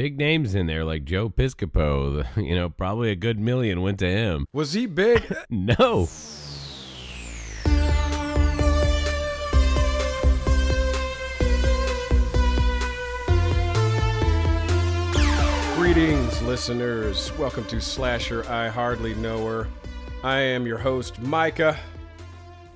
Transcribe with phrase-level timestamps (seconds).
[0.00, 2.24] big names in there like Joe Piscopo.
[2.36, 4.46] You know, probably a good million went to him.
[4.52, 5.24] Was he big?
[5.50, 6.08] no.
[15.74, 17.32] Greetings, listeners.
[17.36, 19.68] Welcome to Slasher I Hardly Know Her.
[20.22, 21.76] I am your host, Micah.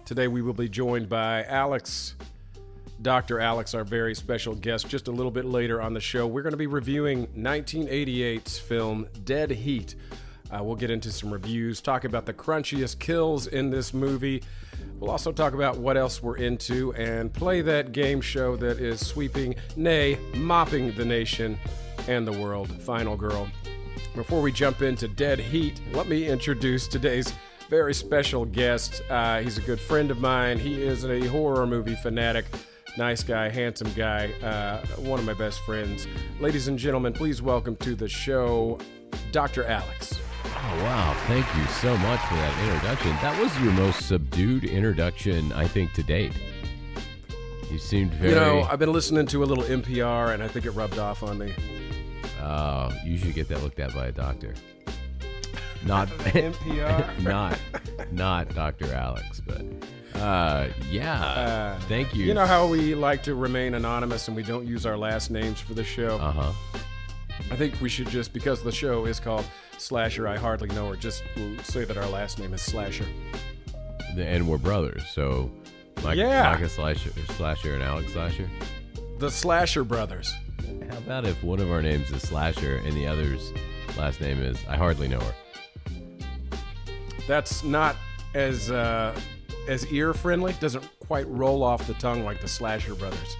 [0.04, 2.16] Today we will be joined by Alex,
[3.02, 3.40] Dr.
[3.40, 6.26] Alex, our very special guest, just a little bit later on the show.
[6.26, 9.96] We're going to be reviewing 1988's film Dead Heat.
[10.50, 14.42] Uh, we'll get into some reviews, talk about the crunchiest kills in this movie.
[14.98, 19.04] We'll also talk about what else we're into and play that game show that is
[19.04, 21.58] sweeping, nay, mopping the nation
[22.06, 23.48] and the world, Final Girl.
[24.14, 27.32] Before we jump into Dead Heat, let me introduce today's
[27.68, 29.02] very special guest.
[29.08, 30.58] Uh, he's a good friend of mine.
[30.58, 32.44] He is a horror movie fanatic.
[32.98, 36.06] Nice guy, handsome guy, uh, one of my best friends.
[36.40, 38.78] Ladies and gentlemen, please welcome to the show
[39.30, 39.64] Dr.
[39.64, 40.20] Alex.
[40.44, 41.16] Oh, wow.
[41.26, 43.10] Thank you so much for that introduction.
[43.22, 46.32] That was your most subdued introduction, I think, to date.
[47.70, 48.34] You seemed very.
[48.34, 51.22] You know, I've been listening to a little NPR and I think it rubbed off
[51.22, 51.54] on me.
[52.42, 54.54] Oh, you should get that looked at by a doctor.
[55.86, 57.22] Not NPR.
[57.22, 57.58] not
[58.12, 58.92] not Dr.
[58.94, 59.62] Alex, but
[60.14, 61.20] uh, yeah.
[61.22, 62.24] Uh, Thank you.
[62.24, 65.60] You know how we like to remain anonymous and we don't use our last names
[65.60, 66.18] for the show?
[66.18, 66.52] Uh huh.
[67.50, 69.44] I think we should just, because the show is called
[69.78, 71.22] Slasher, I hardly know her, just
[71.62, 73.06] say that our last name is Slasher.
[74.16, 75.50] And we're brothers, so
[76.04, 76.52] Mike, Yeah.
[76.52, 78.48] Micah Slasher, Slasher and Alex Slasher.
[79.18, 80.32] The Slasher Brothers.
[80.90, 83.52] How about if one of our names is Slasher and the other's
[83.96, 85.34] last name is I hardly know her?
[87.26, 87.96] That's not
[88.34, 89.18] as uh,
[89.68, 90.54] as ear friendly.
[90.54, 93.36] Doesn't quite roll off the tongue like the Slasher Brothers.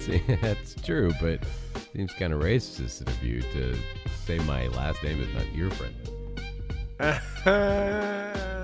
[0.00, 1.44] See, that's true, but
[1.92, 3.76] seems kind of racist of you to
[4.24, 6.12] say my last name is not ear friendly.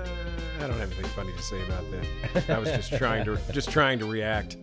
[0.59, 2.49] I don't have anything funny to say about that.
[2.49, 4.57] I was just trying to just trying to react.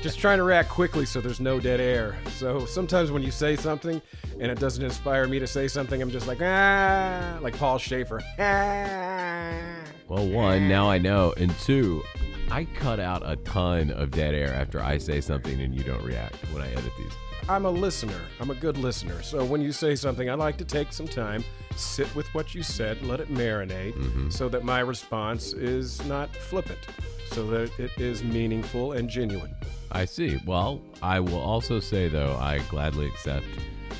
[0.00, 2.16] Just trying to react quickly so there's no dead air.
[2.36, 4.00] So sometimes when you say something
[4.38, 8.22] and it doesn't inspire me to say something, I'm just like ah, like Paul Shaffer.
[8.38, 9.82] Ah.
[10.12, 12.04] Well, one, now I know, and two,
[12.50, 16.04] I cut out a ton of dead air after I say something and you don't
[16.04, 17.12] react when I edit these.
[17.48, 18.20] I'm a listener.
[18.38, 19.22] I'm a good listener.
[19.22, 21.42] So when you say something, I like to take some time,
[21.76, 26.86] sit with what you said, let it marinate, so that my response is not flippant,
[27.30, 29.54] so that it is meaningful and genuine.
[29.92, 30.38] I see.
[30.44, 33.46] Well, I will also say, though, I gladly accept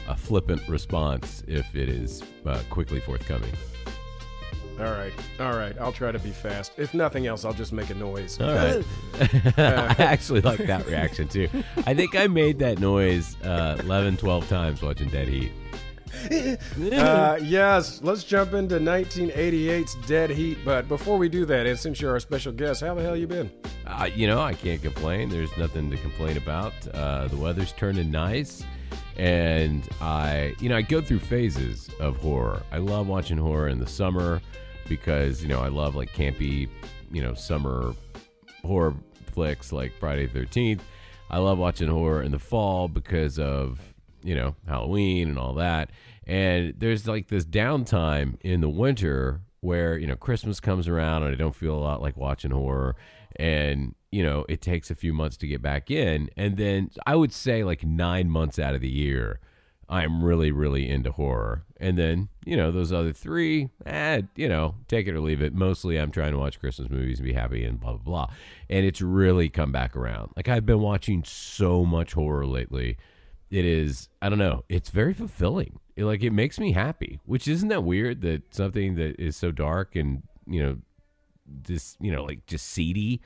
[0.07, 3.53] a flippant response if it is uh, quickly forthcoming.
[4.83, 5.79] All right, all right.
[5.79, 6.73] I'll try to be fast.
[6.77, 8.41] If nothing else, I'll just make a noise.
[8.41, 8.85] All right.
[9.57, 11.49] I actually like that reaction, too.
[11.87, 15.53] I think I made that noise uh, 11, 12 times watching Dead Heat.
[16.93, 20.59] Uh, yes, let's jump into 1988's Dead Heat.
[20.65, 23.27] But before we do that, and since you're our special guest, how the hell you
[23.27, 23.51] been?
[23.87, 25.31] Uh, you know, I can't complain.
[25.31, 26.73] There's nothing to complain about.
[26.93, 28.63] Uh, the weather's turning nice,
[29.17, 32.63] and I, you know, I go through phases of horror.
[32.71, 34.41] I love watching horror in the summer
[34.89, 36.69] because you know I love like campy,
[37.11, 37.95] you know, summer
[38.65, 38.95] horror
[39.33, 40.83] flicks like Friday Thirteenth.
[41.31, 43.81] I love watching horror in the fall because of
[44.23, 45.91] you know Halloween and all that.
[46.27, 51.33] And there's like this downtime in the winter where you know Christmas comes around and
[51.33, 52.97] I don't feel a lot like watching horror
[53.37, 57.17] and you know it takes a few months to get back in and then I
[57.17, 59.41] would say like 9 months out of the year
[59.93, 61.65] I'm really really into horror.
[61.79, 65.55] And then you know those other 3 eh, you know take it or leave it.
[65.55, 68.35] Mostly I'm trying to watch Christmas movies and be happy and blah blah blah.
[68.71, 70.33] And it's really come back around.
[70.37, 72.97] Like I've been watching so much horror lately.
[73.51, 75.79] It is i don't know it's very fulfilling.
[75.95, 79.53] It- like it makes me happy which isn't that weird that something that is so
[79.53, 80.79] dark and you know
[81.47, 83.21] this you know like just seedy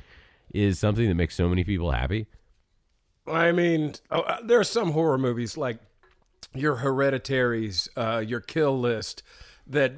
[0.53, 2.27] is something that makes so many people happy?
[3.29, 5.79] I mean, oh, uh, there are some horror movies like
[6.55, 9.23] your Hereditaries, uh, your Kill List,
[9.67, 9.93] that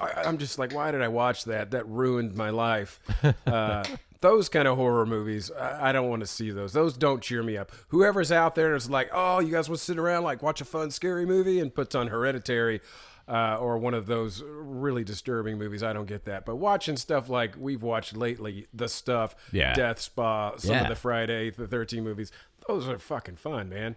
[0.00, 1.70] I, I'm just like, why did I watch that?
[1.70, 3.00] That ruined my life.
[3.46, 3.84] Uh,
[4.22, 6.72] those kind of horror movies, I, I don't want to see those.
[6.72, 7.70] Those don't cheer me up.
[7.88, 10.64] Whoever's out there is like, oh, you guys want to sit around like watch a
[10.64, 12.80] fun scary movie and puts on Hereditary.
[13.28, 15.82] Uh, or one of those really disturbing movies.
[15.82, 16.46] I don't get that.
[16.46, 19.74] But watching stuff like we've watched lately, The Stuff, Yeah.
[19.74, 20.82] Death Spa, some Yeah.
[20.84, 22.30] of the Friday the 13 movies,
[22.68, 23.96] those are fucking fun, man.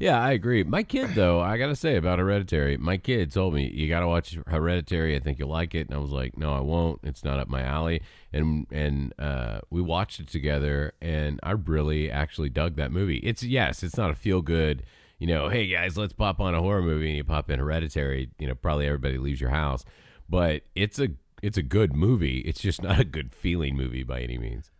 [0.00, 3.70] Yeah i agree my kid though i gotta say about hereditary my kid told me
[3.70, 6.60] you gotta watch hereditary i think you'll like it and i was like no i
[6.60, 8.02] won't it's not up my alley
[8.32, 13.44] and and uh, we watched it together and i really actually dug that movie it's
[13.44, 14.82] yes it's not a feel good
[15.20, 18.30] you know, hey guys, let's pop on a horror movie, and you pop in Hereditary,
[18.38, 19.84] you know, probably everybody leaves your house.
[20.28, 21.08] But it's a
[21.42, 22.38] it's a good movie.
[22.38, 24.70] It's just not a good feeling movie by any means.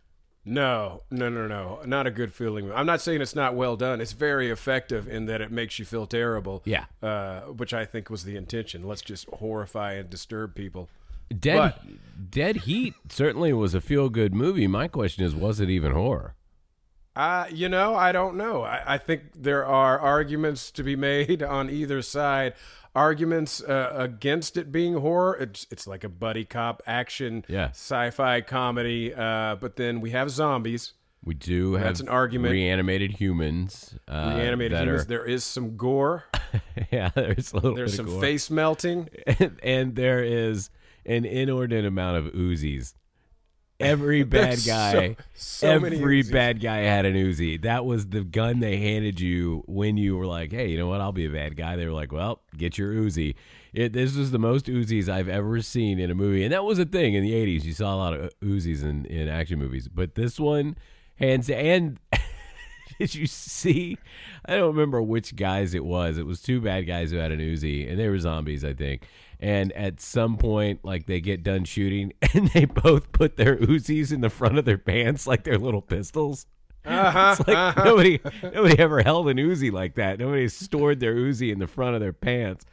[0.43, 1.81] No, no, no, no.
[1.85, 2.71] Not a good feeling.
[2.71, 4.01] I'm not saying it's not well done.
[4.01, 6.63] It's very effective in that it makes you feel terrible.
[6.65, 6.85] Yeah.
[7.01, 8.87] Uh, which I think was the intention.
[8.87, 10.89] Let's just horrify and disturb people.
[11.29, 14.67] Dead But- Dead Heat certainly was a feel good movie.
[14.67, 16.33] My question is, was it even horror?
[17.15, 18.61] Uh, you know, I don't know.
[18.63, 22.53] I, I think there are arguments to be made on either side.
[22.93, 25.37] Arguments uh, against it being horror.
[25.39, 27.69] It's it's like a buddy cop action, Yeah.
[27.69, 29.13] sci-fi comedy.
[29.13, 30.93] Uh, but then we have zombies,
[31.23, 32.51] We do have That's an argument.
[32.51, 33.95] reanimated humans.
[34.09, 35.03] Uh, reanimated humans.
[35.03, 36.25] Are, There is some gore.
[36.91, 38.21] yeah, there's a little There's bit some of gore.
[38.21, 39.07] face melting.
[39.27, 40.69] and, and there is
[41.05, 42.93] an inordinate amount of Uzis.
[43.81, 47.61] Every bad guy, so- so every bad guy had an Uzi.
[47.61, 51.01] That was the gun they handed you when you were like, "Hey, you know what?
[51.01, 53.35] I'll be a bad guy." They were like, "Well, get your Uzi."
[53.73, 56.77] It, this was the most Uzis I've ever seen in a movie, and that was
[56.79, 57.63] a thing in the '80s.
[57.63, 60.75] You saw a lot of Uzis in, in action movies, but this one,
[61.15, 61.97] hands and
[62.99, 63.97] did you see?
[64.45, 66.17] I don't remember which guys it was.
[66.17, 69.03] It was two bad guys who had an Uzi, and they were zombies, I think.
[69.41, 74.11] And at some point, like they get done shooting, and they both put their Uzis
[74.11, 76.45] in the front of their pants, like they're little pistols.
[76.85, 77.35] Uh-huh.
[77.37, 80.19] It's like nobody, nobody ever held an Uzi like that.
[80.19, 82.65] Nobody stored their Uzi in the front of their pants.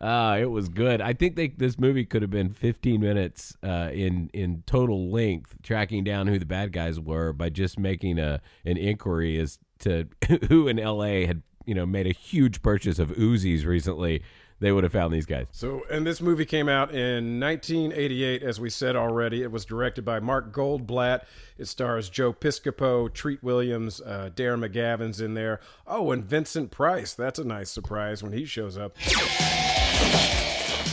[0.00, 1.00] Uh, it was good.
[1.00, 5.54] I think they, this movie could have been 15 minutes uh, in in total length,
[5.62, 10.06] tracking down who the bad guys were by just making a an inquiry as to
[10.48, 11.24] who in L.A.
[11.26, 14.22] had you know made a huge purchase of Uzis recently.
[14.58, 15.46] They would have found these guys.
[15.52, 19.42] So, and this movie came out in 1988, as we said already.
[19.42, 21.24] It was directed by Mark Goldblatt.
[21.58, 25.60] It stars Joe Piscopo, Treat Williams, uh, Darren McGavin's in there.
[25.86, 27.12] Oh, and Vincent Price.
[27.12, 28.96] That's a nice surprise when he shows up.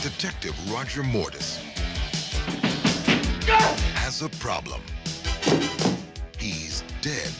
[0.02, 1.62] Detective Roger Mortis
[3.94, 4.82] has a problem.
[6.38, 7.32] He's dead.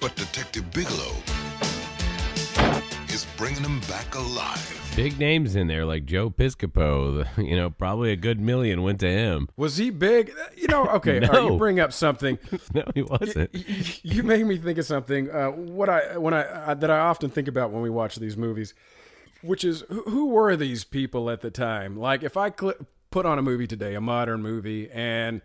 [0.00, 1.16] But Detective Bigelow
[3.08, 4.79] is bringing him back alive.
[4.96, 7.26] Big names in there like Joe Piscopo.
[7.50, 9.48] You know, probably a good million went to him.
[9.56, 10.32] Was he big?
[10.56, 11.52] You know, okay, all right, No.
[11.52, 12.38] you bring up something.
[12.74, 13.50] No, he wasn't.
[14.04, 15.30] you made me think of something.
[15.30, 18.36] Uh, what I when I, I that I often think about when we watch these
[18.36, 18.74] movies,
[19.42, 21.96] which is who, who were these people at the time?
[21.96, 22.74] Like if I cl-
[23.10, 25.40] put on a movie today, a modern movie, and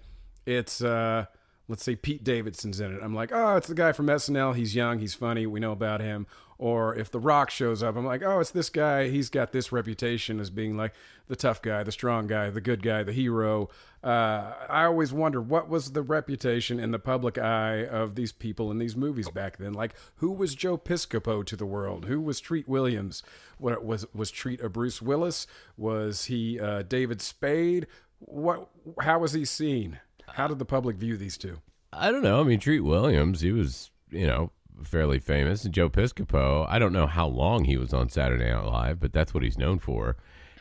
[0.45, 1.25] it's uh,
[1.68, 4.56] let's say Pete Davidson's in it, I'm like, oh, it's the guy from SNL.
[4.56, 6.27] He's young, he's funny, we know about him.
[6.57, 9.10] Or if The Rock shows up, I'm like, oh, it's this guy.
[9.10, 10.94] He's got this reputation as being like
[11.28, 13.69] the tough guy, the strong guy, the good guy, the hero.
[14.04, 18.72] Uh, I always wonder what was the reputation in the public eye of these people
[18.72, 19.74] in these movies back then.
[19.74, 22.06] Like, who was Joe Piscopo to the world?
[22.06, 23.22] Who was Treat Williams?
[23.57, 25.48] What was was Treat a Bruce Willis?
[25.75, 27.88] Was he uh, David Spade?
[28.19, 28.69] What?
[29.02, 30.00] How was he seen?
[30.30, 31.60] How did the public view these two?
[31.92, 32.42] I don't know.
[32.42, 34.52] I mean, Treat Williams, he was, you know,
[34.83, 35.63] fairly famous.
[35.63, 39.33] Joe Piscopo, I don't know how long he was on Saturday Night Live, but that's
[39.33, 40.18] what he's known for.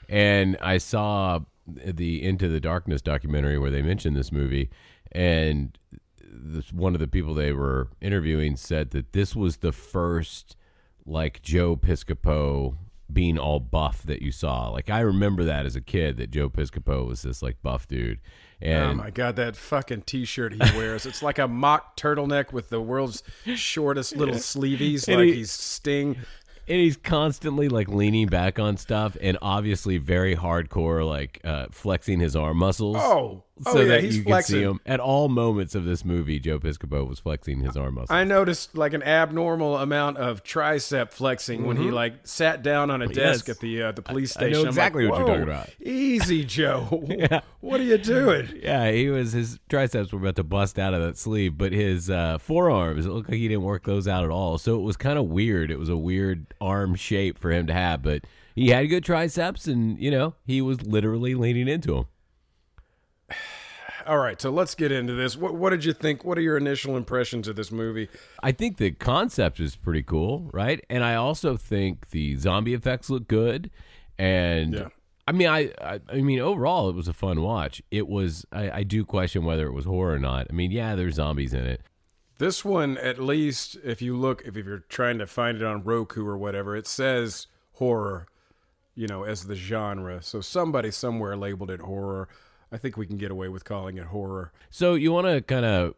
[0.08, 4.70] And I saw the Into the Darkness documentary where they mentioned this movie,
[5.12, 5.78] and
[6.20, 10.56] this, one of the people they were interviewing said that this was the first,
[11.06, 12.76] like, Joe Piscopo
[13.12, 14.68] being all buff that you saw.
[14.70, 18.20] Like, I remember that as a kid, that Joe Piscopo was this, like, buff dude.
[18.60, 21.06] And oh my god, that fucking t-shirt he wears.
[21.06, 23.22] It's like a mock turtleneck with the world's
[23.54, 26.16] shortest little sleeveys, like he- he's Sting.
[26.66, 32.20] and he's constantly like leaning back on stuff and obviously very hardcore like uh, flexing
[32.20, 34.54] his arm muscles Oh, oh so yeah, that he's you flexing.
[34.54, 37.94] can see him at all moments of this movie joe piscopo was flexing his arm
[37.94, 42.90] muscles I noticed like an abnormal amount of tricep flexing when he like sat down
[42.90, 43.50] on a desk Mm-hmm.
[43.50, 43.56] Yes.
[43.56, 44.58] at the uh, the police I know station.
[44.58, 47.04] I'm like, exactly what you're talking "Whoa, about." Easy, Joe.
[47.08, 47.40] yeah.
[47.60, 48.48] What are you doing?
[48.62, 52.10] yeah he was his triceps were about to bust out of that sleeve but his
[52.10, 54.98] uh, forearms it looked like he didn't work those out at all so it was
[54.98, 58.68] kind of weird it was a weird arm shape for him to have but he
[58.68, 62.06] had good triceps and you know he was literally leaning into them
[64.06, 65.36] All right, so let's get into this.
[65.36, 66.24] What, what did you think?
[66.24, 68.08] What are your initial impressions of this movie?
[68.42, 70.84] I think the concept is pretty cool, right?
[70.90, 73.70] And I also think the zombie effects look good.
[74.18, 74.88] And Yeah.
[75.26, 77.80] I mean, I, I, I mean, overall, it was a fun watch.
[77.90, 78.44] It was.
[78.52, 80.46] I, I do question whether it was horror or not.
[80.50, 81.80] I mean, yeah, there's zombies in it.
[82.38, 86.26] This one, at least, if you look, if you're trying to find it on Roku
[86.26, 88.26] or whatever, it says horror,
[88.94, 90.20] you know, as the genre.
[90.22, 92.28] So somebody somewhere labeled it horror.
[92.74, 94.52] I think we can get away with calling it horror.
[94.68, 95.94] So you want to kind of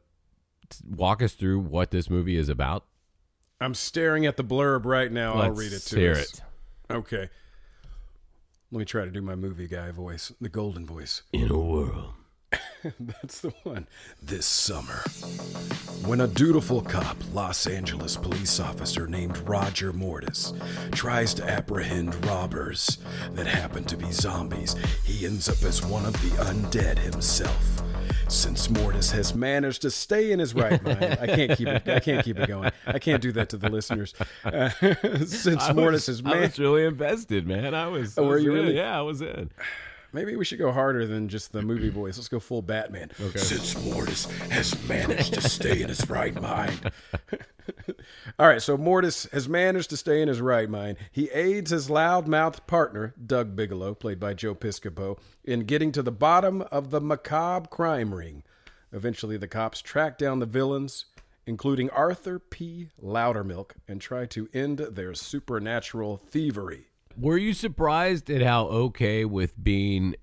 [0.86, 2.84] walk us through what this movie is about?
[3.62, 5.32] I'm staring at the blurb right now.
[5.32, 6.34] I'll read it to hear us.
[6.34, 6.42] it.
[6.90, 7.30] Okay.
[8.70, 11.22] Let me try to do my movie guy voice, the golden voice.
[11.32, 12.12] In a world.
[13.00, 13.86] That's the one.
[14.22, 15.02] This summer,
[16.06, 20.52] when a dutiful cop, Los Angeles police officer named Roger Mortis,
[20.92, 22.98] tries to apprehend robbers
[23.32, 27.82] that happen to be zombies, he ends up as one of the undead himself.
[28.28, 31.88] Since Mortis has managed to stay in his right mind, I can't keep it.
[31.88, 32.72] I can't keep it going.
[32.84, 34.14] I can't do that to the listeners.
[34.44, 34.68] Uh,
[35.26, 37.72] since I Mortis was, has I was really invested, man.
[37.72, 38.18] I was.
[38.18, 38.76] Oh, were you really?
[38.76, 39.50] Yeah, I was in.
[40.16, 42.16] Maybe we should go harder than just the movie voice.
[42.16, 43.10] Let's go full Batman.
[43.20, 43.38] Okay.
[43.38, 46.90] Since Mortis has managed to stay in his right mind.
[48.38, 50.96] All right, so Mortis has managed to stay in his right mind.
[51.12, 56.10] He aids his loudmouthed partner, Doug Bigelow, played by Joe Piscopo, in getting to the
[56.10, 58.42] bottom of the macabre crime ring.
[58.94, 61.04] Eventually, the cops track down the villains,
[61.44, 62.88] including Arthur P.
[63.04, 66.86] Loudermilk, and try to end their supernatural thievery.
[67.18, 70.16] Were you surprised at how okay with being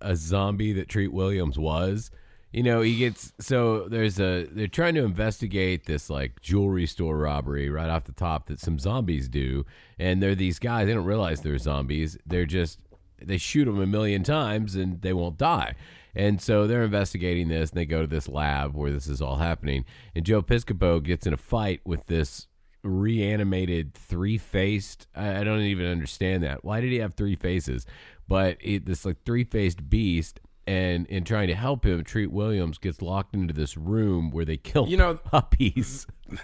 [0.00, 2.10] a zombie that Treat Williams was?
[2.52, 7.16] You know, he gets so there's a they're trying to investigate this like jewelry store
[7.16, 9.64] robbery right off the top that some zombies do,
[9.98, 10.86] and they're these guys.
[10.86, 12.18] They don't realize they're zombies.
[12.26, 12.80] They're just
[13.24, 15.76] they shoot them a million times and they won't die.
[16.14, 19.36] And so they're investigating this, and they go to this lab where this is all
[19.36, 19.86] happening.
[20.14, 22.48] And Joe Piscopo gets in a fight with this
[22.82, 26.64] reanimated three faced I, I don't even understand that.
[26.64, 27.86] Why did he have three faces?
[28.28, 32.78] But it, this like three faced beast and in trying to help him treat williams
[32.78, 36.06] gets locked into this room where they kill You know- puppies.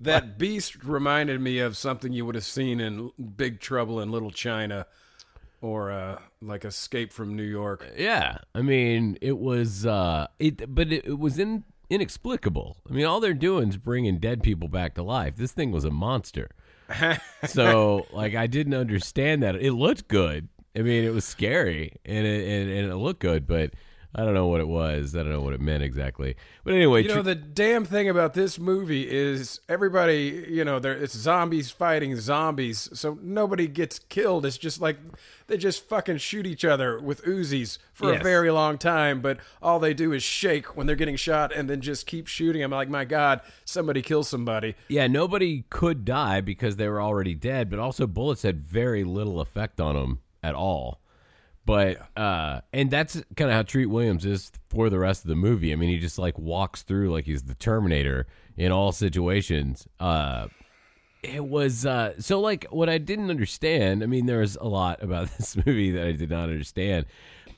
[0.00, 4.30] That beast reminded me of something you would have seen in Big Trouble in Little
[4.30, 4.86] China
[5.60, 7.84] or uh, like Escape from New York.
[7.96, 8.38] yeah.
[8.54, 12.76] I mean it was uh it but it, it was in inexplicable.
[12.88, 15.36] I mean all they're doing is bringing dead people back to life.
[15.36, 16.50] This thing was a monster.
[17.46, 19.54] So like i didn't understand that.
[19.56, 20.48] It looked good.
[20.76, 23.72] I mean it was scary and it and, and it looked good but
[24.14, 26.34] i don't know what it was i don't know what it meant exactly
[26.64, 30.78] but anyway You know, tr- the damn thing about this movie is everybody, you know,
[30.78, 34.44] there it's zombies fighting zombies, so nobody gets killed.
[34.44, 34.98] It's just like
[35.46, 39.78] they just fucking shoot each other with Uzis for a very long time, but all
[39.78, 42.62] they do is shake when they're getting shot and then just keep shooting.
[42.62, 44.74] I'm like, my God, somebody kill somebody.
[44.88, 49.40] yeah nobody could die because they were already dead but also bullets had very little
[49.40, 51.00] effect on them at all
[51.68, 55.36] but uh and that's kind of how treat williams is for the rest of the
[55.36, 55.70] movie.
[55.70, 59.86] I mean he just like walks through like he's the terminator in all situations.
[60.00, 60.48] Uh
[61.22, 65.02] it was uh so like what i didn't understand i mean there was a lot
[65.02, 67.06] about this movie that i did not understand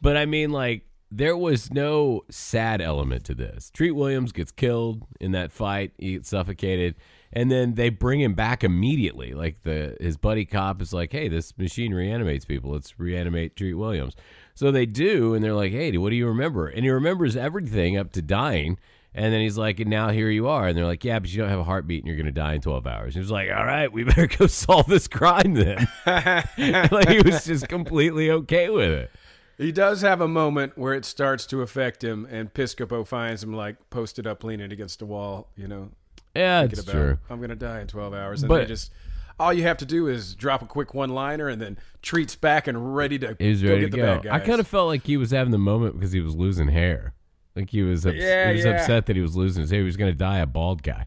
[0.00, 3.70] but i mean like there was no sad element to this.
[3.70, 5.92] Treat williams gets killed in that fight.
[5.98, 6.94] He gets suffocated
[7.32, 11.28] and then they bring him back immediately like the his buddy cop is like hey
[11.28, 14.14] this machine reanimates people let's reanimate treat williams
[14.54, 17.96] so they do and they're like hey what do you remember and he remembers everything
[17.96, 18.78] up to dying
[19.14, 20.68] and then he's like, and now here you are.
[20.68, 22.54] And they're like, yeah, but you don't have a heartbeat and you're going to die
[22.54, 23.06] in 12 hours.
[23.06, 25.88] And he was like, all right, we better go solve this crime then.
[26.06, 29.10] like he was just completely okay with it.
[29.58, 33.52] He does have a moment where it starts to affect him, and Piscopo finds him
[33.52, 35.48] like posted up, leaning against a wall.
[35.54, 35.90] You know,
[36.34, 37.18] Yeah, it's about true.
[37.28, 38.92] I'm gonna die in 12 hours, and But- they just
[39.38, 42.94] all you have to do is drop a quick one-liner, and then treats back and
[42.94, 44.30] ready to He was go ready get to the go.
[44.30, 47.14] I kind of felt like he was having the moment because he was losing hair.
[47.56, 48.72] Like he was, ups- Yeah, he was yeah.
[48.72, 49.80] upset that he was losing his hair.
[49.80, 51.06] He was going to die a bald guy.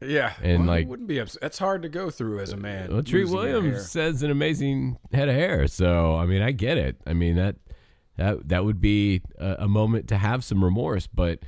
[0.00, 1.40] yeah, and, well, like- wouldn't be upset.
[1.40, 2.92] That's hard to go through as a man.
[2.92, 5.68] Well, Treat Williams says an amazing head of hair.
[5.68, 6.96] So I mean, I get it.
[7.06, 7.54] I mean that
[8.16, 11.38] that that would be a, a moment to have some remorse, but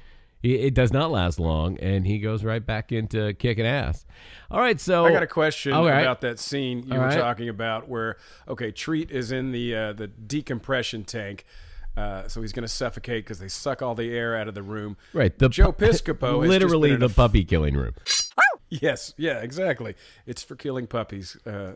[0.45, 4.05] it, does not last long, and he goes right back into kicking ass.
[4.51, 6.01] All right, so I got a question right.
[6.01, 7.19] about that scene you All were right.
[7.19, 11.45] talking about, where okay, Treat is in the uh, the decompression tank.
[11.97, 14.65] Uh, so he's going to suffocate because they suck all the air out of the
[14.65, 14.97] room.
[15.13, 15.39] right.
[15.39, 17.95] The Joe Piscopo literally the f- puppy killing room.
[18.71, 19.95] Yes, yeah, exactly.
[20.27, 21.75] It's for killing puppies, uh,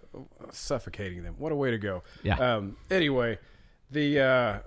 [0.51, 1.37] suffocating them.
[1.39, 2.03] What a way to go.
[2.25, 2.39] Yeah.
[2.39, 3.39] Um, anyway,
[3.91, 4.59] the uh,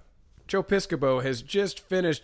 [0.48, 2.24] Joe Piscopo has just finished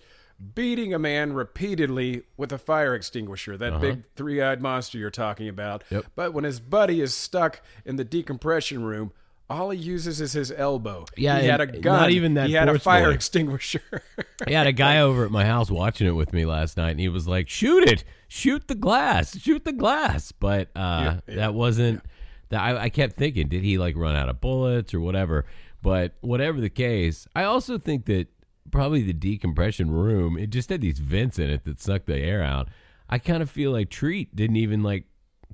[0.56, 5.82] beating a man repeatedly with a fire extinguisher, that big three-eyed monster you're talking about.
[5.84, 5.96] Uh-huh.
[5.96, 6.06] Yep.
[6.15, 9.12] But when his buddy is stuck in the decompression room,
[9.50, 11.06] all he uses is his elbow.
[11.15, 12.01] Yeah, he had a gun.
[12.01, 13.15] not even that He had a fire forcefully.
[13.15, 14.03] extinguisher.
[14.46, 17.00] I had a guy over at my house watching it with me last night, and
[17.00, 18.03] he was like, "Shoot it!
[18.27, 19.38] Shoot the glass!
[19.39, 22.03] Shoot the glass!" But uh, that wasn't.
[22.50, 25.46] That I, I kept thinking, did he like run out of bullets or whatever?
[25.82, 28.27] But whatever the case, I also think that
[28.71, 32.43] probably the decompression room it just had these vents in it that sucked the air
[32.43, 32.67] out.
[33.09, 35.05] I kind of feel like Treat didn't even like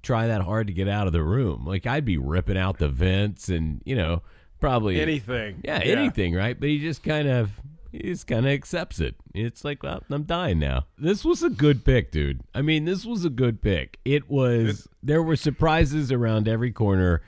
[0.02, 1.66] try that hard to get out of the room.
[1.66, 4.22] Like I'd be ripping out the vents and you know
[4.60, 5.62] probably Anything.
[5.64, 6.60] Yeah, anything, right?
[6.60, 7.52] But he just kind of
[7.92, 9.16] he just kind of accepts it.
[9.36, 10.88] It's like, well, I'm dying now.
[10.98, 12.42] This was a good pick, dude.
[12.56, 14.00] I mean, this was a good pick.
[14.04, 14.88] It was.
[15.04, 17.22] there were surprises around every corner.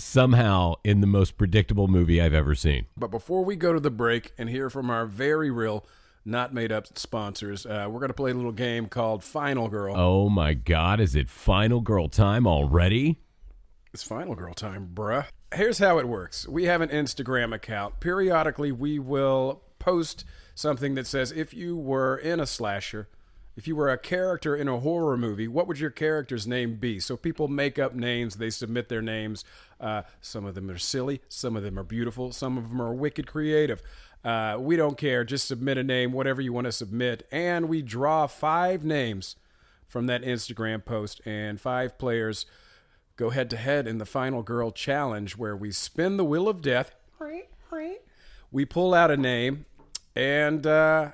[0.00, 2.86] Somehow, in the most predictable movie I've ever seen.
[2.96, 5.84] But before we go to the break and hear from our very real,
[6.24, 9.94] not made up sponsors, uh, we're going to play a little game called Final Girl.
[9.96, 11.00] Oh my God!
[11.00, 13.20] Is it Final Girl time already?
[13.92, 15.26] It's Final Girl time, bruh.
[15.54, 18.00] Here's how it works we have an Instagram account.
[18.00, 23.08] Periodically, we will post something that says if you were in a slasher,
[23.60, 26.98] if you were a character in a horror movie, what would your character's name be?
[26.98, 29.44] So people make up names, they submit their names.
[29.78, 32.94] Uh, some of them are silly, some of them are beautiful, some of them are
[32.94, 33.82] wicked creative.
[34.24, 35.24] Uh, we don't care.
[35.24, 37.28] Just submit a name, whatever you want to submit.
[37.30, 39.36] And we draw five names
[39.86, 42.46] from that Instagram post, and five players
[43.16, 46.62] go head to head in the Final Girl Challenge, where we spin the wheel of
[46.62, 46.94] death.
[48.50, 49.66] We pull out a name,
[50.16, 51.10] and uh,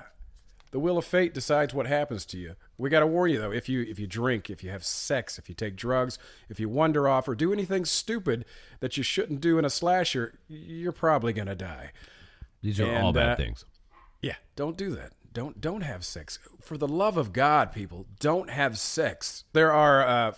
[0.71, 2.55] the will of fate decides what happens to you.
[2.77, 5.37] We got to warn you though: if you if you drink, if you have sex,
[5.37, 6.19] if you take drugs,
[6.49, 8.45] if you wander off, or do anything stupid
[8.79, 11.91] that you shouldn't do in a slasher, you're probably gonna die.
[12.61, 13.65] These are And, all bad uh, things.
[14.21, 15.13] Yeah, don't do that.
[15.33, 16.39] Don't don't have sex.
[16.61, 19.43] For the love of God, people, don't have sex.
[19.53, 20.33] There are uh,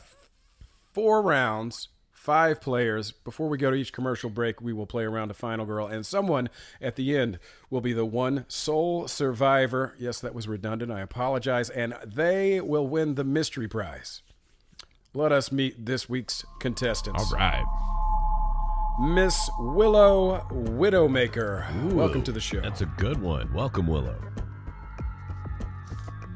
[0.94, 1.90] four rounds,
[2.30, 3.12] five players.
[3.12, 6.06] Before we go to each commercial break, we will play around a final girl, and
[6.06, 6.48] someone
[6.80, 7.40] at the end
[7.72, 9.96] will be the one sole survivor.
[9.98, 10.92] Yes, that was redundant.
[10.92, 14.22] I apologize, and they will win the mystery prize.
[15.12, 17.34] Let us meet this week's contestants.
[17.34, 17.66] All right.
[19.02, 21.94] Miss Willow Widowmaker.
[21.94, 22.62] Welcome to the show.
[22.62, 23.52] That's a good one.
[23.56, 24.22] Welcome, Willow.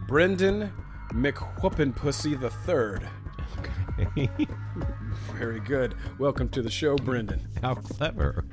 [0.08, 0.74] Brendan
[1.14, 3.08] McWhoopinpussy the Third.
[5.34, 5.96] Very good.
[6.20, 7.48] Welcome to the show, Brendan.
[7.62, 8.46] How clever.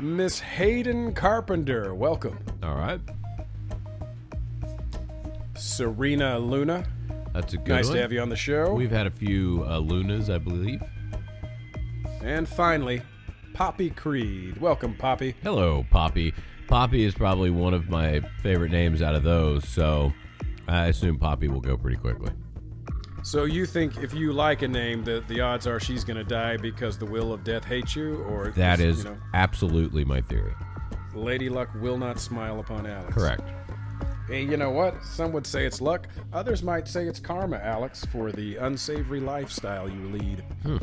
[0.00, 1.94] Miss Hayden Carpenter.
[1.94, 2.38] Welcome.
[2.62, 3.00] All right.
[5.56, 6.84] Serena Luna.
[7.32, 7.96] That's a good Nice one.
[7.96, 8.72] to have you on the show.
[8.74, 10.82] We've had a few uh, Lunas, I believe.
[12.22, 13.02] And finally,
[13.54, 14.58] Poppy Creed.
[14.60, 15.34] Welcome, Poppy.
[15.42, 16.32] Hello, Poppy.
[16.68, 20.12] Poppy is probably one of my favorite names out of those, so
[20.66, 22.30] I assume Poppy will go pretty quickly.
[23.24, 26.24] So you think if you like a name, that the odds are she's going to
[26.24, 30.20] die because the will of death hates you, or that is you know, absolutely my
[30.20, 30.52] theory.
[31.14, 33.14] Lady Luck will not smile upon Alex.
[33.14, 33.42] Correct.
[34.28, 35.02] Hey, you know what?
[35.02, 36.06] Some would say it's luck.
[36.34, 40.44] Others might say it's karma, Alex, for the unsavory lifestyle you lead.
[40.62, 40.76] Hmm.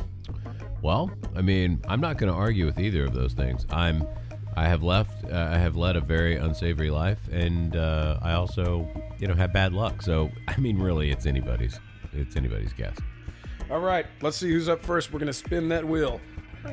[0.82, 3.68] Well, I mean, I'm not going to argue with either of those things.
[3.70, 4.08] I'm,
[4.56, 8.90] I have left, uh, I have led a very unsavory life, and uh, I also,
[9.20, 10.02] you know, have bad luck.
[10.02, 11.80] So, I mean, really, it's anybody's,
[12.14, 12.98] it's anybody's guess.
[13.70, 15.14] All right, let's see who's up first.
[15.14, 16.20] We're going to spin that wheel.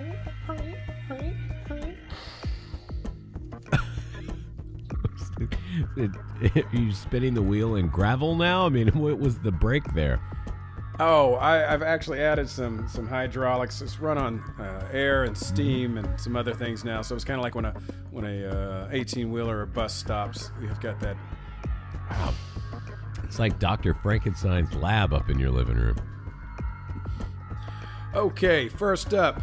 [5.99, 6.11] Are
[6.73, 8.67] you spinning the wheel in gravel now?
[8.67, 10.21] I mean, what was the break there?
[11.01, 13.81] Oh, I, I've actually added some some hydraulics.
[13.81, 17.03] It's run on uh, air and steam and some other things now.
[17.03, 17.75] So it's kind of like when a
[18.11, 20.51] when a 18 wheeler or bus stops.
[20.61, 21.17] You've got that.
[23.29, 23.95] It's like Dr.
[23.95, 25.97] Frankenstein's lab up in your living room.
[28.15, 29.41] Okay, first up,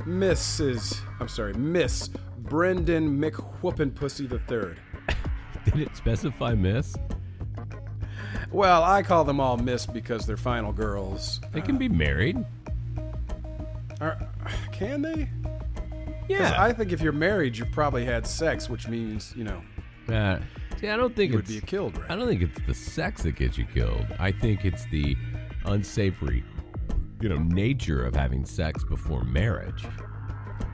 [0.00, 0.98] Mrs.
[1.20, 4.80] I'm sorry, Miss Brendan McWhoopinpussy the Third.
[5.66, 6.96] Did it specify miss?
[8.50, 11.40] Well, I call them all Miss because they're final girls.
[11.52, 12.42] They can be married.
[14.00, 14.18] Are,
[14.72, 15.28] can they?
[16.28, 16.54] Yeah.
[16.58, 19.62] I think if you're married, you've probably had sex, which means you know
[20.08, 20.38] Uh,
[20.80, 22.10] see, I don't think you would be killed, right?
[22.10, 24.06] I don't think it's the sex that gets you killed.
[24.18, 25.16] I think it's the
[25.64, 26.44] unsavory,
[27.20, 29.84] you know, nature of having sex before marriage.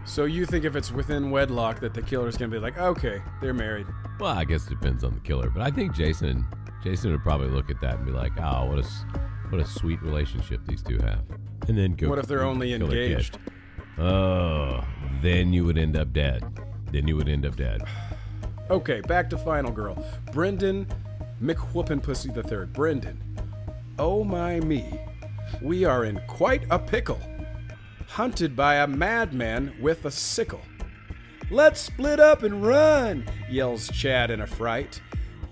[0.05, 3.55] So you think if it's within wedlock that the killer's gonna be like, okay, they're
[3.55, 3.87] married.
[4.21, 6.47] Well, I guess it depends on the killer, but I think Jason,
[6.83, 8.88] Jason would probably look at that and be like, "Oh, what a,
[9.49, 11.25] what a sweet relationship these two have,"
[11.69, 12.09] and then go.
[12.11, 13.38] What if they're only engaged?
[13.99, 14.85] Oh,
[15.23, 16.45] then you would end up dead.
[16.93, 17.83] Then you would end up dead.
[18.70, 19.94] Okay, back to Final Girl.
[20.33, 20.87] Brendan
[21.42, 22.72] McWhoopinpussy the Third.
[22.72, 23.22] Brendan,
[23.98, 24.98] oh my me,
[25.61, 27.20] we are in quite a pickle.
[28.09, 30.62] Hunted by a madman with a sickle.
[31.50, 35.03] Let's split up and run, yells Chad in a fright.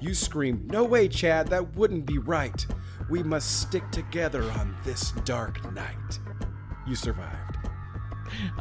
[0.01, 2.67] You scream, No way, Chad, that wouldn't be right.
[3.11, 6.19] We must stick together on this dark night.
[6.87, 7.59] You survived.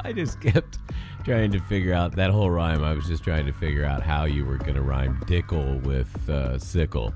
[0.04, 0.78] I just kept
[1.24, 2.84] trying to figure out that whole rhyme.
[2.84, 6.30] I was just trying to figure out how you were going to rhyme dickle with
[6.30, 7.14] uh, sickle.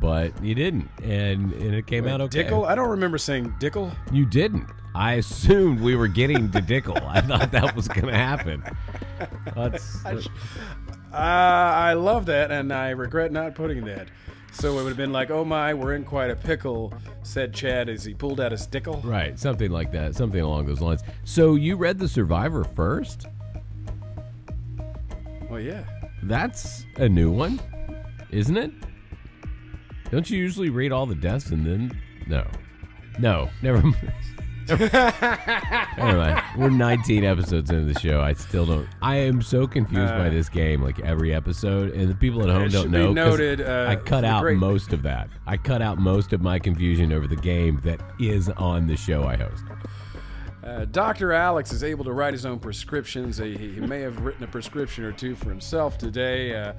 [0.00, 2.44] but you didn't, and and it came out okay.
[2.44, 2.66] Dickel?
[2.66, 3.94] I don't remember saying Dickel.
[4.12, 4.68] You didn't.
[4.94, 7.02] I assumed we were getting to Dickel.
[7.06, 8.62] I thought that was going to happen.
[9.54, 9.98] That's,
[11.12, 14.08] Uh, I love that, and I regret not putting that.
[14.52, 16.92] So it would have been like, "Oh my, we're in quite a pickle,"
[17.22, 19.02] said Chad as he pulled out his Dickel.
[19.04, 21.02] right, something like that, something along those lines.
[21.24, 23.26] So you read The Survivor first?
[25.48, 25.84] Well, yeah.
[26.22, 27.60] That's a new one,
[28.30, 28.72] isn't it?
[30.10, 32.46] Don't you usually read all the deaths and then no,
[33.18, 33.82] no, never.
[33.82, 34.12] mind.
[34.68, 36.42] Never mind.
[36.58, 38.20] We're 19 episodes into the show.
[38.20, 38.88] I still don't.
[39.00, 40.82] I am so confused by Uh, this game.
[40.82, 43.12] Like every episode, and the people at home don't know.
[43.12, 45.28] noted, uh, I cut out great- most of that.
[45.46, 49.22] I cut out most of my confusion over the game that is on the show
[49.24, 49.62] I host.
[50.66, 51.32] Uh, Dr.
[51.32, 53.38] Alex is able to write his own prescriptions.
[53.38, 56.56] He, he may have written a prescription or two for himself today.
[56.56, 56.72] Uh,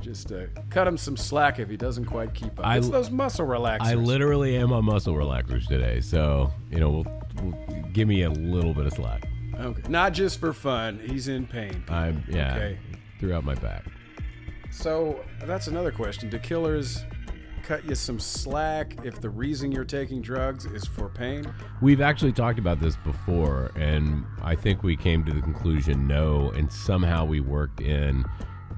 [0.00, 2.66] just uh, cut him some slack if he doesn't quite keep up.
[2.66, 3.80] I- it's those muscle relaxers.
[3.82, 8.30] I literally am on muscle relaxers today, so you know, we'll, we'll give me a
[8.30, 9.26] little bit of slack.
[9.58, 9.82] okay.
[9.88, 11.00] Not just for fun.
[11.04, 11.82] He's in pain.
[11.88, 12.78] I'm yeah, Okay.
[13.20, 13.84] throughout my back.
[14.70, 16.28] So that's another question.
[16.28, 17.04] Do killers
[17.66, 21.44] cut you some slack if the reason you're taking drugs is for pain?
[21.80, 26.50] We've actually talked about this before, and I think we came to the conclusion no,
[26.50, 28.24] and somehow we worked in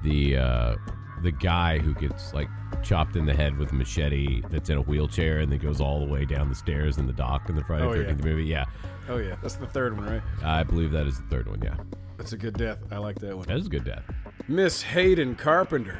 [0.03, 0.75] the uh,
[1.23, 2.47] the guy who gets like
[2.83, 5.99] chopped in the head with a machete that's in a wheelchair and then goes all
[5.99, 8.01] the way down the stairs in the dock in the Friday Oh, yeah.
[8.03, 8.45] Thirteenth movie.
[8.45, 8.65] Yeah,
[9.09, 10.21] Oh yeah, that's the third one, right?
[10.43, 11.61] I believe that is the third one.
[11.61, 11.75] Yeah,
[12.17, 12.77] That's a good death.
[12.91, 13.47] I like that one.
[13.47, 14.03] that is a good death.
[14.47, 15.99] Miss Hayden Carpenter.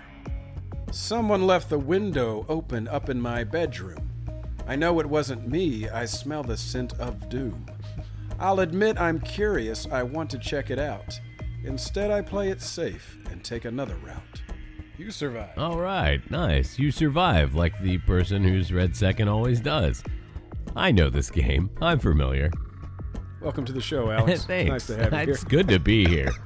[0.91, 4.09] Someone left the window open up in my bedroom.
[4.67, 5.89] I know it wasn't me.
[5.89, 7.65] I smell the scent of doom.
[8.39, 9.87] I'll admit I'm curious.
[9.91, 11.19] I want to check it out.
[11.63, 14.41] Instead, I play it safe and take another route.
[14.97, 15.57] You survive.
[15.57, 16.79] All right, nice.
[16.79, 20.03] You survive like the person who's read second always does.
[20.75, 21.69] I know this game.
[21.81, 22.49] I'm familiar.
[23.41, 24.45] Welcome to the show, Alex.
[24.45, 24.69] Thanks.
[24.69, 25.29] Nice to have you here.
[25.29, 26.31] it's good to be here.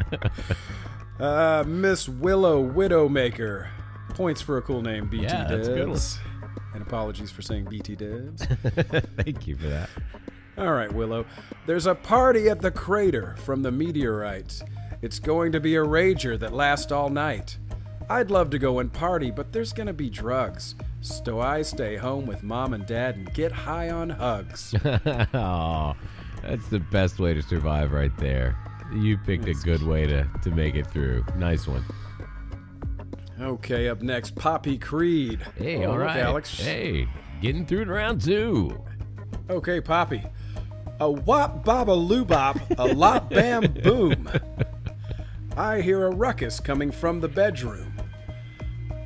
[1.18, 3.68] Uh, Miss Willow Widowmaker.
[4.10, 5.98] Points for a cool name, BT Yeah, that's good one.
[6.74, 8.44] And apologies for saying BT Dubs.
[9.16, 9.88] Thank you for that.
[10.58, 11.26] All right, Willow.
[11.66, 14.62] There's a party at the crater from the meteorite.
[15.02, 17.58] It's going to be a rager that lasts all night.
[18.08, 20.74] I'd love to go and party, but there's going to be drugs.
[21.00, 24.74] So I stay home with mom and dad and get high on hugs.
[24.84, 25.94] oh,
[26.42, 28.56] that's the best way to survive right there.
[28.94, 31.24] You picked a good way to, to make it through.
[31.36, 31.84] Nice one.
[33.40, 35.40] okay, up next, Poppy Creed.
[35.56, 36.08] Hey, all look.
[36.08, 36.58] Alex.
[36.58, 37.06] Hey,
[37.40, 38.82] getting through to round two.
[39.50, 40.22] Okay, Poppy.
[41.00, 44.30] A wop baba loobop, a lop bam boom.
[45.56, 47.92] I hear a ruckus coming from the bedroom.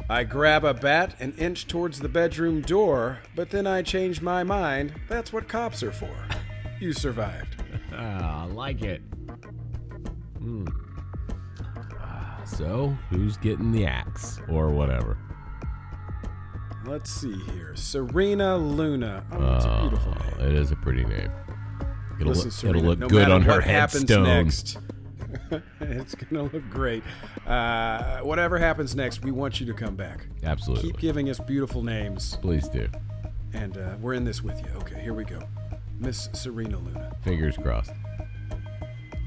[0.09, 4.43] I grab a bat and inch towards the bedroom door, but then I change my
[4.43, 4.93] mind.
[5.09, 6.15] That's what cops are for.
[6.81, 7.57] You survived.
[7.93, 9.03] Ah, I like it.
[11.99, 15.19] Ah, So, who's getting the axe or whatever?
[16.87, 17.77] Let's see here.
[17.77, 19.25] Serena Luna.
[19.33, 20.49] Oh, it's a beautiful Oh, name.
[20.49, 21.31] it is a pretty name.
[22.19, 24.25] It'll Listen, look, Serena, it'll look no good on her headstone.
[24.25, 24.79] next.
[25.81, 27.03] it's gonna look great.
[27.47, 30.27] Uh, whatever happens next, we want you to come back.
[30.43, 30.91] Absolutely.
[30.91, 32.89] Keep giving us beautiful names, Please do.
[33.53, 34.71] and uh, we're in this with you.
[34.79, 35.41] Okay, here we go.
[35.99, 37.13] Miss Serena Luna.
[37.23, 37.93] Fingers crossed.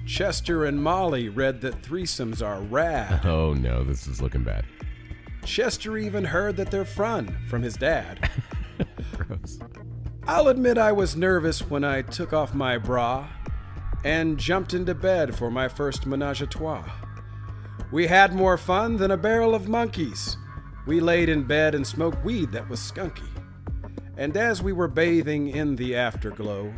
[0.05, 3.23] Chester and Molly read that threesomes are rad.
[3.25, 4.65] Oh no, this is looking bad.
[5.45, 8.29] Chester even heard that they're fun from his dad.
[9.17, 9.59] Gross.
[10.25, 13.27] I'll admit I was nervous when I took off my bra
[14.05, 16.83] and jumped into bed for my first menage a trois.
[17.91, 20.37] We had more fun than a barrel of monkeys.
[20.85, 23.27] We laid in bed and smoked weed that was skunky.
[24.17, 26.73] And as we were bathing in the afterglow,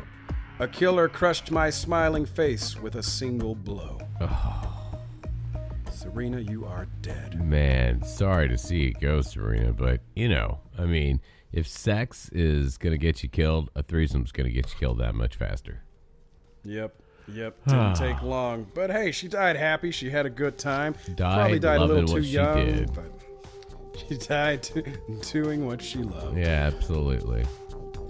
[0.60, 4.00] a killer crushed my smiling face with a single blow.
[4.22, 4.72] Oh.
[5.91, 7.44] Serena, you are dead.
[7.44, 11.20] Man, sorry to see it go, Serena, but you know, I mean,
[11.52, 15.36] if sex is gonna get you killed, a threesome's gonna get you killed that much
[15.36, 15.82] faster.
[16.63, 16.94] Yep.
[17.34, 17.58] Yep.
[17.68, 18.68] Didn't take long.
[18.74, 19.91] But hey, she died happy.
[19.91, 20.96] She had a good time.
[21.15, 22.65] Died Probably died a little too young.
[22.65, 22.94] did.
[22.94, 23.12] But
[24.08, 24.68] she died
[25.32, 26.38] doing what she loved.
[26.38, 27.46] Yeah, absolutely.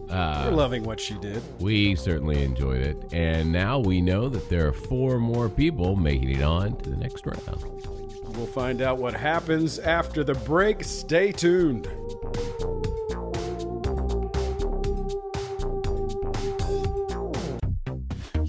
[0.10, 1.42] We're Uh, loving what she did.
[1.60, 6.30] we certainly enjoyed it, and now we know that there are four more people making
[6.30, 7.42] it on to the next round.
[8.36, 10.84] We'll find out what happens after the break.
[10.84, 11.88] Stay tuned.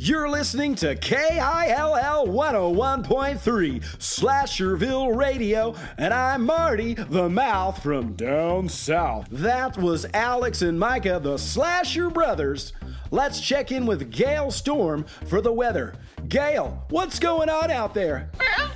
[0.06, 9.26] You're listening to KILL 101.3 Slasherville Radio, and I'm Marty, the mouth from down south.
[9.32, 12.72] That was Alex and Micah, the Slasher Brothers.
[13.10, 15.96] Let's check in with Gail Storm for the weather.
[16.28, 18.30] Gail, what's going on out there?
[18.38, 18.70] Well,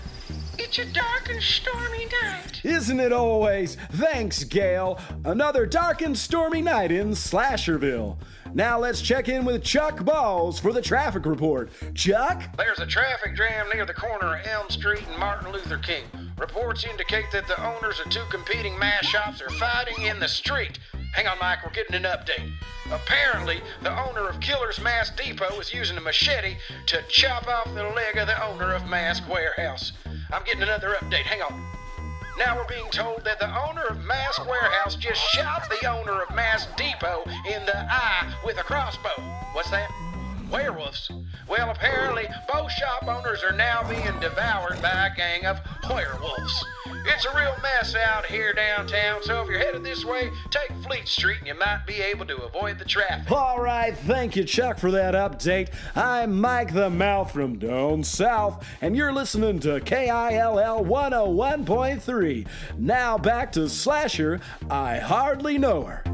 [0.59, 2.61] it's a dark and stormy night.
[2.65, 3.77] Isn't it always?
[3.93, 4.99] Thanks, Gail.
[5.25, 8.19] Another dark and stormy night in Slasherville.
[8.55, 11.71] Now let's check in with Chuck Balls for the traffic report.
[11.95, 12.43] Chuck?
[12.57, 16.05] There's a traffic jam near the corner of Elm Street and Martin Luther King.
[16.37, 20.81] Reports indicate that the owners of two competing mass shops are fighting in the street.
[21.15, 22.51] Hang on, Mike, we're getting an update.
[22.91, 27.85] Apparently, the owner of Killer's Mask Depot is using a machete to chop off the
[27.85, 29.93] leg of the owner of Mask Warehouse.
[30.33, 31.23] I'm getting another update.
[31.23, 31.80] Hang on.
[32.41, 36.35] Now we're being told that the owner of Mask Warehouse just shot the owner of
[36.35, 39.23] Mask Depot in the eye with a crossbow.
[39.53, 40.10] What's that?
[40.51, 41.11] Werewolves.
[41.49, 46.65] Well, apparently, both shop owners are now being devoured by a gang of werewolves.
[47.07, 51.09] It's a real mess out here downtown, so if you're headed this way, take Fleet
[51.09, 53.31] Street and you might be able to avoid the traffic.
[53.31, 55.71] All right, thank you, Chuck, for that update.
[55.97, 62.47] I'm Mike the Mouth from down south, and you're listening to KILL 101.3.
[62.79, 66.05] Now back to Slasher, I hardly know her.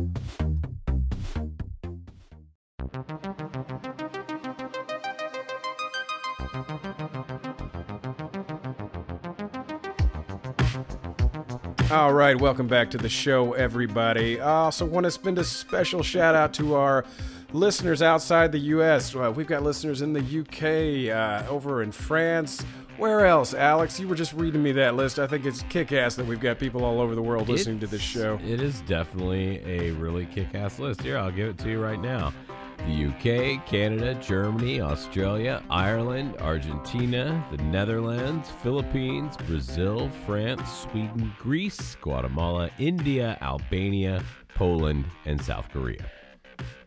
[11.90, 14.40] All right, welcome back to the show, everybody.
[14.40, 17.05] I also want to spend a special shout out to our
[17.53, 19.14] listeners outside the U.S.
[19.14, 22.61] Uh, we've got listeners in the U.K., uh, over in France.
[22.96, 24.01] Where else, Alex?
[24.01, 25.20] You were just reading me that list.
[25.20, 27.87] I think it's kick ass that we've got people all over the world listening to
[27.87, 28.40] this show.
[28.44, 31.03] It is definitely a really kick ass list.
[31.03, 32.33] Here, I'll give it to you right now.
[32.78, 42.70] The UK, Canada, Germany, Australia, Ireland, Argentina, the Netherlands, Philippines, Brazil, France, Sweden, Greece, Guatemala,
[42.78, 44.22] India, Albania,
[44.54, 46.04] Poland, and South Korea.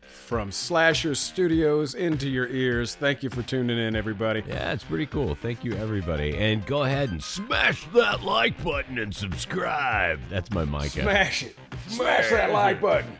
[0.08, 2.94] From Slasher Studios into your ears.
[2.94, 4.44] Thank you for tuning in, everybody.
[4.48, 5.34] Yeah, it's pretty cool.
[5.34, 6.38] Thank you, everybody.
[6.38, 10.20] And go ahead and smash that like button and subscribe.
[10.30, 10.92] That's my mic.
[10.92, 11.56] Smash it.
[11.88, 13.12] Smash that like button.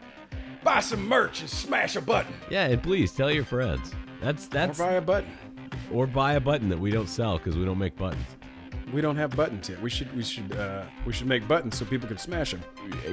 [0.64, 2.34] Buy some merch and smash a button.
[2.50, 3.92] Yeah, and please tell your friends.
[4.22, 5.32] That's that's Or that's buy a button.
[5.94, 8.26] or buy a button that we don't sell because we don't make buttons.
[8.92, 9.82] We don't have buttons yet.
[9.82, 12.62] We should we should uh, we should make buttons so people can smash them.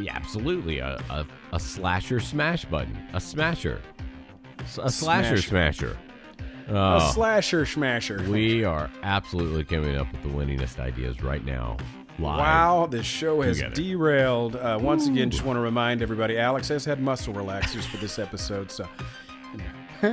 [0.01, 0.79] Yeah, absolutely.
[0.81, 2.97] A, a, a slasher smash button.
[3.13, 3.81] A smasher.
[4.83, 5.97] A slasher smasher.
[6.69, 8.25] A Oh, slasher smasher.
[8.29, 11.77] we are absolutely coming up with the winningest ideas right now.
[12.19, 12.39] Live.
[12.39, 13.75] Wow, this show has Together.
[13.75, 14.57] derailed.
[14.57, 18.19] Uh, once again, just want to remind everybody Alex has had muscle relaxers for this
[18.19, 18.89] episode, so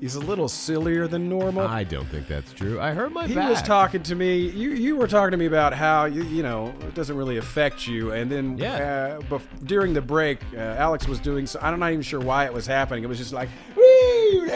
[0.00, 1.66] he's a little sillier than normal.
[1.66, 2.80] I don't think that's true.
[2.80, 3.48] I heard my he back.
[3.48, 4.38] was talking to me.
[4.38, 7.86] You you were talking to me about how you you know it doesn't really affect
[7.86, 9.18] you, and then Yeah.
[9.18, 11.46] uh, bef- during the break, uh, Alex was doing.
[11.46, 13.04] So I'm not even sure why it was happening.
[13.04, 13.48] It was just like.
[13.76, 14.48] "Woo, woo."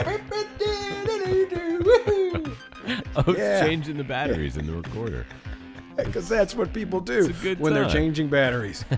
[3.37, 3.61] Yeah.
[3.65, 5.25] changing the batteries in the recorder.
[5.97, 7.29] because that's what people do
[7.59, 8.85] when they're changing batteries.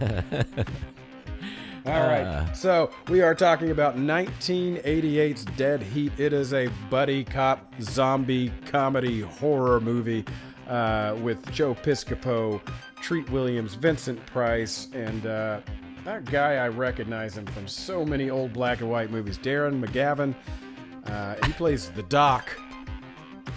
[1.87, 2.51] All right, Uh.
[2.55, 6.13] so we are talking about 1988's Dead Heat.
[6.19, 10.25] It is a buddy cop zombie comedy horror movie
[10.67, 12.63] uh, with Joe Piscopo,
[13.03, 15.61] Treat Williams, Vincent Price, and uh,
[16.07, 19.37] that guy I recognize him from so many old black and white movies.
[19.37, 20.35] Darren McGavin.
[21.07, 22.49] Uh, he plays the Doc,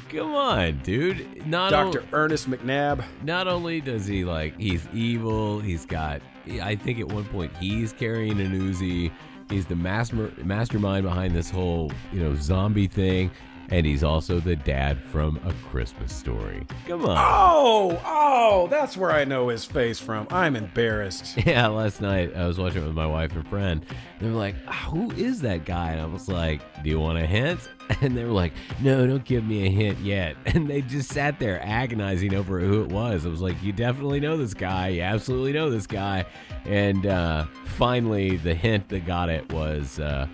[0.10, 1.46] Come on, dude.
[1.48, 2.02] Not Dr.
[2.02, 3.04] o- Ernest McNabb.
[3.24, 6.22] not only does he like he's evil, he's got
[6.62, 9.12] I think at one point he's carrying an Uzi.
[9.50, 13.32] He's the master mastermind behind this whole, you know, zombie thing.
[13.70, 16.66] And he's also the dad from A Christmas Story.
[16.88, 17.18] Come on.
[17.20, 20.26] Oh, oh, that's where I know his face from.
[20.32, 21.38] I'm embarrassed.
[21.48, 23.86] Yeah, last night I was watching it with my wife and friend.
[24.20, 27.18] They were like, "Ah, "Who is that guy?" And I was like, "Do you want
[27.20, 27.60] a hint?"
[28.02, 28.52] And they were like,
[28.82, 32.82] "No, don't give me a hint yet." And they just sat there agonizing over who
[32.84, 33.26] it was.
[33.26, 34.90] I was like, "You definitely know this guy.
[34.90, 36.26] You absolutely know this guy."
[36.66, 40.28] And uh, finally, the hint that got it was uh,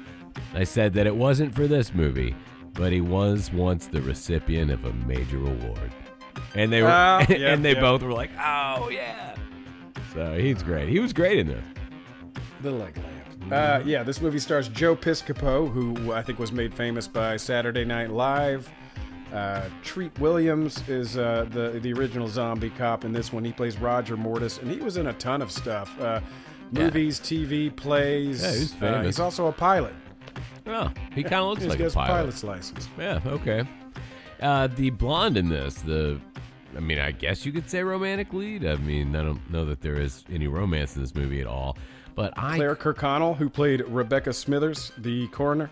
[0.55, 2.35] I said that it wasn't for this movie,
[2.73, 5.91] but he was once the recipient of a major award.
[6.55, 6.87] And they were,
[7.29, 7.81] yep, and they yep.
[7.81, 9.35] both were like, "Oh yeah."
[10.13, 10.89] So he's great.
[10.89, 11.63] He was great in this.
[12.61, 13.51] The leg lamp.
[13.51, 17.83] Uh, yeah, this movie stars Joe Piscopo, who I think was made famous by Saturday
[17.83, 18.69] Night Live.
[19.33, 23.43] Uh, Treat Williams is uh, the the original zombie cop in this one.
[23.43, 26.21] He plays Roger Mortis, and he was in a ton of stuff: uh,
[26.71, 28.41] movies, TV, plays.
[28.43, 29.05] Yeah, he's Uh, famous.
[29.07, 29.93] he's also a pilot.
[30.65, 32.07] Oh, he kind of looks like a pilot.
[32.07, 32.87] pilot's license.
[32.97, 33.63] Yeah, okay.
[34.41, 36.19] Uh, the blonde in this, the,
[36.75, 38.65] I mean, I guess you could say romantic lead.
[38.65, 41.77] I mean, I don't know that there is any romance in this movie at all.
[42.15, 45.69] But I Claire Kirkconnell, who played Rebecca Smithers, the coroner.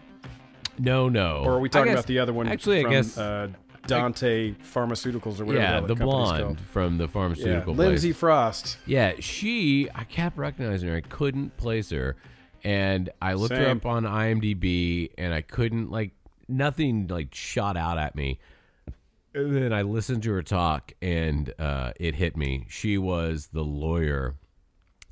[0.79, 1.43] no no.
[1.45, 2.47] Or are we talking guess- about the other one?
[2.47, 3.47] Actually, from, I guess uh,
[3.87, 5.63] Dante Pharmaceuticals or whatever.
[5.63, 6.59] yeah, hell the blonde called.
[6.61, 7.87] from the Yeah, pharmaceutical place.
[7.87, 8.77] Lindsay Frost.
[8.85, 9.87] Yeah, she.
[9.93, 10.95] I kept recognizing her.
[10.95, 12.15] I couldn't place her,
[12.63, 16.11] and I looked her up on IMDb, and I couldn't like
[16.47, 18.39] nothing like shot out at me.
[19.33, 22.65] And then I listened to her talk, and uh, it hit me.
[22.69, 24.35] She was the lawyer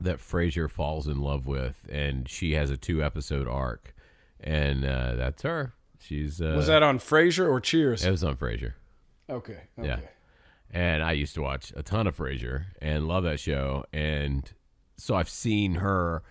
[0.01, 3.93] that Frasier falls in love with, and she has a two episode arc,
[4.39, 5.73] and uh, that's her.
[5.99, 8.05] She's uh, Was that on Frasier or Cheers?
[8.05, 8.73] It was on Frasier.
[9.29, 9.57] Okay.
[9.77, 9.87] Okay.
[9.87, 9.99] Yeah.
[10.71, 13.85] And I used to watch a ton of Frasier and love that show.
[13.91, 14.49] And
[14.97, 16.23] so I've seen her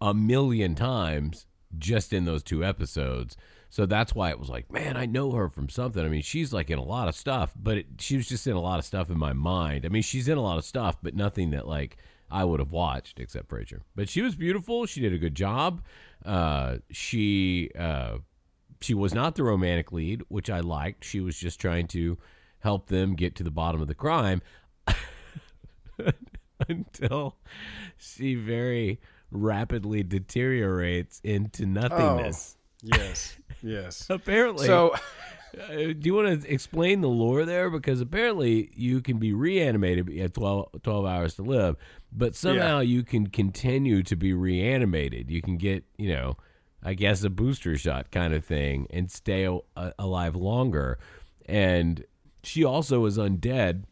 [0.00, 1.46] a million times
[1.78, 3.36] just in those two episodes.
[3.68, 6.04] So that's why it was like, man, I know her from something.
[6.04, 8.54] I mean, she's like in a lot of stuff, but it, she was just in
[8.54, 9.84] a lot of stuff in my mind.
[9.84, 11.96] I mean, she's in a lot of stuff, but nothing that like
[12.30, 13.80] I would have watched except Frasier.
[13.94, 14.86] But she was beautiful.
[14.86, 15.82] She did a good job.
[16.24, 18.18] Uh, she uh,
[18.80, 21.04] she was not the romantic lead, which I liked.
[21.04, 22.18] She was just trying to
[22.60, 24.42] help them get to the bottom of the crime
[26.68, 27.36] until
[27.98, 32.56] she very rapidly deteriorates into nothingness.
[32.82, 33.36] Yes.
[33.62, 34.06] Yes.
[34.10, 34.90] Apparently, so,
[35.60, 37.70] uh, do you want to explain the lore there?
[37.70, 41.76] Because apparently you can be reanimated at 12, 12 hours to live,
[42.12, 45.30] but somehow you can continue to be reanimated.
[45.30, 46.36] You can get, you know,
[46.82, 50.98] I guess a booster shot kind of thing and stay a- alive longer.
[51.46, 52.04] And
[52.44, 53.84] she also is undead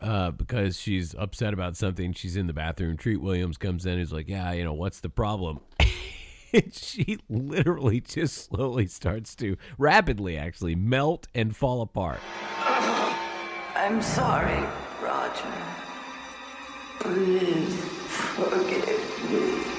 [0.00, 2.12] uh, because she's upset about something.
[2.12, 2.96] She's in the bathroom.
[2.96, 3.98] Treat Williams comes in.
[3.98, 5.60] He's like, "Yeah, you know what's the problem?"
[6.52, 12.20] and she literally just slowly starts to rapidly, actually, melt and fall apart.
[13.74, 14.66] I'm sorry,
[15.02, 15.52] Roger.
[17.00, 19.78] Please forgive me.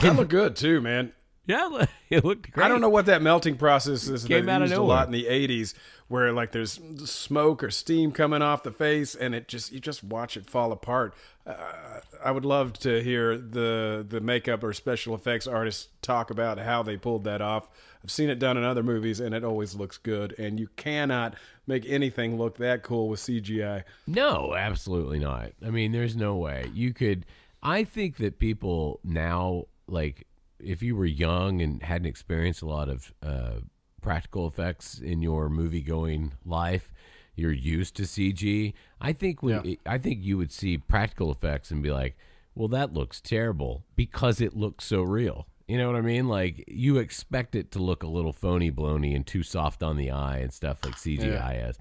[0.00, 1.12] that looked good too, man.
[1.46, 2.64] Yeah, it looked great.
[2.64, 4.24] I don't know what that melting process is.
[4.24, 5.74] Came they out of used a lot in the '80s,
[6.08, 10.02] where like there's smoke or steam coming off the face, and it just you just
[10.02, 11.14] watch it fall apart.
[11.46, 16.58] Uh, I would love to hear the the makeup or special effects artists talk about
[16.58, 17.68] how they pulled that off.
[18.02, 20.34] I've seen it done in other movies, and it always looks good.
[20.38, 21.34] And you cannot
[21.66, 23.84] make anything look that cool with CGI.
[24.06, 25.52] No, absolutely not.
[25.64, 27.24] I mean, there's no way you could.
[27.62, 30.26] I think that people now, like,
[30.58, 33.60] if you were young and hadn't experienced a lot of uh,
[34.02, 36.92] practical effects in your movie going life,
[37.36, 38.72] you're used to CG.
[39.00, 42.16] I think when I think you would see practical effects and be like,
[42.54, 45.46] "Well, that looks terrible," because it looks so real.
[45.66, 46.28] You know what I mean?
[46.28, 50.10] Like you expect it to look a little phony, blony, and too soft on the
[50.10, 51.78] eye and stuff like CGI is.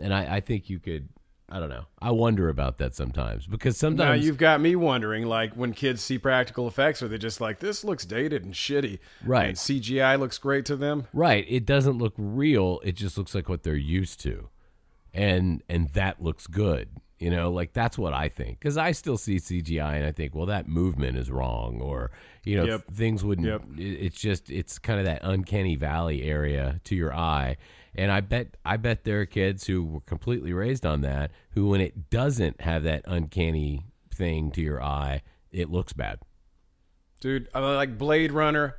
[0.00, 1.08] And I, I think you could.
[1.54, 1.84] I don't know.
[2.02, 6.02] I wonder about that sometimes because sometimes Now you've got me wondering, like when kids
[6.02, 8.98] see practical effects, are they just like this looks dated and shitty?
[9.24, 9.50] Right.
[9.50, 11.06] And CGI looks great to them.
[11.12, 11.46] Right.
[11.48, 12.80] It doesn't look real.
[12.82, 14.48] It just looks like what they're used to.
[15.12, 16.88] And and that looks good.
[17.20, 18.60] You know, like that's what I think.
[18.60, 22.10] Cuz I still see CGI and I think, well that movement is wrong or
[22.44, 22.84] you know, Yep.
[22.94, 23.62] things wouldn't Yep.
[23.78, 27.56] it- it's just it's kind of that uncanny valley area to your eye.
[27.96, 31.68] And I bet I bet there are kids who were completely raised on that who
[31.68, 36.18] when it doesn't have that uncanny thing to your eye, it looks bad.
[37.20, 38.76] Dude, I like Blade Runner,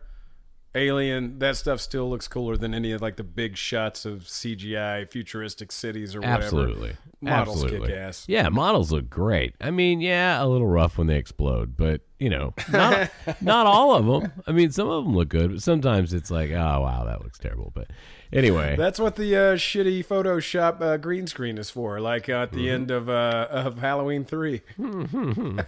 [0.75, 1.39] Alien.
[1.39, 5.71] That stuff still looks cooler than any of like the big shots of CGI futuristic
[5.71, 6.43] cities or whatever.
[6.43, 6.95] Absolutely.
[7.21, 7.87] Models Absolutely.
[7.87, 8.25] kick ass.
[8.27, 9.55] Yeah, models look great.
[9.59, 13.09] I mean, yeah, a little rough when they explode, but you know, not
[13.41, 14.31] not all of them.
[14.45, 17.39] I mean, some of them look good, but sometimes it's like, oh wow, that looks
[17.39, 17.71] terrible.
[17.73, 17.89] But
[18.35, 21.99] anyway, That's what the uh, shitty Photoshop uh, green screen is for.
[21.99, 22.75] Like uh, at the Mm-hmm.
[22.75, 24.61] end of uh, of Halloween three.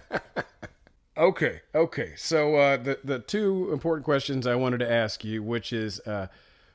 [1.16, 2.12] okay, okay.
[2.16, 6.28] So uh, the the two important questions I wanted to ask you, which is, uh,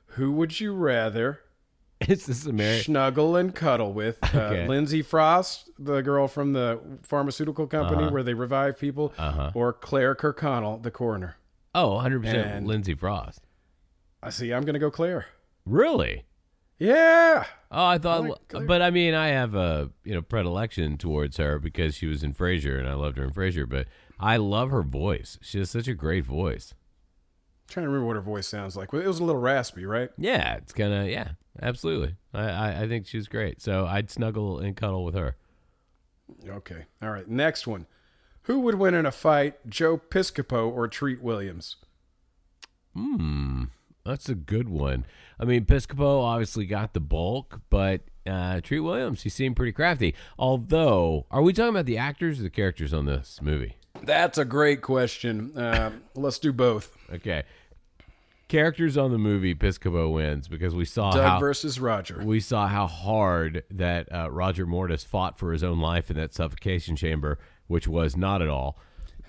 [0.08, 1.39] who would you rather?
[2.01, 2.84] it's this American.
[2.84, 4.67] snuggle and cuddle with uh, Okay.
[4.67, 8.12] Lindsay Frost, the girl from the pharmaceutical company Uh-huh.
[8.12, 9.13] where they revive people,
[9.54, 11.37] or Clare Kirkconnell, the coroner.
[11.75, 13.41] Oh, 100 percent And- Lindsay Frost.
[14.21, 14.54] I see.
[14.54, 15.25] I'm gonna go Claire.
[15.65, 16.25] Really?
[16.79, 17.45] Yeah.
[17.71, 21.59] Oh, I thought, like but I mean, I have a you know predilection towards her
[21.59, 23.67] because she was in Frasier and I loved her in Frasier.
[23.67, 23.87] But
[24.19, 25.37] I love her voice.
[25.41, 26.73] She has such a great voice.
[27.69, 28.93] trying to remember what her voice sounds like.
[28.93, 30.09] It was a little raspy, right?
[30.17, 32.15] Yeah, it's kind of yeah, absolutely.
[32.33, 33.61] I, I I think she's great.
[33.61, 35.37] So I'd snuggle and cuddle with her.
[36.47, 36.85] Okay.
[37.01, 37.27] All right.
[37.27, 37.85] Next one.
[38.43, 41.77] Who would win in a fight, Joe Piscopo or Treat Williams?
[42.93, 43.65] Hmm,
[44.06, 45.06] that's a good one.
[45.39, 50.15] I mean, Piscopo obviously got the bulk, but uh, Treat Williams, he seemed pretty crafty.
[50.37, 53.77] Although, are we talking about the actors or the characters on this movie?
[54.04, 55.58] That's a great question.
[55.58, 56.95] Uh, let's do both.
[57.13, 57.43] Okay.
[58.49, 62.21] Characters on the movie, Piscopo wins because we saw Doug how versus Roger.
[62.23, 66.33] we saw how hard that uh, Roger Mortis fought for his own life in that
[66.33, 68.77] suffocation chamber, which was not at all.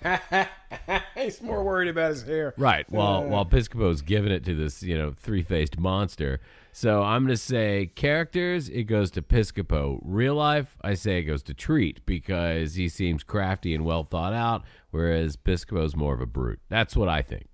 [1.15, 2.53] He's more worried about his hair.
[2.57, 2.89] Right.
[2.89, 6.39] While uh, while Piscopo's giving it to this, you know, three faced monster.
[6.71, 9.99] So I'm gonna say characters, it goes to Piscopo.
[10.03, 14.33] Real life, I say it goes to Treat because he seems crafty and well thought
[14.33, 16.59] out, whereas Piscopo's more of a brute.
[16.67, 17.47] That's what I think.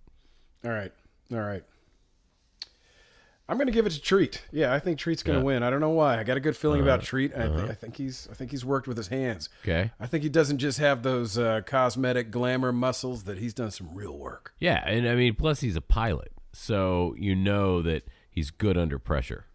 [0.66, 0.92] All right.
[1.32, 1.64] All right.
[3.52, 4.42] I'm going to give it to Treat.
[4.54, 5.46] Yeah, I think Treat's going to Yeah.
[5.46, 5.62] win.
[5.64, 6.18] I don't know why.
[6.18, 7.36] I got a good feeling about Treat.
[7.36, 9.50] I, th- I think he's I think he's worked with his hands.
[9.64, 9.92] Okay.
[10.00, 13.24] I think he doesn't just have those uh, cosmetic glamour muscles.
[13.24, 14.54] That he's done some real work.
[14.58, 16.32] Yeah, and I mean plus he's a pilot.
[16.54, 19.46] So you know that he's good under pressure.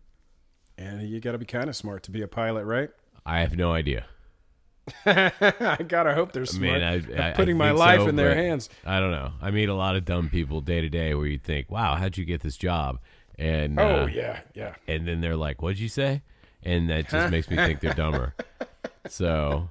[0.77, 2.91] And you got to be kind of smart to be a pilot, right?
[3.25, 4.05] I have no idea.
[5.07, 6.75] I gotta hope they're smart.
[6.75, 8.69] mean, I, I'm I- I putting my life so, in their hands.
[8.85, 9.33] I don't know.
[9.43, 12.17] I meet a lot of dumb people day to day where you think, "Wow, how'd
[12.17, 13.01] you get this job?"
[13.39, 14.75] And Oh uh, yeah, yeah.
[14.89, 16.23] and then they're like, "What'd you say?"
[16.63, 18.35] And that just makes me think they're dumber.
[19.09, 19.69] So,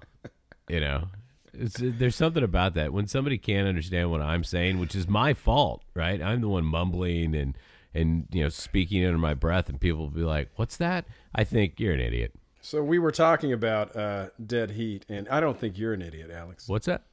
[0.70, 1.08] you know,
[1.54, 5.34] it's, there's something about that when somebody can't understand what I'm saying, which is my
[5.34, 6.22] fault, right?
[6.22, 7.58] I'm the one mumbling and
[7.94, 11.44] and you know speaking under my breath, and people will be like, "What's that?" I
[11.44, 12.34] think you're an idiot.
[12.62, 16.32] So we were talking about uh, Dead Heat, and I don't think you're an idiot,
[16.32, 16.68] Alex.
[16.68, 17.04] What's that?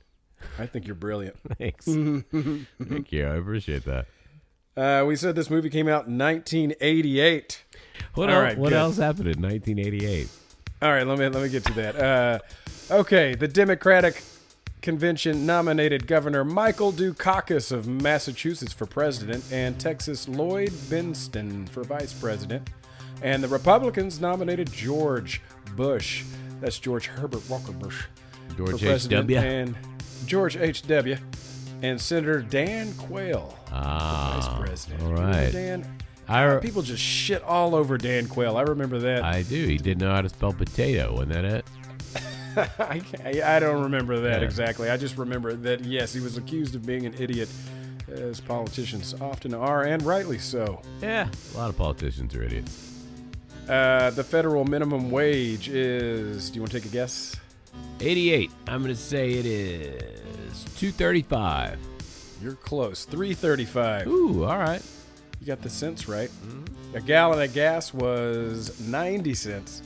[0.59, 1.37] I think you're brilliant.
[1.59, 1.85] Thanks.
[2.89, 3.27] Thank you.
[3.27, 4.07] I appreciate that.
[4.77, 7.62] Uh, we said this movie came out in 1988.
[8.14, 8.79] What, All el- right, what good.
[8.79, 10.29] else happened in 1988?
[10.81, 11.97] All right, let me let me get to that.
[11.97, 12.39] Uh,
[12.91, 14.23] okay, the Democratic
[14.81, 22.12] Convention nominated Governor Michael Dukakis of Massachusetts for president and Texas Lloyd Bentsen for vice
[22.12, 22.68] president,
[23.23, 25.41] and the Republicans nominated George
[25.77, 26.25] Bush.
[26.61, 28.05] That's George Herbert Walker Bush
[28.57, 29.39] George H.W..
[29.39, 29.77] and
[30.27, 30.83] George H.
[31.83, 35.03] And Senator Dan Quayle Ah, vice president.
[35.03, 35.51] all Remember.
[35.53, 35.99] Dan.
[36.28, 38.57] I, re- people just shit all over Dan Quayle.
[38.57, 39.24] I remember that.
[39.24, 39.66] I do.
[39.66, 41.12] He didn't know how to spell potato.
[41.12, 41.66] Wasn't that it?
[42.78, 43.03] I,
[43.57, 44.47] I don't remember that Yeah.
[44.47, 44.91] exactly.
[44.91, 47.49] I just remember that yes, he was accused of being an idiot,
[48.09, 50.80] as politicians often are, and rightly so.
[51.01, 51.28] Yeah.
[51.55, 52.91] A lot of politicians are idiots.
[53.68, 56.51] Uh, the federal minimum wage is.
[56.51, 57.35] Do you want to take a guess?
[58.01, 58.51] 88.
[58.66, 61.79] I'm going to say it is 235.
[62.43, 63.05] You're close.
[63.05, 64.09] Three thirty-five.
[64.09, 64.83] Ooh, all right.
[65.41, 66.29] You got the cents right.
[66.29, 66.97] Mm-hmm.
[66.97, 69.83] A gallon of gas was ninety cents.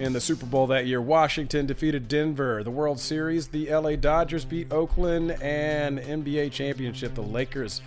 [0.00, 2.64] In the Super Bowl that year, Washington defeated Denver.
[2.64, 7.80] The World Series, the LA Dodgers beat Oakland, and NBA championship, the Lakers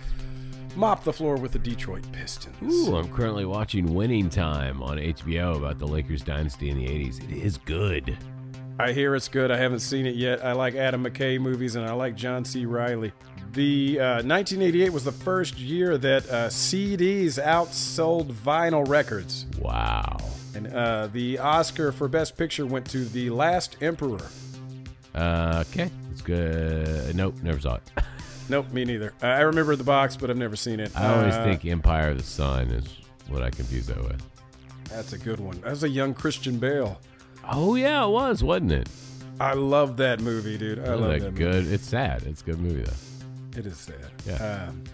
[0.74, 2.56] mopped the floor with the Detroit Pistons.
[2.62, 7.22] Ooh, I'm currently watching Winning Time on HBO about the Lakers dynasty in the 80s.
[7.24, 8.16] It is good.
[8.78, 9.50] I hear it's good.
[9.50, 10.44] I haven't seen it yet.
[10.44, 12.64] I like Adam McKay movies, and I like John C.
[12.64, 13.12] Reilly.
[13.52, 19.46] The uh, 1988 was the first year that uh, CDs outsold vinyl records.
[19.58, 20.18] Wow.
[20.54, 24.20] And uh, the Oscar for Best Picture went to The Last Emperor.
[25.14, 25.90] Uh, okay.
[26.12, 27.16] It's good.
[27.16, 27.82] Nope, never saw it.
[28.50, 29.12] Nope, me neither.
[29.20, 30.90] I remember the box, but I've never seen it.
[30.96, 32.86] I always Uh, think Empire of the Sun is
[33.28, 34.22] what I confuse that with.
[34.88, 35.60] that's a good one.
[35.60, 36.98] That was a young Christian Bale.
[37.50, 38.88] Oh, yeah, it was, wasn't it?
[39.40, 40.80] I love that movie, dude.
[40.80, 41.54] I love a that good.
[41.64, 41.74] movie.
[41.74, 42.24] It's sad.
[42.24, 43.58] It's a good movie though.
[43.58, 44.10] It is sad.
[44.26, 44.68] Yeah.
[44.68, 44.84] Um,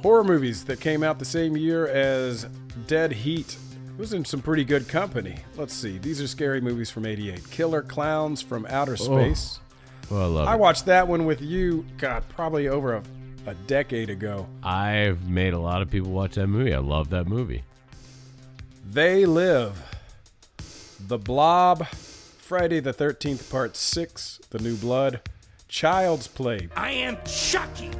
[0.00, 2.44] horror movies that came out the same year as
[2.86, 3.56] Dead Heat.
[3.90, 5.36] It was in some pretty good company.
[5.56, 5.98] Let's see.
[5.98, 7.48] These are scary movies from '88.
[7.50, 9.60] Killer Clowns from Outer Space.
[10.10, 10.58] Well, I love I it.
[10.60, 11.86] watched that one with you.
[11.98, 13.02] God, probably over a,
[13.46, 14.48] a decade ago.
[14.64, 16.74] I've made a lot of people watch that movie.
[16.74, 17.62] I love that movie.
[18.90, 19.80] They Live.
[21.08, 21.86] The Blob.
[21.88, 24.40] Friday the 13th, Part 6.
[24.50, 25.20] The New Blood.
[25.68, 26.68] Child's Play.
[26.76, 27.90] I am Chucky,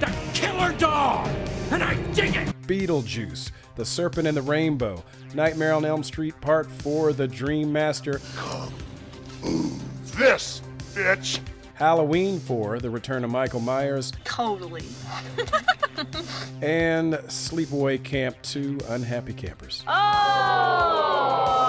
[0.00, 1.28] the killer dog,
[1.70, 2.48] and I dig it.
[2.62, 3.50] Beetlejuice.
[3.74, 5.04] The Serpent and the Rainbow.
[5.34, 7.12] Nightmare on Elm Street, Part 4.
[7.12, 8.20] The Dream Master.
[10.16, 10.62] This,
[10.94, 11.40] bitch.
[11.74, 12.78] Halloween 4.
[12.78, 14.12] The Return of Michael Myers.
[14.24, 14.84] Totally.
[16.62, 18.78] And Sleepaway Camp 2.
[18.88, 19.84] Unhappy Campers.
[19.86, 21.65] Oh!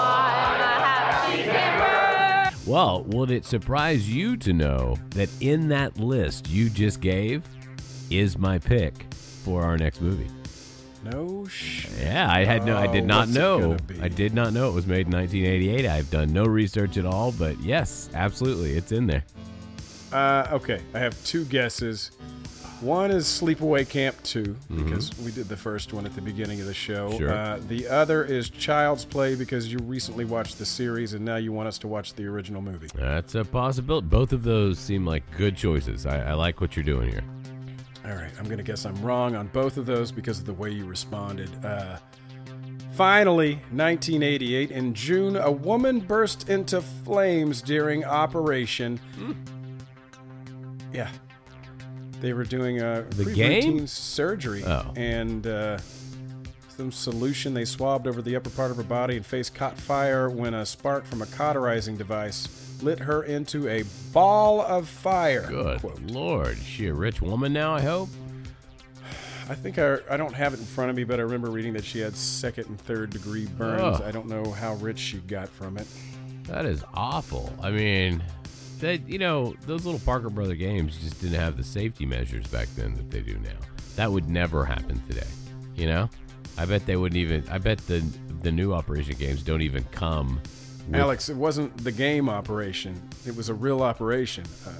[2.68, 7.42] Well, would it surprise you to know that in that list you just gave
[8.10, 10.28] is my pick for our next movie?
[11.02, 11.90] No shit.
[11.98, 13.76] Yeah, I had no, I did Oh, not know.
[14.02, 15.86] I did not know it was made in 1988.
[15.86, 19.24] I've done no research at all, but yes, absolutely, it's in there.
[20.12, 22.10] Uh, okay, I have two guesses.
[22.80, 26.66] One is Sleepaway Camp 2, because we did the first one at the beginning of
[26.66, 27.10] the show.
[27.18, 27.32] Sure.
[27.32, 31.52] Uh, the other is Child's Play, because you recently watched the series and now you
[31.52, 32.88] want us to watch the original movie.
[32.94, 34.06] That's a possibility.
[34.06, 36.06] Both of those seem like good choices.
[36.06, 37.24] I, I like what you're doing here.
[38.04, 40.54] All right, I'm going to guess I'm wrong on both of those because of the
[40.54, 41.50] way you responded.
[41.64, 41.98] Uh,
[42.92, 49.00] finally, 1988, in June, a woman burst into flames during Operation.
[50.92, 51.10] Yeah.
[52.20, 53.86] They were doing a The game?
[53.86, 54.64] surgery.
[54.64, 54.92] Oh.
[54.96, 55.78] And uh,
[56.76, 60.28] some solution they swabbed over the upper part of her body and face caught fire
[60.30, 62.48] when a spark from a cauterizing device
[62.82, 65.46] lit her into a ball of fire.
[65.48, 66.00] Good quote.
[66.02, 67.74] lord, she a rich woman now?
[67.74, 68.08] I hope.
[69.50, 71.72] I think I, I don't have it in front of me, but I remember reading
[71.72, 73.80] that she had second and third degree burns.
[73.98, 74.02] Ugh.
[74.04, 75.86] I don't know how rich she got from it.
[76.44, 77.52] That is awful.
[77.62, 78.22] I mean,
[78.80, 82.68] that you know, those little Parker Brother games just didn't have the safety measures back
[82.76, 83.58] then that they do now.
[83.96, 85.26] That would never happen today.
[85.74, 86.10] You know,
[86.56, 87.44] I bet they wouldn't even.
[87.50, 88.00] I bet the
[88.42, 90.40] the new Operation games don't even come.
[90.94, 94.44] Alex, it wasn't the game operation, it was a real operation.
[94.66, 94.70] Uh,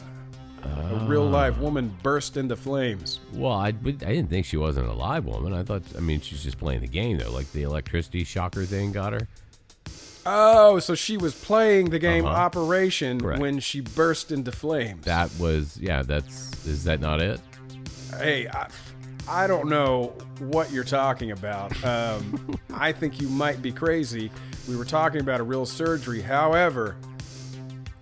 [0.65, 3.21] a real live woman burst into flames.
[3.33, 5.53] Well, I, I didn't think she wasn't a live woman.
[5.53, 5.83] I thought.
[5.97, 7.31] I mean, she's just playing the game though.
[7.31, 9.29] Like the electricity shocker thing got her.
[10.31, 12.35] Oh, so she was playing the game Uh-huh.
[12.37, 13.41] Operation Correct.
[13.41, 15.05] when she burst into flames.
[15.07, 16.03] That was yeah.
[16.03, 17.41] That's is that not it?
[18.19, 18.69] Hey, I,
[19.27, 21.83] I don't know what you're talking about.
[21.85, 24.31] Um, I think you might be crazy.
[24.69, 26.21] We were talking about a real surgery.
[26.21, 26.97] However,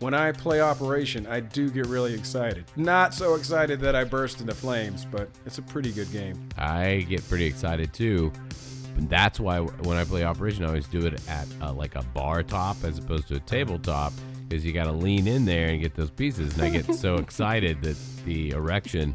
[0.00, 2.64] when I play Operation, I do get really excited.
[2.74, 6.48] Not so excited that I burst into flames, but it's a pretty good game.
[6.58, 8.32] I get pretty excited too.
[8.96, 12.02] And that's why when I play Operation, I always do it at uh, like a
[12.02, 14.12] bar top as opposed to a tabletop
[14.48, 16.54] because you got to lean in there and get those pieces.
[16.54, 19.14] And I get so excited that the erection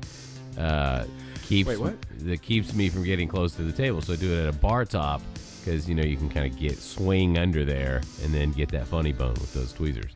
[0.57, 1.05] uh,
[1.43, 4.01] keeps Wait, that keeps me from getting close to the table.
[4.01, 5.21] So I do it at a bar top
[5.59, 8.87] because you know you can kind of get swing under there and then get that
[8.87, 10.13] funny bone with those tweezers.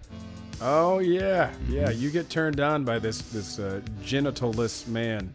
[0.61, 1.89] Oh yeah, yeah.
[1.89, 5.33] You get turned on by this this uh, genitalless man.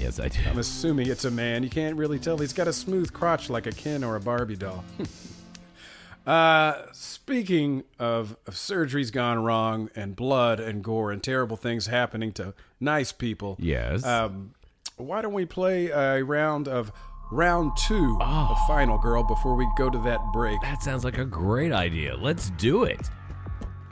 [0.00, 0.38] Yes, I do.
[0.48, 1.62] I'm assuming it's a man.
[1.62, 2.38] You can't really tell.
[2.38, 4.82] He's got a smooth crotch like a Ken or a Barbie doll.
[6.26, 12.32] uh, speaking of, of surgeries gone wrong and blood and gore and terrible things happening
[12.32, 14.04] to nice people, Yes.
[14.04, 14.54] um,
[14.96, 16.92] why don't we play a round of
[17.32, 18.48] round two Oh.
[18.52, 20.60] of Final Girl before we go to that break?
[20.62, 22.16] that sounds like a great idea.
[22.16, 23.08] Let's do it.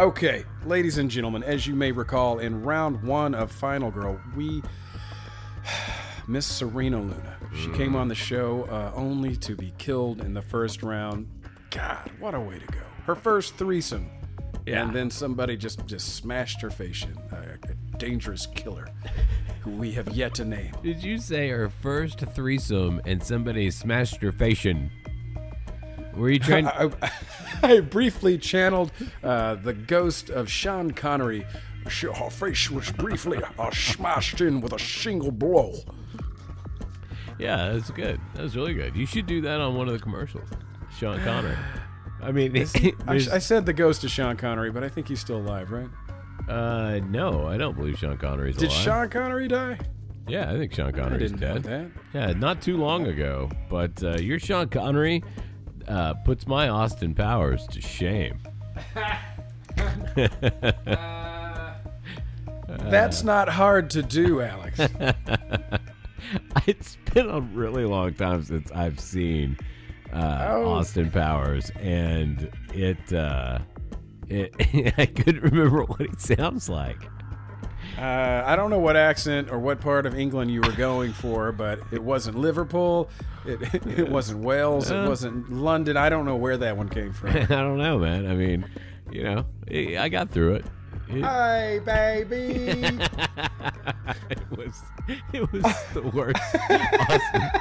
[0.00, 4.62] Okay, ladies and gentlemen, as you may recall, in round one of Final Girl, we.
[6.28, 7.36] Miss Serena Luna.
[7.54, 11.28] She came on the show uh, only to be killed in the first round.
[11.70, 12.80] God, what a way to go.
[13.04, 14.10] Her first threesome.
[14.66, 14.82] Yeah.
[14.82, 17.16] And then somebody just, just smashed her face in.
[17.32, 18.88] A, a dangerous killer
[19.62, 20.72] who we have yet to name.
[20.82, 24.90] Did you say her first threesome and somebody smashed her face in?
[26.14, 26.66] Were you trying?
[26.66, 26.90] I,
[27.62, 28.92] I briefly channeled
[29.22, 31.46] uh, the ghost of Sean Connery.
[31.88, 35.74] She- Her face was briefly uh, smashed in with a single blow.
[37.38, 38.20] yeah, that's good.
[38.34, 38.96] That was really good.
[38.96, 40.48] You should do that on one of the commercials.
[40.98, 41.56] Sean Connery.
[42.20, 42.56] I mean,
[43.06, 45.88] I, I said the ghost of Sean Connery, but I think he's still alive, right?
[46.48, 48.78] uh, no, I don't believe Sean Connery's Did alive.
[48.78, 49.78] Did Sean Connery die?
[50.26, 51.92] Yeah, I think Sean I Connery's didn't know dead.
[52.12, 52.18] that.
[52.18, 53.48] Yeah, not too long ago.
[53.70, 55.22] But uh, your Sean Connery
[55.86, 58.38] uh, puts my Austin Powers to shame.
[62.68, 64.78] That's not hard to do, Alex.
[66.66, 69.56] it's been a really long time since I've seen
[70.12, 70.66] uh, Oh.
[70.72, 73.58] Austin Powers, and it, uh,
[74.28, 74.54] it
[74.98, 76.98] I couldn't remember what it sounds like.
[77.96, 81.52] Uh, I don't know what accent or what part of England you were going for,
[81.52, 83.10] but it wasn't Liverpool.
[83.44, 83.60] It,
[83.98, 84.90] it wasn't Wales.
[84.90, 85.96] It wasn't London.
[85.96, 87.30] I don't know where that one came from.
[87.30, 88.26] I don't know, man.
[88.26, 88.66] I mean,
[89.10, 90.66] you know, I got through it.
[91.10, 92.98] It, Hey, baby.
[94.30, 94.82] it was
[95.32, 95.62] it was
[95.94, 96.40] the worst.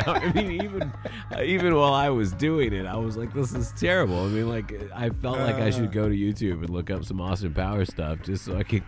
[0.07, 0.93] I mean, even
[1.41, 4.73] even while I was doing it, I was like, "This is terrible." I mean, like,
[4.93, 5.91] I felt like I should uh.
[5.91, 8.83] go to YouTube and look up some Austin Powers stuff just so I could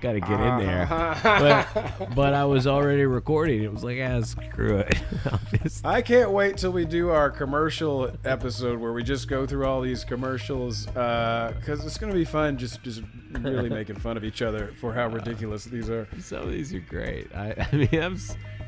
[0.00, 0.86] got to get in there.
[1.22, 3.62] But but I was already recording.
[3.62, 4.94] It was like, ah, screw it.
[5.62, 9.66] Just I can't wait till we do our commercial episode where we just go through
[9.66, 14.24] all these commercials because it's going to be fun just, just really making fun of
[14.24, 16.06] each other for how ridiculous these are.
[16.20, 17.34] some of these are great.
[17.34, 18.18] I, I mean, I'm,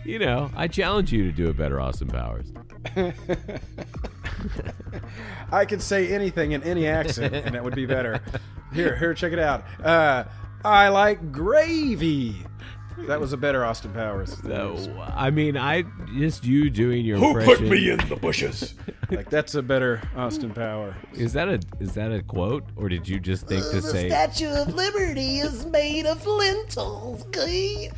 [0.05, 2.53] you know, I challenge you to do a better Austin Powers.
[5.53, 8.21] I could say anything in any accent and that would be better.
[8.73, 9.65] Here, here, check it out.
[9.83, 10.25] Uh,
[10.65, 12.37] I like gravy.
[13.07, 14.37] That was a better Austin Powers.
[14.37, 14.87] than yours.
[14.89, 15.85] No, I mean, I
[16.19, 17.57] just you doing your Who impression.
[17.69, 18.75] put me in the bushes?
[19.11, 20.95] Like that's a better Austin Power.
[21.15, 24.05] Is that a is that a quote, or did you just think to say?
[24.09, 27.25] The Statue of Liberty is made of lentils.
[27.27, 27.91] okay?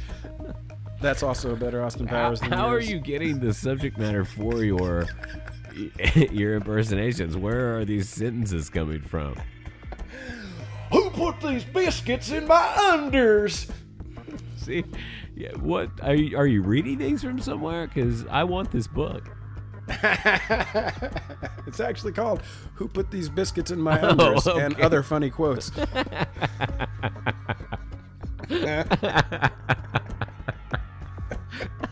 [1.02, 2.40] That's also a better Austin How, Powers.
[2.40, 5.06] than how are you getting the subject matter for your
[6.30, 7.36] your impersonations?
[7.36, 9.34] Where are these sentences coming from?
[11.12, 13.70] Put these biscuits in my unders?
[14.56, 14.84] See,
[15.36, 17.86] yeah, what are you, are you reading things from somewhere?
[17.86, 19.28] Because I want this book.
[21.66, 22.42] It's actually called
[22.74, 24.82] "Who Put These Biscuits in My oh, Unders" and Oh, okay.
[24.82, 25.70] other funny quotes.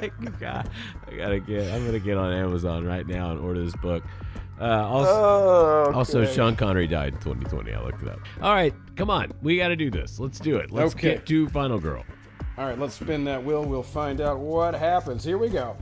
[0.02, 0.10] I
[1.16, 1.72] gotta get.
[1.72, 4.02] I'm gonna get on Amazon right now and order this book.
[4.61, 7.72] Uh, also, Oh, also, Sean Connery died in 2020.
[7.72, 8.18] I looked it up.
[8.42, 10.20] All right, come on, we got to do this.
[10.20, 10.70] Let's do it.
[10.70, 11.14] Let's Okay.
[11.14, 12.04] get to Final Girl.
[12.58, 13.64] All right, let's spin that wheel.
[13.64, 15.24] We'll find out what happens.
[15.24, 15.76] Here we go.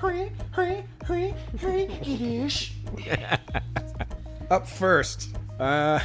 [0.00, 2.74] Hurry, hurry, hurry, hurry, Yiddish.
[4.50, 6.00] Up first, uh,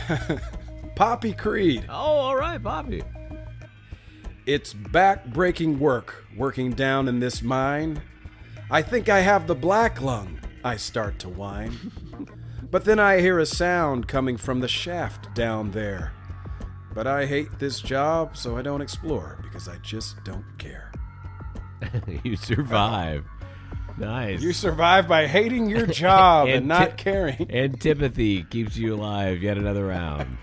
[0.96, 1.86] Poppy Creed.
[1.90, 3.02] Oh, all right, Bobby.
[4.46, 8.02] It's back-breaking work working down in this mine.
[8.70, 10.40] I think I have the black lung.
[10.64, 11.92] I start to whine.
[12.72, 16.14] but then I hear a sound coming from the shaft down there.
[16.94, 20.92] But I hate this job, so I don't explore because I just don't care.
[22.24, 23.26] you survive.
[23.98, 24.42] Nice.
[24.42, 27.52] You survive by hating your job and, And not caring.
[27.54, 29.44] Antipathy keeps you alive.
[29.44, 30.38] Yet another round.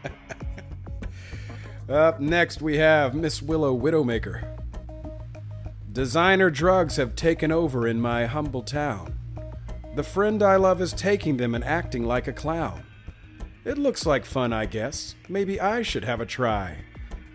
[1.89, 4.57] Up next, we have Miss Willow Widowmaker.
[5.91, 9.18] Designer drugs have taken over in my humble town.
[9.95, 12.83] The friend I love is taking them and acting like a clown.
[13.65, 15.15] It looks like fun, I guess.
[15.29, 16.77] Maybe I should have a try.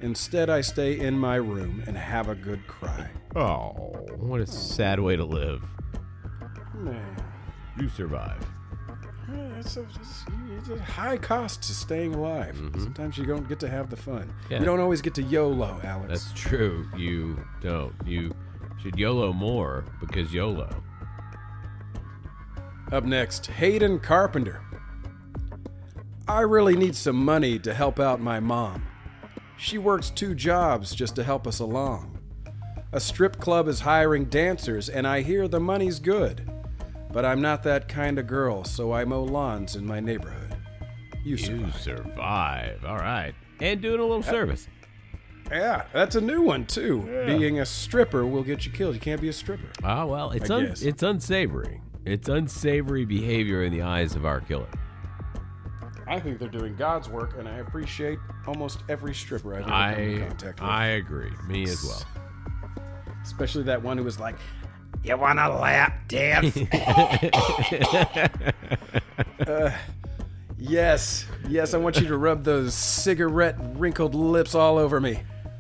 [0.02, 3.10] Instead, I stay in my room and have a good cry.
[3.36, 3.72] Oh,
[4.18, 5.64] what a sad way to live.
[6.76, 7.16] Man,
[7.80, 8.46] You survive.
[9.58, 9.86] it's a,
[10.58, 12.56] it's, a high cost to staying alive.
[12.56, 12.82] Mm-hmm.
[12.84, 14.34] Sometimes you don't get to have the fun.
[14.50, 14.60] Yeah.
[14.60, 16.08] You don't always get to YOLO, Alex.
[16.10, 16.86] That's true.
[16.98, 17.94] You don't.
[18.06, 18.34] You
[18.82, 20.70] should YOLO more because YOLO.
[22.94, 24.62] Up next, Hayden Carpenter.
[26.28, 28.86] I really need some money to help out my mom.
[29.58, 32.20] She works two jobs just to help us along.
[32.92, 36.48] A strip club is hiring dancers, and I hear the money's good.
[37.12, 40.56] But I'm not that kind of girl, so I mow lawns in my neighborhood.
[41.24, 41.82] You You survive.
[41.82, 42.86] survive.
[42.86, 43.34] All right.
[43.60, 44.68] And doing a little uh, service.
[45.50, 47.02] Yeah, that's a new one too.
[47.26, 48.94] Being a stripper will get you killed.
[48.94, 49.70] You can't be a stripper.
[49.84, 51.82] Oh well, it's un- it's unsavory.
[52.06, 54.68] It's unsavory behavior in the eyes of our killer.
[56.06, 60.04] I think they're doing God's work, and I appreciate almost every stripper I've ever come
[60.04, 60.70] in I contact with.
[60.70, 61.32] I agree.
[61.48, 62.04] Me as well.
[63.24, 64.36] Especially that one who was like,
[65.04, 66.58] You want a lap dance?
[69.48, 69.72] Uh,
[70.58, 75.20] yes, yes, I want you to rub those cigarette wrinkled lips all over me.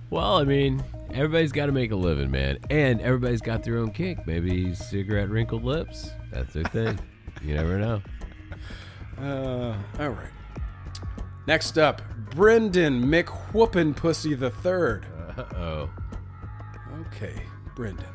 [0.09, 0.81] Well, I mean,
[1.13, 4.25] everybody's got to make a living, man, and everybody's got their own kink.
[4.25, 6.09] Maybe cigarette wrinkled lips.
[6.31, 6.99] That's their thing.
[7.41, 8.01] you never know.
[9.19, 10.31] Uh, all right.
[11.45, 12.01] Next up,
[12.31, 15.05] Brendan McWhoopin Pussy the Third.
[15.37, 15.89] Uh oh.
[17.07, 17.33] Okay,
[17.75, 18.05] Brendan.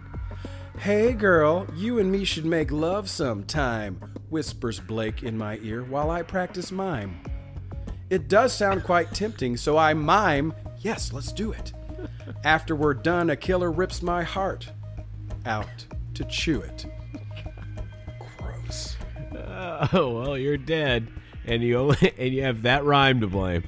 [0.79, 6.11] Hey girl, you and me should make love sometime, whispers Blake in my ear while
[6.11, 7.21] I practice mime.
[8.11, 11.73] It does sound quite tempting, so I mime, yes, let's do it.
[12.45, 14.71] After we're done, a killer rips my heart
[15.47, 16.87] out to chew it.
[18.39, 18.97] Gross.
[19.93, 21.09] Oh well, you're dead,
[21.45, 23.65] and you only and you have that rhyme to blame.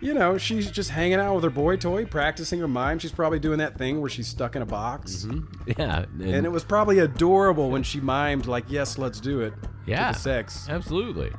[0.00, 2.98] You know, she's just hanging out with her boy toy, practicing her mime.
[2.98, 5.24] She's probably doing that thing where she's stuck in a box.
[5.24, 5.70] Mm-hmm.
[5.78, 9.54] Yeah, And it was probably adorable when she mimed, like, yes, let's do it.
[9.86, 10.66] yeah, sex.
[10.68, 11.32] Absolutely.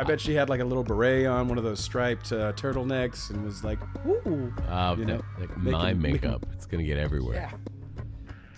[0.00, 3.30] I bet she had like a little beret on, one of those striped uh, turtlenecks,
[3.30, 6.46] and was like, "Ooh, Uh, You know, like making- my making- makeup.
[6.52, 7.50] It's gonna get everywhere.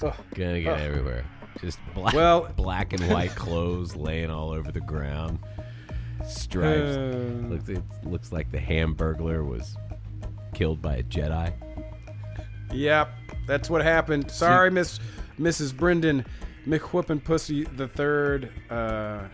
[0.03, 0.15] Ugh.
[0.35, 0.81] Gonna get Ugh.
[0.81, 1.25] everywhere.
[1.61, 5.39] Just black, Well- black and white clothes laying all over the ground.
[6.27, 6.97] Stripes.
[6.97, 7.47] Uh.
[7.49, 9.77] looks, it looks like the Hamburglar was
[10.55, 11.53] killed by a Jedi.
[12.73, 13.09] Yep,
[13.47, 14.31] that's what happened.
[14.31, 14.99] Sorry, Miss
[15.39, 15.77] Mrs.
[15.77, 16.25] Brendan
[16.67, 18.51] McWhippin Pussy the Third.
[18.71, 19.25] Uh,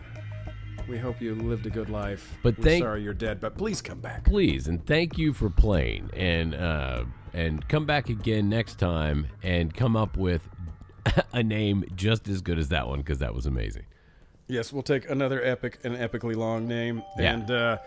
[0.89, 2.37] we hope you lived a good life.
[2.43, 4.25] But We're thank- sorry you're dead, but please come back.
[4.25, 9.75] Please and thank you for playing, and uh, and come back again next time and
[9.75, 10.43] come up with
[11.33, 13.85] a name just as good as that one because that was amazing.
[14.49, 17.35] Yes, we'll take another epic and epically long name, Yeah.
[17.35, 17.79] and uh,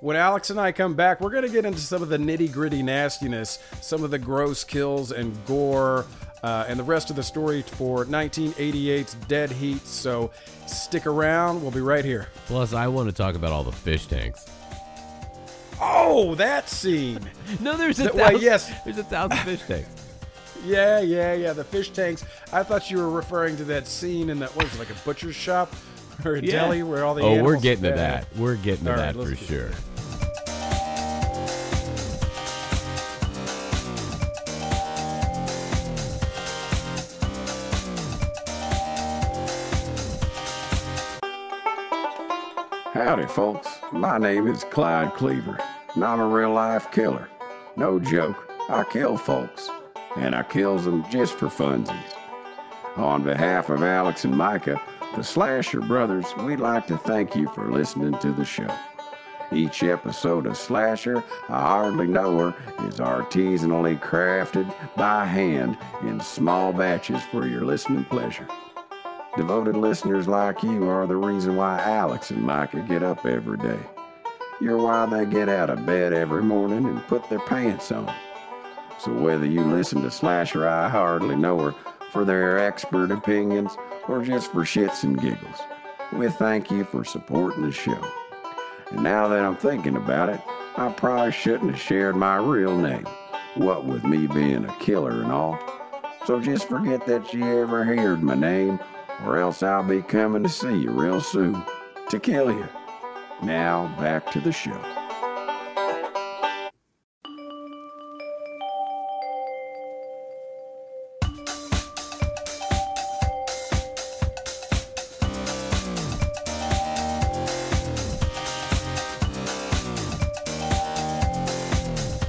[0.00, 2.52] When Alex and I come back, we're going to get into some of the nitty
[2.52, 6.04] gritty nastiness, some of the gross kills and gore,
[6.42, 9.86] uh, and the rest of the story for 1988's Dead Heat.
[9.86, 10.30] So
[10.66, 11.62] stick around.
[11.62, 12.28] We'll be right here.
[12.46, 14.46] Plus, I want to talk about all the fish tanks.
[15.80, 17.20] Oh, that scene.
[17.60, 18.72] No, there's a Th- thousand, well, yes.
[18.84, 19.88] there's a thousand fish tanks.
[20.64, 21.52] Yeah, yeah, yeah.
[21.52, 22.24] The fish tanks.
[22.52, 25.04] I thought you were referring to that scene in that, what was it, like a
[25.04, 25.74] butcher's shop
[26.24, 26.52] or a Yeah.
[26.52, 28.28] deli where all the oh, we're getting to that.
[28.36, 29.70] We're getting to All right, that let's for sure.
[43.22, 43.78] Howdy, folks.
[43.92, 45.56] My name is Clyde Cleaver,
[45.94, 47.28] and I'm a real life killer.
[47.76, 49.70] No joke, I kill folks,
[50.16, 52.16] and I kills them just for funsies.
[52.96, 54.82] On behalf of Alex and Micah,
[55.14, 58.74] the Slasher Brothers, we'd like to thank you for listening to the show.
[59.52, 64.66] Each episode of Slasher, I Hardly Know Her, is artisanally crafted
[64.96, 68.48] by hand in small batches for your listening pleasure.
[69.34, 73.78] Devoted listeners like you are the reason why Alex and Micah get up every day.
[74.60, 78.14] You're why they get out of bed every morning and put their pants on.
[78.98, 81.74] So whether you listen to Slasher I Hardly Know Her
[82.12, 83.74] for their expert opinions
[84.06, 85.60] or just for shits and giggles,
[86.12, 88.06] we thank you for supporting the show.
[88.90, 90.42] And now that I'm thinking about it,
[90.76, 93.06] I probably shouldn't have shared my real name,
[93.54, 95.58] what with me being a killer and all.
[96.26, 98.78] So just forget that you ever heard my name,
[99.24, 101.62] or else I'll be coming to see you real soon
[102.10, 102.68] to kill you.
[103.42, 104.80] Now back to the show.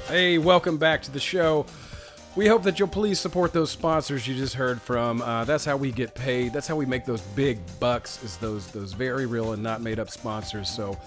[0.07, 1.65] Hey, welcome back to the show.
[2.35, 5.21] We hope that you'll please support those sponsors you just heard from.
[5.21, 6.51] Uh, that's how we get paid.
[6.51, 8.23] That's how we make those big bucks.
[8.23, 10.67] Is those those very real and not made up sponsors.
[10.67, 10.97] So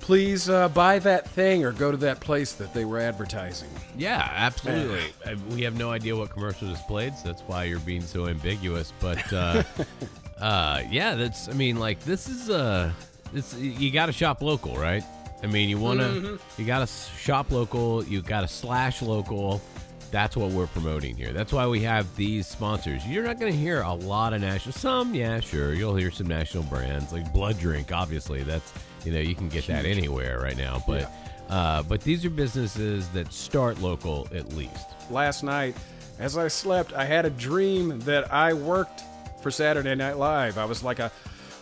[0.00, 3.68] please uh, buy that thing or go to that place that they were advertising.
[3.96, 5.04] Yeah, absolutely.
[5.24, 8.26] Uh, we have no idea what commercial is played, so that's why you're being so
[8.26, 8.92] ambiguous.
[9.00, 9.62] But uh,
[10.40, 11.48] uh, yeah, that's.
[11.48, 12.90] I mean, like this is uh,
[13.32, 15.04] this you got to shop local, right?
[15.44, 16.40] I mean, you want to Mhm.
[16.58, 18.02] you got to shop local.
[18.04, 19.62] You got to slash local.
[20.10, 21.32] That's what we're promoting here.
[21.32, 23.06] That's why we have these sponsors.
[23.06, 24.72] You're not going to hear a lot of national.
[24.72, 25.74] Some, yeah, sure.
[25.74, 27.92] You'll hear some national brands like Blood Drink.
[27.92, 28.72] Obviously, that's
[29.04, 30.82] you know you can get that anywhere right now.
[30.86, 31.10] But
[31.48, 34.86] uh, but these are businesses that start local at least.
[35.10, 35.76] Last night,
[36.18, 39.02] as I slept, I had a dream that I worked
[39.42, 40.58] for Saturday Night Live.
[40.58, 41.10] I was like a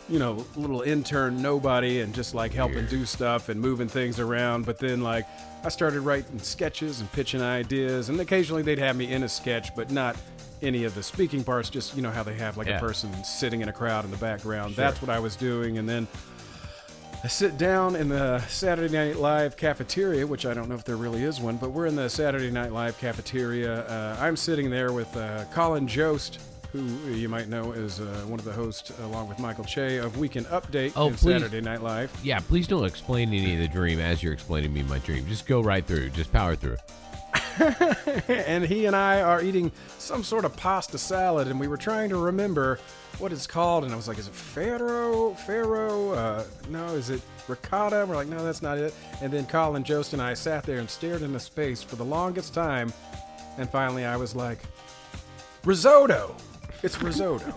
[0.08, 4.66] you know, little intern nobody and just like helping do stuff and moving things around.
[4.66, 5.26] But then, like,
[5.64, 9.74] I started writing sketches and pitching ideas, and occasionally they'd have me in a sketch,
[9.74, 10.14] but not
[10.62, 11.70] any of the speaking parts.
[11.70, 12.76] Just, you know, how they have like Yeah.
[12.76, 14.74] a person sitting in a crowd in the background.
[14.74, 14.84] Sure.
[14.84, 15.78] That's what I was doing.
[15.78, 16.06] And then
[17.22, 20.96] I sit down in the Saturday Night Live cafeteria, which I don't know if there
[20.98, 23.86] really is one, but we're in the Saturday Night Live cafeteria.
[23.86, 26.40] Uh, I'm sitting there with uh, Colin Jost,
[26.74, 30.18] who you might know is uh, one of the hosts, along with Michael Che, of
[30.18, 31.20] Weekend Update Oh, please.
[31.20, 32.12] Saturday Night Live.
[32.24, 35.24] Yeah, please don't explain any of the dream as you're explaining me my dream.
[35.28, 36.10] Just go right through.
[36.10, 36.76] Just power through.
[38.28, 42.08] and he and I are eating some sort of pasta salad, and we were trying
[42.08, 42.80] to remember
[43.18, 43.84] what it's called.
[43.84, 45.36] And I was like, "Is it farro?
[45.46, 46.16] Farro?
[46.16, 49.84] Uh, no, is it ricotta?" And we're like, "No, that's not it." And then Colin
[49.84, 52.92] Jost and I sat there and stared into space for the longest time,
[53.56, 54.58] and finally, I was like,
[55.64, 56.34] "Risotto!
[56.84, 57.52] It's risotto."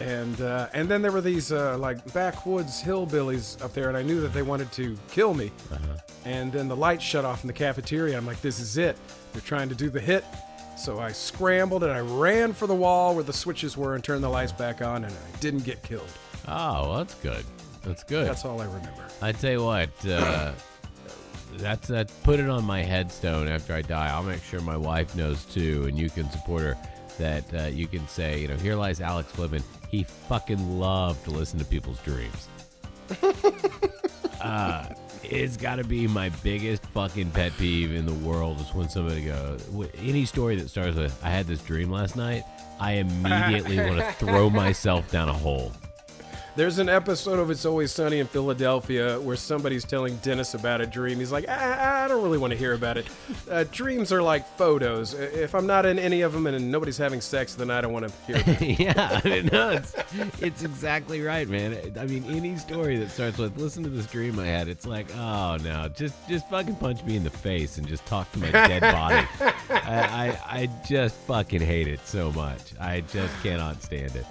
[0.00, 4.02] and uh, and then there were these uh, like backwoods hillbillies up there, and I
[4.02, 5.50] knew that they wanted to kill me.
[6.24, 8.16] And then the lights shut off in the cafeteria.
[8.16, 8.96] I'm like, this is it.
[9.32, 10.24] They're trying to do the hit.
[10.76, 14.24] So I scrambled and I ran for the wall where the switches were and turned
[14.24, 16.08] the lights back on, and I didn't get killed.
[16.48, 17.44] Oh, well, that's good.
[17.82, 18.26] That's good.
[18.26, 19.04] That's all I remember.
[19.22, 20.52] I tell you what, uh,
[21.56, 22.10] that's that.
[22.22, 24.08] Put it on my headstone after I die.
[24.08, 26.76] I'll make sure my wife knows too, and you can support her.
[27.18, 29.62] That uh, you can say, you know, here lies Alex Flippin.
[29.88, 32.48] He fucking loved to listen to people's dreams.
[34.40, 34.86] uh,
[35.22, 39.24] it's got to be my biggest fucking pet peeve in the world is when somebody
[39.26, 42.42] goes any story that starts with "I had this dream last night."
[42.80, 45.72] I immediately want to throw myself down a hole.
[46.56, 50.86] There's an episode of It's Always Sunny in Philadelphia where somebody's telling Dennis about a
[50.86, 51.18] dream.
[51.18, 53.08] He's like, I, I don't really want to hear about it.
[53.50, 55.14] Uh, dreams are like photos.
[55.14, 58.06] If I'm not in any of them and nobody's having sex, then I don't want
[58.08, 58.78] to hear about it.
[58.78, 59.96] yeah, I mean, no, it's,
[60.40, 61.92] it's exactly right, man.
[61.98, 65.08] I mean, any story that starts with "Listen to this dream I had," it's like,
[65.16, 68.52] oh no, just just fucking punch me in the face and just talk to my
[68.52, 69.26] dead body.
[69.70, 72.78] I, I I just fucking hate it so much.
[72.80, 74.26] I just cannot stand it.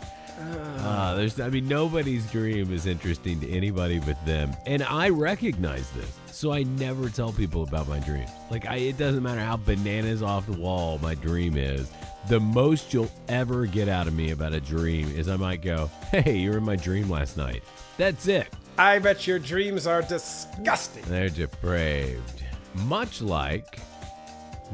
[0.80, 5.90] Uh, there's, I mean, nobody's dream is interesting to anybody but them, and I recognize
[5.92, 8.30] this, so I never tell people about my dreams.
[8.52, 11.90] Like, I, it doesn't matter how bananas off the wall my dream is.
[12.30, 15.90] The most you'll ever get out of me about a dream is I might go,
[16.12, 17.64] "Hey, you were in my dream last night."
[17.98, 18.48] That's it.
[18.78, 21.04] I bet your dreams are disgusting.
[21.08, 22.44] They're depraved,
[22.76, 23.80] much like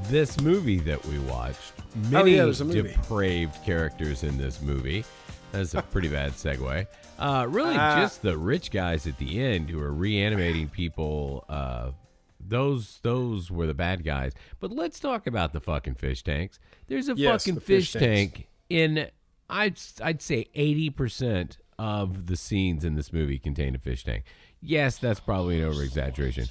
[0.09, 1.74] this movie that we watched.
[2.09, 2.82] Many Oh, yeah, there's a movie.
[2.93, 5.03] depraved characters in this movie.
[5.51, 6.87] That's a pretty bad segue.
[7.17, 7.99] Uh, really, Ah.
[7.99, 11.43] just the rich guys at the end who are reanimating people.
[11.49, 11.91] Uh,
[12.39, 14.33] those those were the bad guys.
[14.59, 16.59] But let's talk about the fucking fish tanks.
[16.87, 19.07] There's a Yes, fucking the fish fish, tank in.
[19.49, 24.23] I'd I'd say eighty percent of the scenes in this movie contain a fish tank.
[24.61, 26.45] Yes, that's probably an over exaggeration,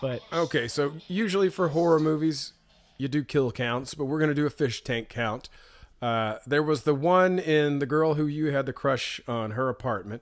[0.00, 2.52] but Okay, so usually for horror movies,
[2.98, 5.48] you do kill counts, but we're going to do a fish tank count.
[6.04, 9.70] Uh, there was the one in the girl who you had the crush on her
[9.70, 10.20] apartment.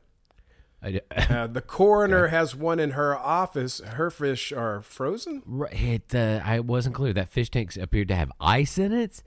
[0.80, 3.80] I, Uh, the coroner has one in her office.
[3.80, 5.42] Her fish are frozen.
[5.44, 7.12] Right, it uh, I wasn't clear.
[7.12, 9.24] That fish tank appeared to have ice in it.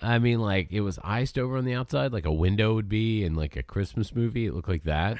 [0.00, 3.24] I mean, like it was iced over on the outside, like a window would be
[3.24, 4.46] in like a Christmas movie.
[4.46, 5.18] It looked like that.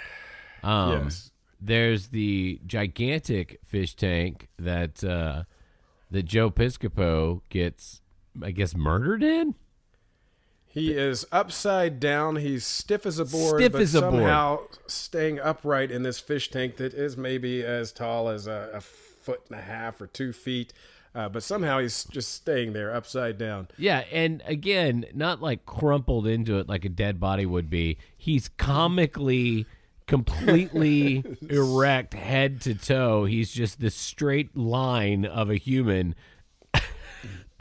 [0.63, 1.33] Um, Yes.
[1.61, 5.43] There's the gigantic fish tank that uh,
[6.13, 8.01] that Joe Piscopo gets,
[8.41, 9.57] I guess, murdered in.
[10.79, 12.37] He is upside down.
[12.37, 14.13] He's stiff as a board, Stiff but as a board.
[14.15, 18.81] somehow staying upright in this fish tank that is maybe as tall as a, a
[18.81, 20.73] foot and a half or two feet.
[21.15, 23.67] Uh, but somehow he's just staying there upside down.
[23.77, 27.99] Yeah, and again, not like crumpled into it like a dead body would be.
[28.17, 29.67] He's comically
[30.07, 33.25] completely erect head to toe.
[33.25, 36.15] He's just the straight line of a human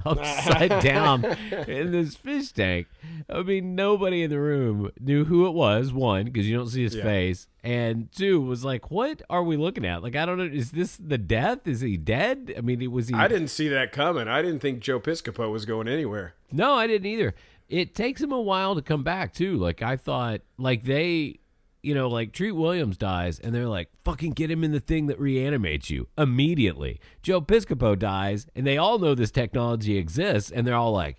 [0.17, 1.23] upside down
[1.67, 2.87] in this fish tank.
[3.29, 6.83] I mean, nobody in the room knew who it was, one, because you don't see
[6.83, 7.03] his Yeah.
[7.03, 10.01] face, and two was like, what are we looking at?
[10.03, 10.45] Like, I don't know.
[10.45, 11.67] Is this the death?
[11.67, 12.53] Is he dead?
[12.57, 13.15] I mean, it was he?
[13.15, 14.27] I didn't see that coming.
[14.27, 16.35] I didn't think Joe Piscopo was going anywhere.
[16.51, 17.35] No, I didn't either.
[17.69, 19.57] It takes him a while to come back too.
[19.57, 21.39] Like I thought, like they,
[21.87, 25.07] you know, like Treat Williams dies, and they're like, "Fucking get him in the thing
[25.07, 30.67] that reanimates you immediately." Joe Piscopo dies, and they all know this technology exists, and
[30.67, 31.17] they're all like,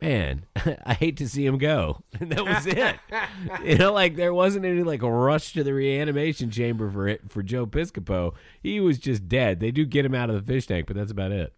[0.00, 0.46] "Man,
[0.86, 2.96] I hate to see him go." And that was it.
[3.62, 7.42] you know, like there wasn't any like rush to the reanimation chamber for it for
[7.42, 8.32] Joe Piscopo.
[8.62, 9.60] He was just dead.
[9.60, 11.52] They do get him out of the fish tank, but that's about it.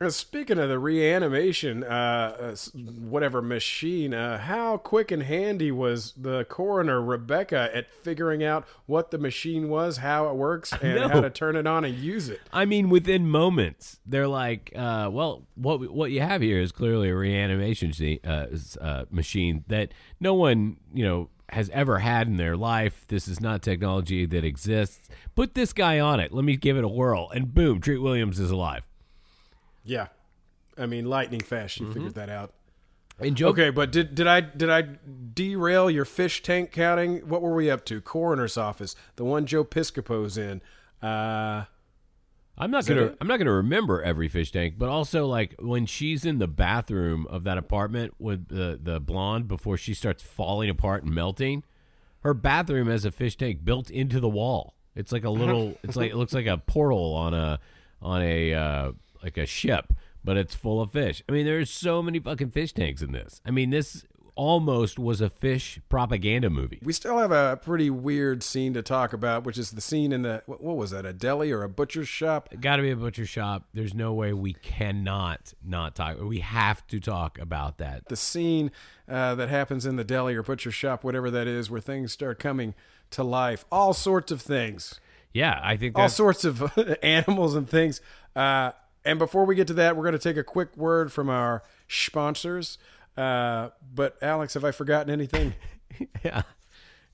[0.00, 2.56] Uh, Speaking of the reanimation, uh, uh,
[3.00, 9.10] whatever machine, uh, how quick and handy was the coroner Rebecca at figuring out what
[9.10, 12.40] the machine was, how it works, and how to turn it on and use it?
[12.52, 17.08] I mean, within moments, they're like, uh, "Well, what what you have here is clearly
[17.08, 17.92] a reanimation
[18.24, 18.46] uh,
[18.80, 23.04] uh, machine that no one, you know, has ever had in their life.
[23.08, 25.08] This is not technology that exists.
[25.34, 26.32] Put this guy on it.
[26.32, 28.84] Let me give it a whirl, and boom, Treat Williams is alive."
[29.88, 30.08] Yeah,
[30.76, 31.74] I mean lightning fast.
[31.74, 32.52] She figured that out.
[33.20, 34.82] And Joe, Okay, but did did I did I
[35.34, 37.28] derail your fish tank counting?
[37.28, 38.00] What were we up to?
[38.00, 40.60] Coroner's office, the one Joe Piscopo's in.
[41.02, 41.64] Uh,
[42.56, 43.16] I'm not gonna it?
[43.20, 47.26] I'm not gonna remember every fish tank, but also like when she's in the bathroom
[47.28, 51.64] of that apartment with the the blonde before she starts falling apart and melting,
[52.20, 54.74] her bathroom has a fish tank built into the wall.
[54.94, 55.76] It's like a little.
[55.82, 57.58] it's like it looks like a portal on a
[58.02, 59.92] on a uh, like a ship,
[60.24, 61.22] but it's full of fish.
[61.28, 63.40] I mean, there's so many fucking fish tanks in this.
[63.44, 64.04] I mean, this
[64.38, 66.78] almost was a fish propaganda movie.
[66.84, 70.22] we still have a pretty weird scene to talk about, which is the scene in
[70.22, 71.04] the what, was that?
[71.04, 72.48] A deli or a butcher's shop?
[72.60, 73.64] Got to be a butcher shop.
[73.74, 76.20] There's no way we cannot not talk.
[76.20, 78.08] We have to talk about that.
[78.08, 78.70] The scene
[79.08, 82.38] uh, that happens in the deli or butcher shop, whatever that is, where things start
[82.38, 82.74] coming
[83.10, 83.64] to life.
[83.72, 85.00] All sorts of things.
[85.32, 88.00] Yeah, I think all sorts of animals and things.
[88.36, 88.70] Uh,
[89.08, 91.62] and before we get to that, we're going to take a quick word from our
[91.88, 92.76] sponsors.
[93.16, 95.54] Uh, but Alex, have I forgotten anything?
[96.24, 96.42] yeah,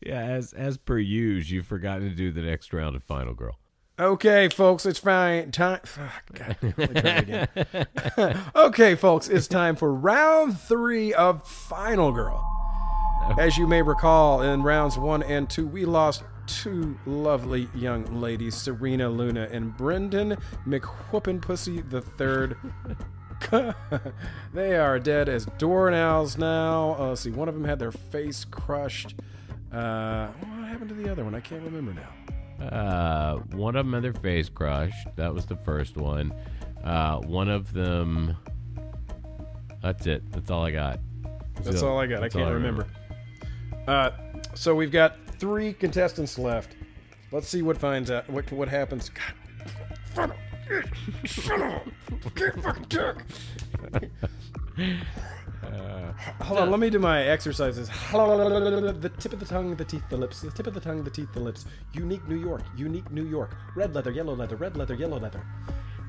[0.05, 0.21] yeah.
[0.21, 3.59] As as per usual, you've forgotten to do the next round of Final Girl.
[3.97, 5.53] Okay, folks, it's fine.
[5.53, 5.79] Time.
[6.33, 7.49] God, let me try it
[8.17, 8.39] again.
[8.57, 12.45] okay, folks, it's time for round three of Final Girl.
[13.39, 18.55] As you may recall, in rounds one and two, we lost two lovely young ladies,
[18.55, 20.37] Serena Luna and Brendan
[20.67, 22.57] McWhoopin Pussy the third.
[24.55, 26.97] they are dead as doornails now.
[26.99, 29.15] Uh, let's see, one of them had their face crushed.
[29.73, 31.35] Uh, what happened to the other one?
[31.35, 32.67] I can't remember now.
[32.67, 35.09] Uh, one of them had their face crushed.
[35.17, 36.33] That was the first one.
[36.83, 38.37] Uh, one of them.
[39.83, 40.31] That's it.
[40.31, 41.01] That's all I got.
[41.63, 42.23] That's all I got.
[42.23, 42.87] I can't all remember.
[43.87, 44.11] Uh,
[44.55, 46.75] so we've got three contestants left.
[47.31, 48.27] Let's see what finds out.
[48.31, 49.11] What what happens?
[49.11, 50.33] God,
[51.27, 53.17] son of a get fucking dick.
[56.41, 57.89] Hold on, let me do my exercises.
[58.11, 60.41] The tip of the tongue, the teeth, the lips.
[60.41, 61.67] The tip of the tongue, the teeth, the lips.
[61.93, 62.63] Unique New York.
[62.75, 63.55] Unique New York.
[63.77, 64.57] Red leather, yellow leather.
[64.57, 65.43] Red leather, yellow leather.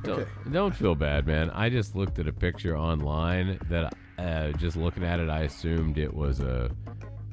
[0.03, 0.31] Don't, Okay.
[0.49, 1.49] don't feel bad, man.
[1.49, 5.97] I just looked at a picture online that, uh, just looking at it, I assumed
[5.97, 6.71] it was a,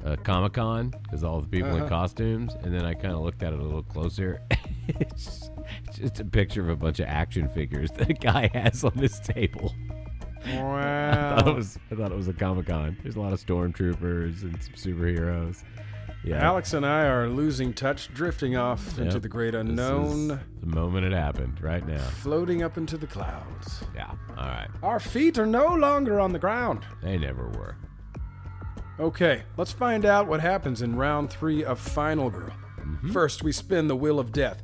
[0.03, 1.89] a Comic Con because all the people in Uh-huh.
[1.89, 4.41] costumes, and then I kind of looked at it a little closer.
[4.87, 5.51] it's just,
[5.87, 8.91] it's just a picture of a bunch of action figures that a guy has on
[8.93, 9.73] his table.
[10.45, 11.53] I thought it Wow.
[11.55, 12.97] was, I thought it was a Comic Con.
[13.01, 15.63] There's a lot of stormtroopers and some superheroes.
[16.25, 21.05] Yeah, Alex and I are losing touch, drifting off into the great unknown, the moment
[21.05, 21.97] it happened, right now.
[21.97, 23.83] floating up into the clouds.
[23.93, 24.09] Yeah.
[24.37, 24.69] All right.
[24.81, 26.85] Our feet are no longer on the ground.
[27.01, 27.75] They never were.
[29.03, 32.53] Okay, let's find out what happens in round three of Final Girl.
[32.79, 33.11] Mm-hmm.
[33.11, 34.63] First, we spin the wheel of death.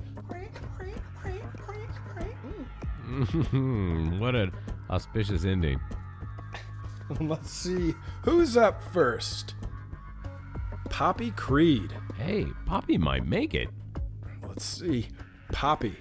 [4.18, 4.54] what an
[4.90, 5.78] auspicious ending.
[7.20, 9.56] Let's see who's up first.
[10.90, 11.94] Poppy Creed.
[12.18, 13.68] Hey, Poppy might make it.
[14.48, 15.10] Let's see.
[15.52, 15.98] Poppy.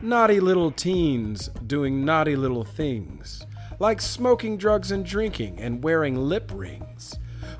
[0.00, 3.44] Naughty little teens doing naughty little things,
[3.80, 7.16] like smoking drugs and drinking and wearing lip rings.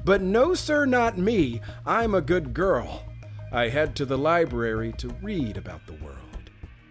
[0.07, 1.61] But no, sir, not me.
[1.84, 3.02] I'm a good girl.
[3.50, 6.20] I head to the library to read about the world.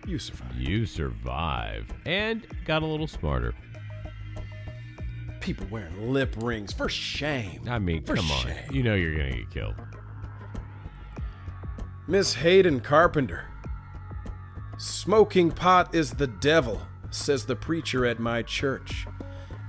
[0.05, 0.59] You survive.
[0.59, 1.85] You survive.
[2.05, 3.55] and got a little smarter.
[5.39, 7.61] People wearing lip rings for shame.
[7.69, 8.51] I mean, For come on.
[8.69, 9.75] You know you're gonna get killed.
[12.07, 13.45] Miss Hayden Carpenter.
[14.77, 19.07] Smoking pot is the devil, says the preacher at my church.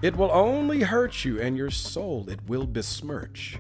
[0.03, 3.59] It will only hurt you, and your soul it will besmirch.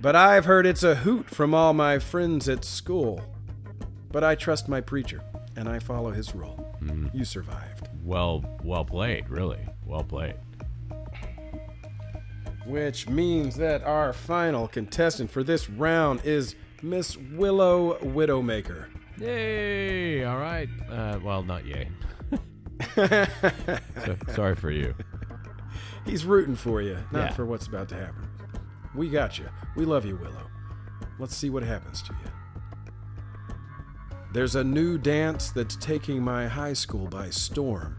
[0.00, 3.20] But I've heard it's a hoot from all my friends at school.
[4.12, 5.22] But I trust my preacher,
[5.56, 6.64] and I follow his rule.
[7.12, 7.88] You survived.
[8.04, 9.28] Well, well played.
[9.28, 10.36] Really, well played.
[12.64, 18.86] Which means that our final contestant for this round is Miss Willow Widowmaker.
[19.18, 20.24] Yay!
[20.24, 20.68] All right.
[20.88, 21.88] Uh, well, not yay.
[22.94, 24.94] So- sorry for you.
[26.08, 27.32] He's rooting for you, not Yeah.
[27.34, 28.28] for what's about to happen.
[28.94, 29.46] We got you.
[29.76, 30.50] We love you, Willow.
[31.18, 32.30] Let's see what happens to you.
[34.32, 37.96] There's a new dance that's taking my high school by storm.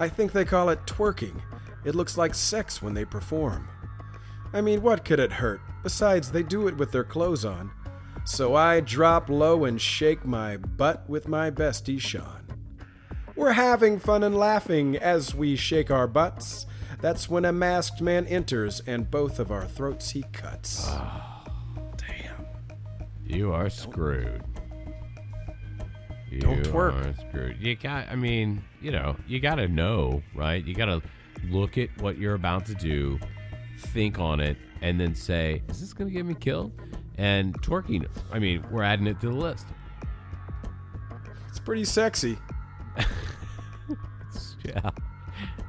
[0.00, 1.40] I think they call it twerking.
[1.84, 3.68] It looks like sex when they perform.
[4.52, 5.60] I mean, what could it hurt?
[5.82, 7.70] Besides, they do it with their clothes on.
[8.24, 12.42] So I drop low and shake my butt with my bestie Sean.
[13.36, 16.66] We're having fun and laughing as we shake our butts.
[17.00, 20.84] That's when a masked man enters and both of our throats he cuts.
[20.88, 21.44] Ah,
[21.96, 22.46] damn.
[23.26, 24.42] You are screwed.
[26.30, 26.94] You Don't twerk.
[26.94, 27.56] are screwed.
[27.60, 28.08] You got.
[28.08, 30.64] I mean, you know, you got to know, right?
[30.64, 31.00] You got to
[31.48, 33.20] look at what you're about to do,
[33.78, 36.72] think on it, and then say, "Is this going to get me killed?"
[37.18, 38.08] And twerking.
[38.32, 39.66] I mean, we're adding it to the list.
[41.48, 42.38] It's pretty sexy.
[44.64, 44.90] Yeah.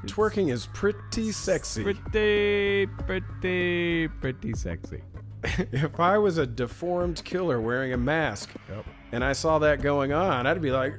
[0.05, 1.83] Twerking is pretty sexy.
[1.83, 5.01] Pretty, pretty, pretty sexy.
[5.43, 8.51] if I was a deformed killer wearing a mask
[9.11, 10.95] and I saw that going on, I'd be like,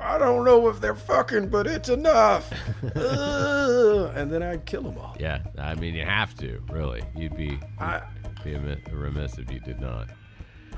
[0.00, 2.50] I don't know if they're fucking, but it's enough.
[2.96, 4.12] Ugh.
[4.14, 5.16] and then I'd kill them all.
[5.20, 5.42] Yeah.
[5.58, 6.62] I mean, you have to.
[6.70, 8.02] Really, you'd be I,
[8.42, 8.56] be
[8.92, 10.10] remiss if you did not.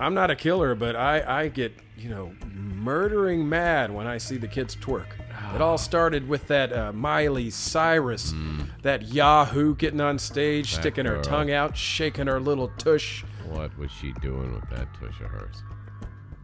[0.03, 4.37] I'm not a killer, but I, I get, you know, murdering mad when I see
[4.37, 5.07] the kids twerk.
[5.55, 8.35] It all started with that uh, Miley Cyrus,
[8.83, 13.23] that Yahoo getting on stage, That sticking her tongue out, shaking her little tush.
[13.49, 15.63] What was she doing with that tush of hers?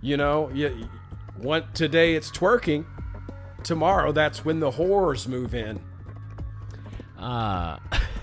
[0.02, 0.88] You know, you,
[1.36, 2.84] one, today it's twerking.
[3.64, 5.80] Tomorrow, that's when the horrors move in,
[7.18, 7.78] Uh,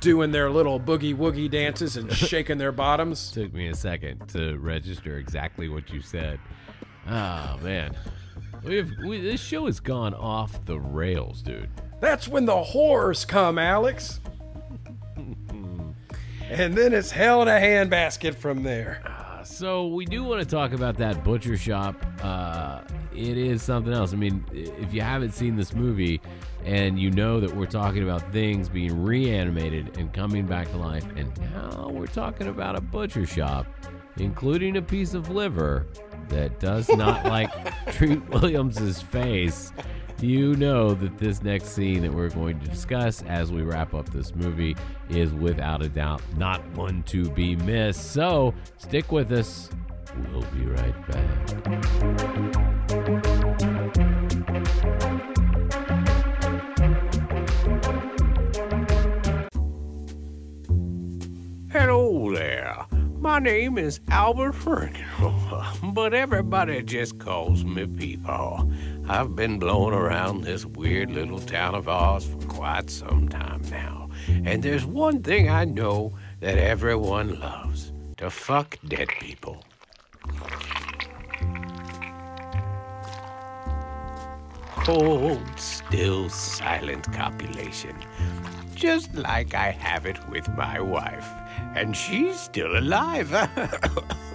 [0.00, 3.32] doing their little boogie woogie dances and shaking their bottoms.
[3.32, 6.38] took me a second to register exactly what you said.
[7.08, 7.96] Oh man,
[8.62, 11.70] we have we, this show has gone off the rails, dude.
[12.00, 14.20] That's when the whores come, Alex.
[16.50, 19.02] and then it's hell in a handbasket from there.
[19.06, 21.96] Ah, so we do want to talk about that butcher shop.
[22.22, 22.82] Uh,
[23.12, 24.12] it is something else.
[24.12, 26.20] I mean, if you haven't seen this movie
[26.64, 31.06] and you know that we're talking about things being reanimated and coming back to life,
[31.16, 33.66] and now we're talking about a butcher shop,
[34.16, 35.86] including a piece of liver
[36.28, 37.50] that does not like
[37.92, 39.72] Treat Williams's face
[40.20, 44.08] you know that this next scene that we're going to discuss as we wrap up
[44.10, 44.76] this movie
[45.08, 48.12] is without a doubt not one to be missed.
[48.12, 49.70] So stick with us.
[50.32, 50.94] We'll be right
[53.58, 53.67] back.
[63.38, 65.04] My name is Albert Ferguson,
[65.92, 69.08] but everybody just calls me Peepaw.
[69.08, 74.10] I've been blowing around this weird little town of ours for quite some time now,
[74.44, 79.62] and there's one thing I know that everyone loves to fuck dead people.
[84.84, 87.94] Cold, still, silent copulation,
[88.74, 91.28] just like I have it with my wife,
[91.74, 93.32] and she's still alive.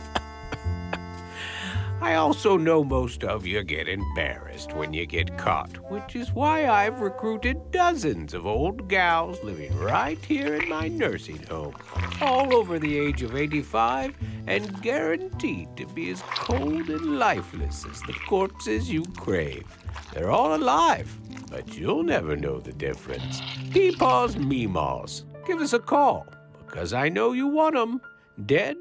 [2.04, 6.68] I also know most of you get embarrassed when you get caught, which is why
[6.68, 11.76] I've recruited dozens of old gals living right here in my nursing home,
[12.20, 14.16] all over the age of 85
[14.48, 19.66] and guaranteed to be as cold and lifeless as the corpses you crave.
[20.14, 21.10] They're all alive,
[21.50, 23.40] but you'll never know the difference.
[23.70, 26.28] Peepaws, Meemaws, give us a call,
[26.74, 28.02] because I know you want 'em
[28.48, 28.78] dead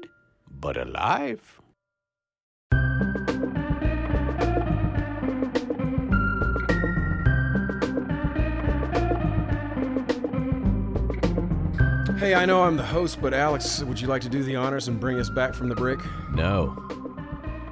[0.49, 1.61] but alive.
[12.17, 14.87] Hey, I know I'm the host, but Alex, would you like to do the honors
[14.87, 15.99] and bring us back from the break?
[16.33, 16.75] No.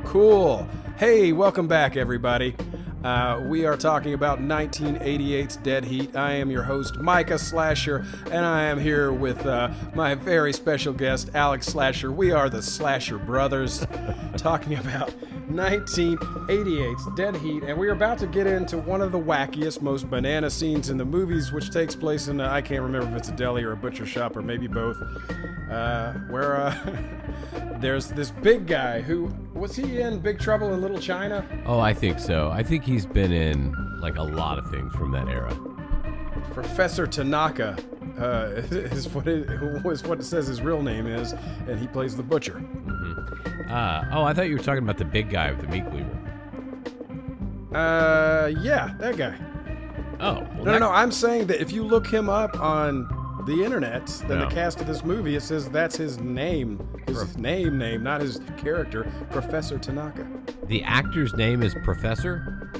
[0.06, 0.68] Cool.
[0.98, 2.56] Hey, welcome back, everybody.
[3.04, 6.16] Uh, we are talking about 1988's Dead Heat.
[6.16, 10.94] I am your host, Micah Slasher, and I am here with uh, my very special
[10.94, 12.12] guest, Alex Slasher.
[12.12, 13.88] We are the Slasher Brothers,
[14.38, 15.12] talking about
[15.50, 20.50] 1988's Dead Heat, and we're about to get into one of the wackiest, most banana
[20.50, 23.64] scenes in the movies, which takes place in, I can't remember if it's a deli
[23.64, 24.98] or a butcher shop or maybe both,
[25.70, 26.98] uh, where uh,
[27.80, 31.46] there's this big guy who, was he in Big Trouble in Little China?
[31.66, 32.50] Oh, I think so.
[32.52, 35.56] I think he's been in like a lot of things from that era.
[36.54, 37.78] Professor Tanaka
[38.20, 39.48] uh, is what it
[39.82, 41.34] what it says his real name is,
[41.68, 42.62] and he plays the butcher.
[43.70, 46.18] Uh, oh, I thought you were talking about the big guy with the meat cleaver.
[47.74, 49.38] Uh, yeah, that guy.
[50.20, 50.72] Oh, well, no, that...
[50.74, 50.90] no, no.
[50.92, 54.50] I'm saying that if you look him up on the internet, then No.
[54.50, 58.22] the cast of this movie, it says that's his name, his Prof- name, name, not
[58.22, 60.28] his character, Professor Tanaka.
[60.66, 62.72] The actor's name is Professor?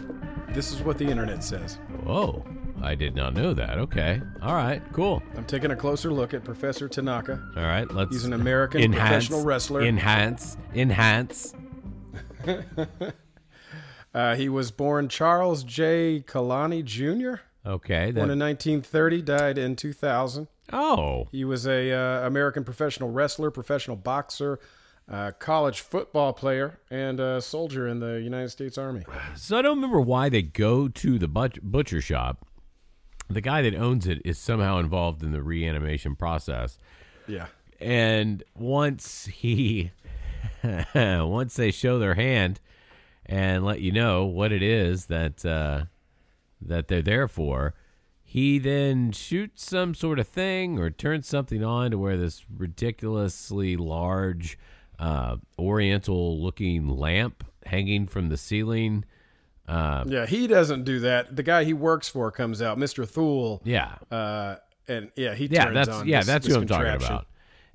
[0.50, 1.80] This is what the internet says.
[2.04, 2.46] Whoa.
[2.84, 3.78] I did not know that.
[3.78, 4.22] Okay.
[4.42, 4.82] All right.
[4.94, 5.22] Cool.
[5.36, 7.42] I'm taking a closer look at Professor Tanaka.
[7.56, 7.90] All right.
[7.92, 8.12] Let's.
[8.12, 9.82] He's an American enhance, professional wrestler.
[9.84, 10.58] Enhance.
[10.74, 11.54] Enhance.
[14.14, 16.22] Uh, he was born Charles J.
[16.28, 17.42] Kalani Jr.
[17.66, 18.12] Okay.
[18.12, 20.48] Born in 1930, died in 2000.
[20.74, 21.30] oh.
[21.32, 24.60] He was a uh, American professional wrestler, professional boxer,
[25.10, 29.04] uh, college football player, and a soldier in the United States Army.
[29.38, 32.46] So I don't remember why they go to the but- butcher shop.
[33.34, 36.78] The guy that owns it is somehow involved in the reanimation process.
[37.28, 37.48] Yeah.
[37.80, 39.92] And once he,
[40.96, 42.60] once they show their hand
[43.26, 45.86] and let you know what it is that uh,
[46.62, 47.74] that they're there for,
[48.22, 53.76] he then shoots some sort of thing or turns something on to where this ridiculously
[53.76, 54.58] large
[55.00, 59.04] uh, Oriental-looking lamp hanging from the ceiling.
[59.72, 61.36] Uh, Yeah, he doesn't do that.
[61.36, 63.08] The guy he works for comes out, Mr.
[63.08, 63.62] Thule.
[63.64, 64.56] yeah, Uh,
[64.88, 67.28] and yeah, he yeah, turns that's on yeah, this- that's this what I'm talking about.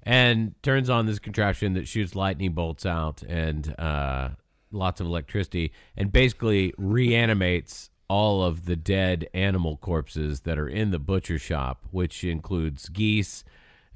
[0.03, 4.29] And turns on this contraption that shoots lightning bolts out and uh,
[4.71, 10.91] lots of electricity, and basically reanimates all of the dead animal corpses that are in
[10.93, 13.43] the butcher shop, which includes geese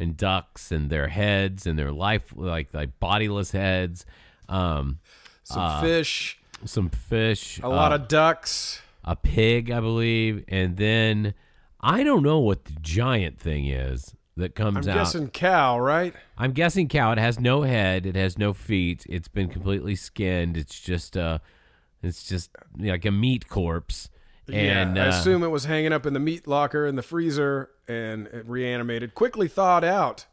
[0.01, 4.05] and ducks and their heads and their life like like bodiless heads,
[4.49, 4.99] um,
[5.45, 8.81] Some uh, fish, some fish, a lot uh, of ducks.
[9.05, 11.35] a pig, I believe, and then
[11.81, 14.93] I don't know what the giant thing is that comes out.
[14.93, 16.15] I'm guessing cow, right?
[16.37, 17.13] I'm guessing cow.
[17.13, 18.07] It has no head.
[18.07, 19.07] It has no feet.
[19.09, 20.57] It's been completely skinned.
[20.57, 21.39] It's just uh
[22.03, 24.11] it's just like a meat corpse.
[24.49, 27.03] And yeah, I uh, assume it was hanging up in the meat locker in the
[27.03, 30.27] freezer and it reanimated, quickly thawed out.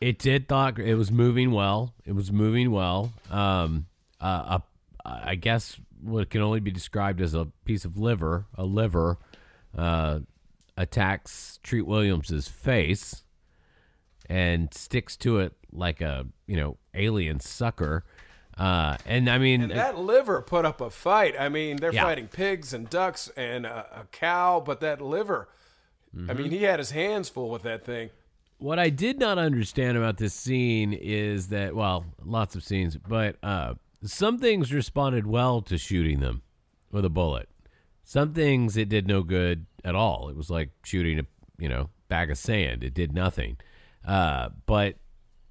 [0.00, 1.94] It did thought it was moving well.
[2.04, 3.12] It was moving well.
[3.30, 3.86] Um,
[4.20, 4.62] uh, a,
[5.04, 9.18] I guess what can only be described as a piece of liver, a liver,
[9.76, 10.20] uh,
[10.76, 13.22] attacks Treat Williams's face
[14.28, 18.04] and sticks to it like a you know alien sucker.
[18.56, 21.34] Uh, and I mean, And that liver put up a fight.
[21.38, 22.02] I mean, they're Yeah.
[22.04, 25.48] fighting pigs and ducks and a, a cow, but that liver.
[26.14, 26.36] I Mm-hmm.
[26.42, 28.10] mean, he had his hands full with that thing.
[28.58, 33.36] What I did not understand about this scene is that, well, lots of scenes, but
[33.42, 33.74] uh,
[34.04, 36.42] some things responded well to shooting them
[36.90, 37.48] with a bullet.
[38.04, 40.28] Some things it did no good at all.
[40.28, 41.26] It was like shooting a,
[41.58, 42.82] you know, bag of sand.
[42.82, 43.56] It did nothing.
[44.06, 44.96] Uh, but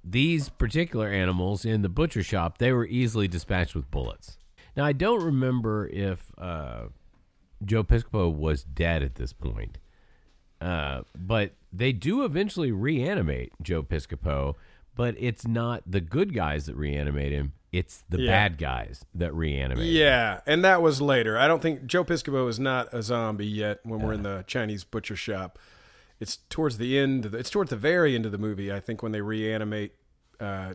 [0.04, 4.36] these particular animals in the butcher shop, they were easily dispatched with bullets.
[4.76, 6.84] Now, I don't remember if uh,
[7.64, 9.78] Joe Piscopo was dead at this point.
[10.60, 14.54] Uh, but they do eventually reanimate Joe Piscopo,
[14.94, 17.52] but it's not the good guys that reanimate him.
[17.72, 18.30] It's the Yeah.
[18.30, 19.86] bad guys that reanimate.
[19.86, 21.38] Yeah, and that was later.
[21.38, 24.84] I don't think Joe Piscopo is not a zombie yet when we're in the Chinese
[24.84, 25.58] butcher shop.
[26.20, 27.24] It's towards the end.
[27.24, 29.94] Of the, it's towards the very end of the movie, I think, when they reanimate
[30.38, 30.74] uh,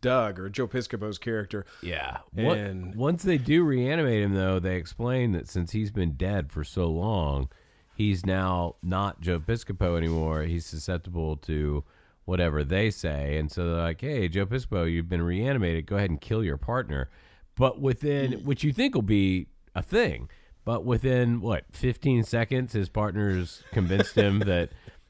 [0.00, 1.66] Doug or Joe Piscopo's character.
[1.82, 2.18] Yeah.
[2.36, 6.62] And once they do reanimate him, though, they explain that since he's been dead for
[6.64, 7.48] so long,
[7.94, 10.42] he's now not Joe Piscopo anymore.
[10.42, 11.82] He's susceptible to
[12.26, 13.38] whatever they say.
[13.38, 15.86] And so they're like, hey, Joe Piscopo, you've been reanimated.
[15.86, 17.08] Go ahead and kill your partner.
[17.56, 20.28] But within, which you think will be a thing,
[20.64, 24.68] but within, what, 15 seconds, his partner's convinced him that.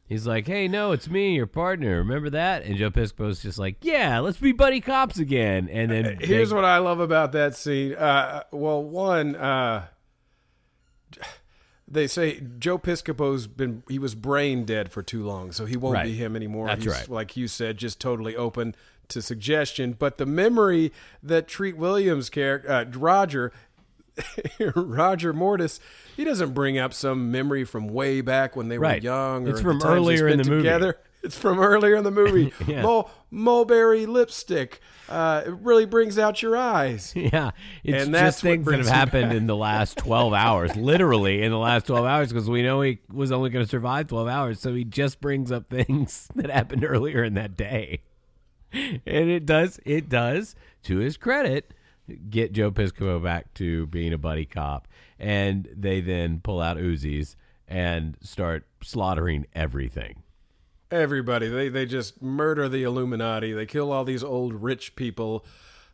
[0.09, 1.97] He's like, "Hey, no, it's me, your partner.
[1.97, 6.18] Remember that?" And Joe Piscopo's just like, "Yeah, let's be buddy cops again." And then
[6.20, 7.93] Here's they- what I love about that scene.
[7.94, 9.86] Uh, well, one, uh,
[11.88, 15.94] they say Joe Piscopo's been he was brain dead for too long, so he won't
[15.94, 16.04] Right.
[16.06, 16.66] be him anymore.
[16.66, 17.08] That's He's, right.
[17.08, 18.74] Like you said, just totally open
[19.08, 19.92] to suggestion.
[19.98, 20.92] But the memory
[21.22, 23.52] that Treat Williams' character uh, Roger.
[24.74, 25.78] Roger Mortis,
[26.16, 29.02] he doesn't bring up some memory from way back when they Right.
[29.02, 29.46] were young.
[29.46, 30.62] Or It's from earlier in the movie.
[30.62, 30.96] together.
[31.27, 32.53] It's from earlier in the movie.
[32.66, 32.82] Yeah.
[32.82, 34.81] Mul- mulberry lipstick.
[35.09, 37.12] Uh, it really brings out your eyes.
[37.16, 37.51] Yeah,
[37.85, 39.36] it's And that's just things that have happened back.
[39.36, 42.98] in the last 12 hours, literally in the last 12 hours, because we know he
[43.12, 44.61] was only going to survive 12 hours.
[44.61, 48.01] So he just brings up things that happened earlier in that day.
[48.73, 50.55] And it does, it does,
[50.85, 51.73] to his credit,
[52.31, 54.89] get Joe Piscopo back to being a buddy cop.
[55.19, 57.36] And they then pull out Uzis
[57.69, 60.23] and start slaughtering everything.
[60.90, 63.52] Everybody, they they just murder the Illuminati.
[63.52, 65.44] They kill all these old rich people.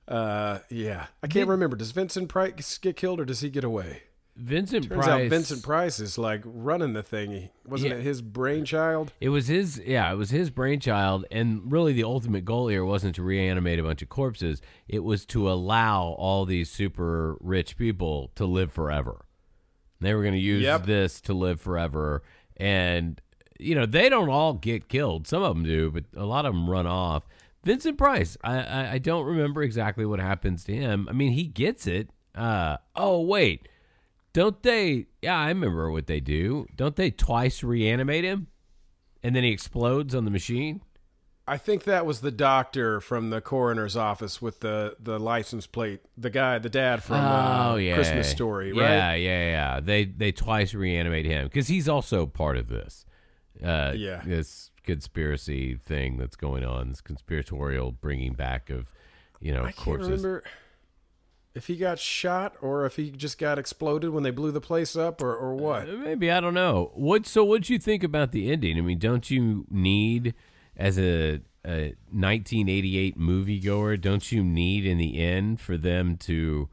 [0.07, 1.77] Uh, yeah, I can't remember.
[1.77, 4.03] Does Vincent Price get killed or does he get away?
[4.35, 5.09] Vincent Turns Price.
[5.25, 7.31] out Vincent Price is like running the thing.
[7.33, 7.99] He- Wasn't Yeah.
[7.99, 9.13] it his brainchild?
[9.21, 13.15] It was his, yeah, it was his brainchild, and really the ultimate goal here wasn't
[13.17, 14.61] to reanimate a bunch of corpses.
[14.89, 19.27] It was to allow all these super rich people to live forever.
[20.01, 20.87] They were going to use Yep.
[20.87, 22.23] this to live forever,
[22.57, 23.21] and
[23.63, 25.27] you know they don't all get killed.
[25.27, 27.27] Some of them do, but a lot of them run off.
[27.65, 31.07] Vincent Price, I, I, I don't remember exactly what happens to him.
[31.09, 32.11] I mean, he gets it.
[32.35, 33.69] Uh, oh wait,
[34.33, 35.07] don't they?
[35.21, 36.67] Yeah, I remember what they do.
[36.77, 38.49] Don't they twice reanimate him?
[39.23, 40.81] and then he explodes on the machine.
[41.47, 46.01] I think that was the doctor from the coroner's office with the, the license plate.
[46.17, 48.81] The guy, the dad from uh, oh yeah, Christmas Story, right?
[48.81, 49.81] Yeah, yeah, yeah.
[49.81, 53.05] They they twice reanimate him because he's also part of this.
[53.65, 54.23] Uh, Yeah.
[54.25, 56.89] this conspiracy thing that's going on.
[56.89, 58.93] This conspiratorial bringing back of
[59.41, 60.09] you know I can't corpses.
[60.09, 60.45] remember
[61.55, 64.97] if he got shot or if he just got exploded when they blew the place
[64.97, 65.89] up or, or what.
[65.89, 66.91] Uh, Maybe I don't know.
[66.95, 67.45] What so?
[67.45, 68.79] What'd you think about the ending?
[68.79, 70.35] I mean, don't you need
[70.77, 74.01] as a, a 1988 moviegoer?
[74.01, 76.69] Don't you need in the end for them to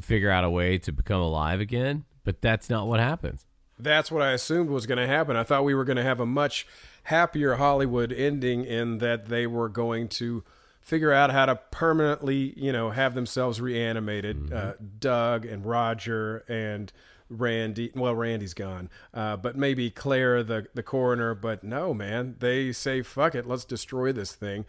[0.00, 2.04] figure out a way to become alive again?
[2.24, 3.44] But that's not what happens.
[3.78, 5.36] That's what I assumed was going to happen.
[5.36, 6.66] I thought we were going to have a much
[7.04, 10.42] happier Hollywood ending in that they were going to
[10.80, 14.52] figure out how to permanently, you know, have themselves reanimated.
[14.52, 16.92] Uh, Doug and Roger and
[17.28, 17.90] Randy.
[17.94, 21.34] Well, Randy's gone, uh, but maybe Claire, the the coroner.
[21.34, 24.64] But no, man, they say fuck it, let's destroy this thing,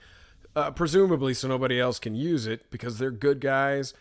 [0.55, 3.93] uh, presumably so nobody else can use it because they're good guys.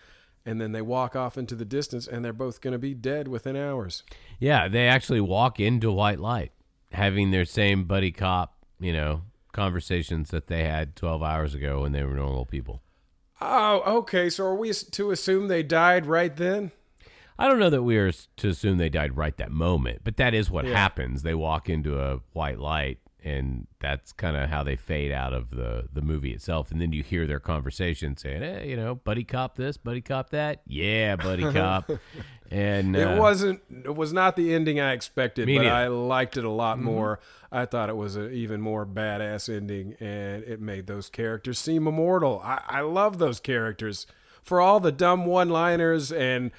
[0.46, 3.26] And then they walk off into the distance, and they're both going to be dead
[3.26, 4.04] within hours.
[4.38, 6.52] Yeah, they actually walk into white light,
[6.92, 11.90] having their same buddy cop, you know, conversations that they had 12 hours ago when
[11.92, 12.80] they were normal people.
[13.40, 14.30] Oh, okay.
[14.30, 16.70] So are we to assume they died right then?
[17.38, 20.32] I don't know that we are to assume they died right that moment, but that
[20.32, 20.76] is what Yeah.
[20.78, 21.22] happens.
[21.22, 25.50] They walk into a white light and that's kind of how they fade out of
[25.50, 26.70] the the movie itself.
[26.70, 30.30] And then you hear their conversation saying, "Hey, you know, buddy cop this, buddy cop
[30.30, 31.90] that, yeah, buddy cop."
[32.50, 33.60] and it uh, wasn't.
[33.84, 35.70] It was not the ending I expected, but neither.
[35.70, 36.82] I liked it a lot Mhm.
[36.82, 37.20] more.
[37.50, 41.86] I thought it was an even more badass ending, and it made those characters seem
[41.86, 42.40] immortal.
[42.44, 44.06] I, I love those characters
[44.42, 46.52] for all the dumb one-liners, and I mean,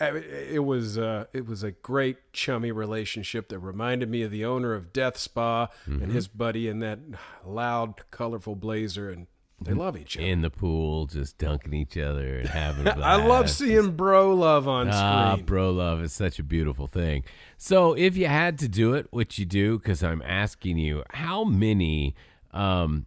[0.00, 4.74] it was uh, it was a great chummy relationship that reminded me of the owner
[4.74, 6.02] of Death Spa Mhm.
[6.02, 6.98] and his buddy in that
[7.46, 9.26] loud, colorful blazer, and
[9.60, 10.26] they love each other.
[10.26, 12.84] in the pool, just dunking each other and having.
[12.88, 15.46] a I love seeing bro love on Ah, screen.
[15.46, 17.22] bro love is such a beautiful thing.
[17.58, 21.44] So if you had to do it, which you do, because I'm asking you, how
[21.44, 22.16] many
[22.50, 23.06] um,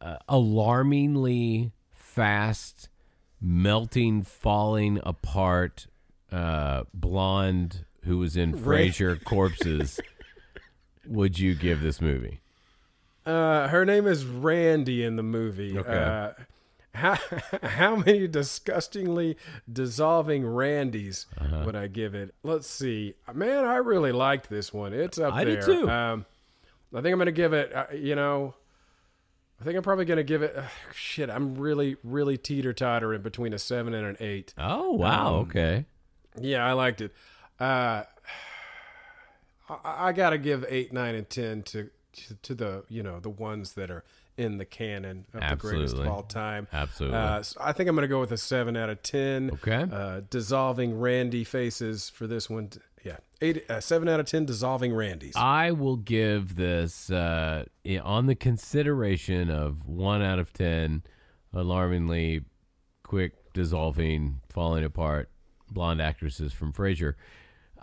[0.00, 2.88] uh, alarmingly fast,
[3.44, 5.86] melting, falling apart,
[6.32, 8.54] uh, blonde who was in.
[8.54, 10.00] Frasier corpses
[11.06, 12.40] would you give this movie?
[13.26, 15.78] Uh, her name is Randy in the movie.
[15.78, 15.92] Okay.
[15.94, 16.32] Uh,
[16.94, 17.18] how
[17.62, 19.36] how many disgustingly
[19.70, 21.62] dissolving Randys Uh-huh.
[21.66, 22.34] would I give it?
[22.42, 23.14] Let's see.
[23.32, 24.92] Man, I really liked this one.
[24.92, 25.56] It's up I there.
[25.56, 25.88] did too.
[25.90, 26.24] Um,
[26.94, 27.74] I think I'm gonna give it.
[27.74, 28.54] Uh, you know,
[29.64, 30.54] I think I'm probably gonna give it.
[30.54, 30.64] Uh,
[30.94, 34.52] shit, I'm really really teeter tottering between a seven and an eight.
[34.58, 35.86] Oh wow, Um, okay.
[36.38, 37.14] Yeah, I liked it.
[37.58, 38.02] Uh,
[39.70, 43.20] I, I got to give eight, nine, and ten to, to to the you know
[43.20, 44.04] the ones that are
[44.36, 46.08] in the canon of the greatest of Absolutely.
[46.08, 46.68] all time.
[46.70, 47.16] Absolutely.
[47.16, 49.50] Uh, so I think I'm going to go with a seven out of ten.
[49.54, 49.86] Okay.
[49.90, 52.68] Uh, dissolving Randy faces for this one.
[53.04, 54.46] Yeah, eight, uh, seven out of ten.
[54.46, 55.36] Dissolving Randys.
[55.36, 57.66] I will give this uh,
[58.02, 61.02] on the consideration of one out of ten,
[61.52, 62.42] alarmingly
[63.02, 65.30] quick dissolving, falling apart
[65.70, 67.14] blonde actresses from Frasier.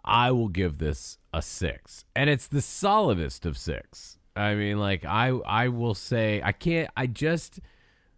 [0.03, 4.17] I will give this a six, and it's the solidest of six.
[4.35, 6.89] I mean, like I, I will say I can't.
[6.97, 7.59] I just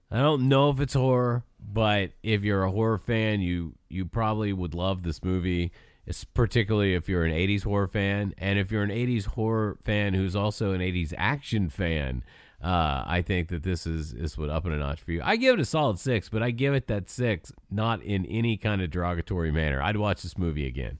[0.09, 4.53] I don't know if it's horror, but if you're a horror fan, you you probably
[4.53, 5.73] would love this movie.
[6.05, 10.13] It's particularly if you're an 80s horror fan, and if you're an 80s horror fan
[10.13, 12.23] who's also an 80s action fan,
[12.61, 15.21] uh, I think that this is this would up it a notch for you.
[15.23, 18.57] I give it a solid six, but I give it that six not in any
[18.57, 19.81] kind of derogatory manner.
[19.81, 20.99] I'd watch this movie again.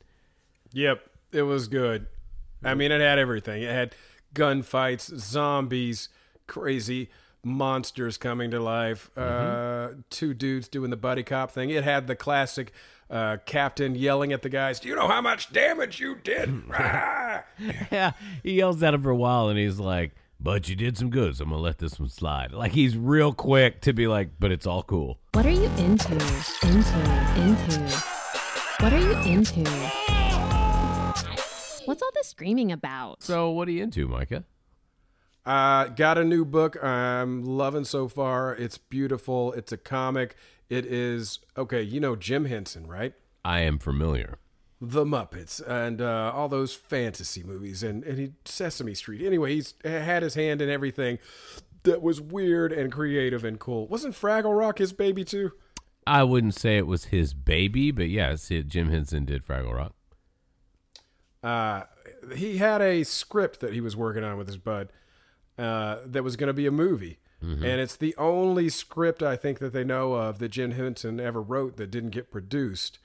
[0.73, 2.07] Yep, it was good.
[2.63, 3.63] I mean, it had everything.
[3.63, 3.95] It had
[4.33, 6.09] gunfights, zombies,
[6.47, 7.09] crazy
[7.43, 11.69] monsters coming to life, uh, two dudes doing the buddy cop thing.
[11.69, 12.71] It had the classic
[13.09, 17.43] uh, captain yelling at the guys, "Do you know how much damage you did?" Ah!
[17.91, 18.11] yeah,
[18.43, 21.35] he yells at him for a while, and he's like, "But you did some good,
[21.37, 24.51] so I'm gonna let this one slide." Like he's real quick to be like, "But
[24.51, 26.13] it's all cool." What are you into?
[26.13, 26.99] Into,
[27.41, 28.03] into.
[28.79, 29.63] What are you into?
[31.85, 33.23] What's all this screaming about?
[33.23, 34.43] So, what are you into, Micah?
[35.45, 38.55] Uh, got a new book I'm loving so far.
[38.55, 39.51] It's beautiful.
[39.53, 40.35] It's a comic.
[40.73, 41.83] It is okay.
[41.83, 43.13] You know Jim Henson, right?
[43.45, 44.39] I am familiar.
[44.81, 49.21] The Muppets and uh, all those fantasy movies and, and he Sesame Street.
[49.21, 51.19] Anyway, he's had his hand in everything
[51.83, 53.87] that was weird and creative and cool.
[53.87, 55.51] Wasn't Fraggle Rock his baby too?
[56.07, 59.93] I wouldn't say it was his baby, but yes, it, Jim Henson did Fraggle Rock.
[61.43, 61.83] Uh,
[62.35, 64.91] he had a script that he was working on with his bud
[65.55, 67.19] uh, that was going to be a movie.
[67.43, 67.55] Mhm.
[67.63, 71.41] And it's the only script I think that they know of that Jim Henson ever
[71.41, 72.99] wrote that didn't get produced.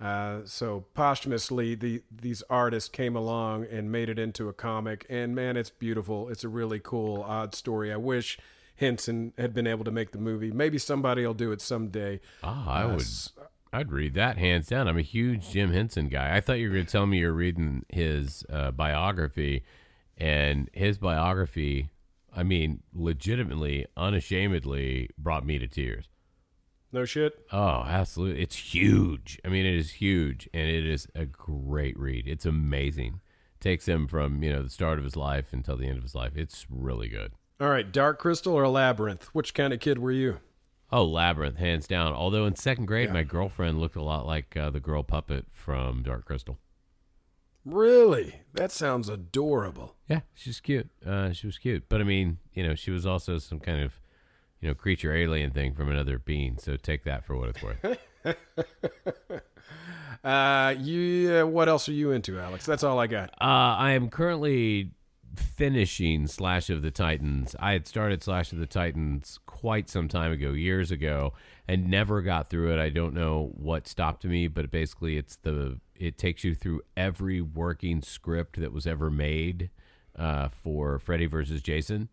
[0.00, 5.34] Uh, so posthumously, the these artists came along and made it into a comic, and
[5.34, 6.28] man, it's beautiful.
[6.28, 7.92] It's a really cool, odd story.
[7.92, 8.38] I wish
[8.76, 10.52] Henson had been able to make the movie.
[10.52, 12.20] Maybe somebody will do it someday.
[12.44, 13.06] Ah, I Uh, would.
[13.72, 14.86] I'd read that hands down.
[14.86, 16.36] I'm a huge Jim Henson guy.
[16.36, 19.64] I thought you were going to tell me you're reading his uh, biography,
[20.16, 21.90] and his biography,
[22.38, 26.08] I mean, legitimately, unashamedly, brought me to tears.
[26.92, 27.34] No shit.
[27.52, 28.42] Oh, absolutely.
[28.42, 29.40] It's huge.
[29.44, 32.28] I mean, it is huge, and it is a great read.
[32.28, 33.20] It's amazing.
[33.60, 36.14] Takes him from you know the start of his life until the end of his
[36.14, 36.32] life.
[36.36, 37.32] It's really good.
[37.60, 39.24] All right, Dark Crystal or Labyrinth?
[39.34, 40.38] Which kind of kid were you?
[40.92, 42.12] Oh, Labyrinth, hands down.
[42.14, 43.14] Although in second grade, Yeah.
[43.14, 46.56] my girlfriend looked a lot like uh, the girl puppet from Dark Crystal.
[47.64, 48.42] Really?
[48.54, 49.94] That sounds adorable.
[50.08, 50.88] Yeah, she's cute.
[51.04, 54.00] Uh, she was cute, but I mean, you know, she was also some kind of,
[54.60, 56.58] you know, creature alien thing from another being.
[56.58, 57.98] So take that for what it's worth.
[60.24, 61.32] Uh, you.
[61.32, 62.66] Uh, what else are you into, Alex?
[62.66, 63.30] That's all I got.
[63.40, 64.90] Uh, I am currently
[65.36, 67.54] finishing Slash of the Titans.
[67.60, 71.34] I had started Slash of the Titans quite some time ago, years ago,
[71.68, 72.80] and never got through it.
[72.80, 77.40] I don't know what stopped me, but basically, it's the it takes you through every
[77.40, 79.70] working script that was ever made
[80.16, 82.08] uh, for Freddy versus Jason.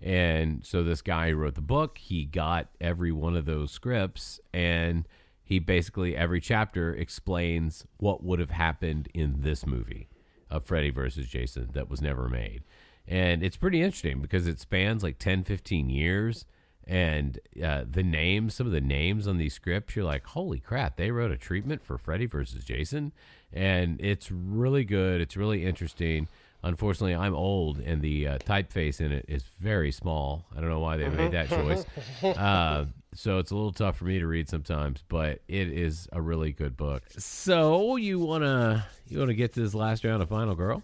[0.00, 4.40] And so this guy who wrote the book, he got every one of those scripts
[4.52, 5.06] and
[5.44, 10.08] he basically every chapter explains what would have happened in this movie
[10.50, 12.62] of Freddy versus Jason that was never made.
[13.06, 16.46] And it's pretty interesting because it spans like 10, 15 years.
[16.86, 20.96] And uh, the names, some of the names on these scripts, you're like, holy crap,
[20.96, 23.12] they wrote a treatment for Freddy versus Jason.
[23.52, 25.20] And it's really good.
[25.20, 26.28] It's really interesting.
[26.64, 30.44] Unfortunately, I'm old, and the uh, typeface in it is very small.
[30.56, 31.84] I don't know why they made that choice.
[32.22, 36.20] Uh, so it's a little tough for me to read sometimes, but it is a
[36.22, 37.02] really good book.
[37.18, 40.82] So you wanna you wanna get to this last round of Final Girl?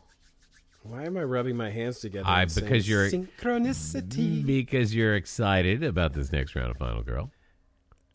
[0.83, 2.27] Why am I rubbing my hands together?
[2.29, 4.45] I because you're synchronicity.
[4.45, 7.31] because you're excited about this next round of Final Girl.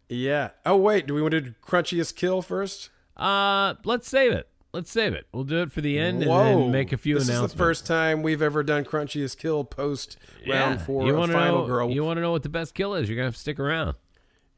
[0.10, 0.50] Yeah.
[0.66, 2.90] Oh wait, do we want to do crunchiest kill first?
[3.16, 4.48] Uh, let's save it.
[4.74, 5.28] Let's save it.
[5.32, 6.42] We'll do it for the end Whoa.
[6.42, 7.54] and then make a few this announcements.
[7.54, 10.18] is the first time we've ever done crunchiest kill post
[10.48, 11.92] round four you of Final know, Girl.
[11.92, 13.08] You want to know what the best kill is?
[13.08, 13.96] You're gonna have to stick around.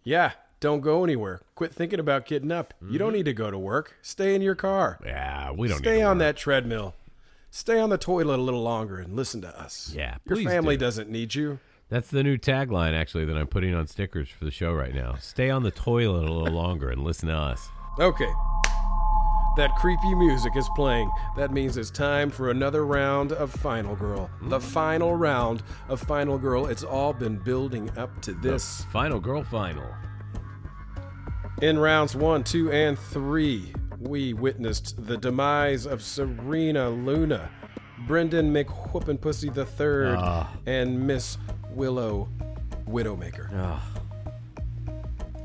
[0.06, 1.42] Yeah, don't go anywhere.
[1.56, 2.74] Quit thinking about getting up.
[2.90, 3.98] You don't need to go to work.
[4.02, 5.00] Stay in your car.
[5.02, 5.08] Mm-hmm.
[5.08, 5.80] Yeah, we don't.
[5.80, 6.20] Stay need to on work.
[6.20, 6.96] that treadmill.
[7.56, 9.94] Stay on the toilet a little longer and listen to us.
[9.96, 10.82] Yeah, Your family do.
[10.82, 11.60] doesn't need you.
[11.88, 15.16] That's the new tagline, actually, that I'm putting on stickers for the show right now.
[15.22, 17.70] Stay on the toilet a little longer and listen to us.
[17.98, 18.30] Okay.
[19.56, 21.10] That creepy music is playing.
[21.38, 24.30] That means it's time for another round of Final Girl.
[24.42, 26.66] The final round of Final Girl.
[26.66, 28.80] It's all been building up to this.
[28.80, 29.88] The final girl final.
[31.62, 37.50] In rounds one, two, and three, we witnessed the demise of Serena Luna,
[38.08, 40.52] Brendan McWhoopin' the Third, Ah.
[40.66, 41.38] and Miss
[41.72, 42.30] Willow
[42.88, 43.50] Widowmaker.
[43.54, 43.84] Ah.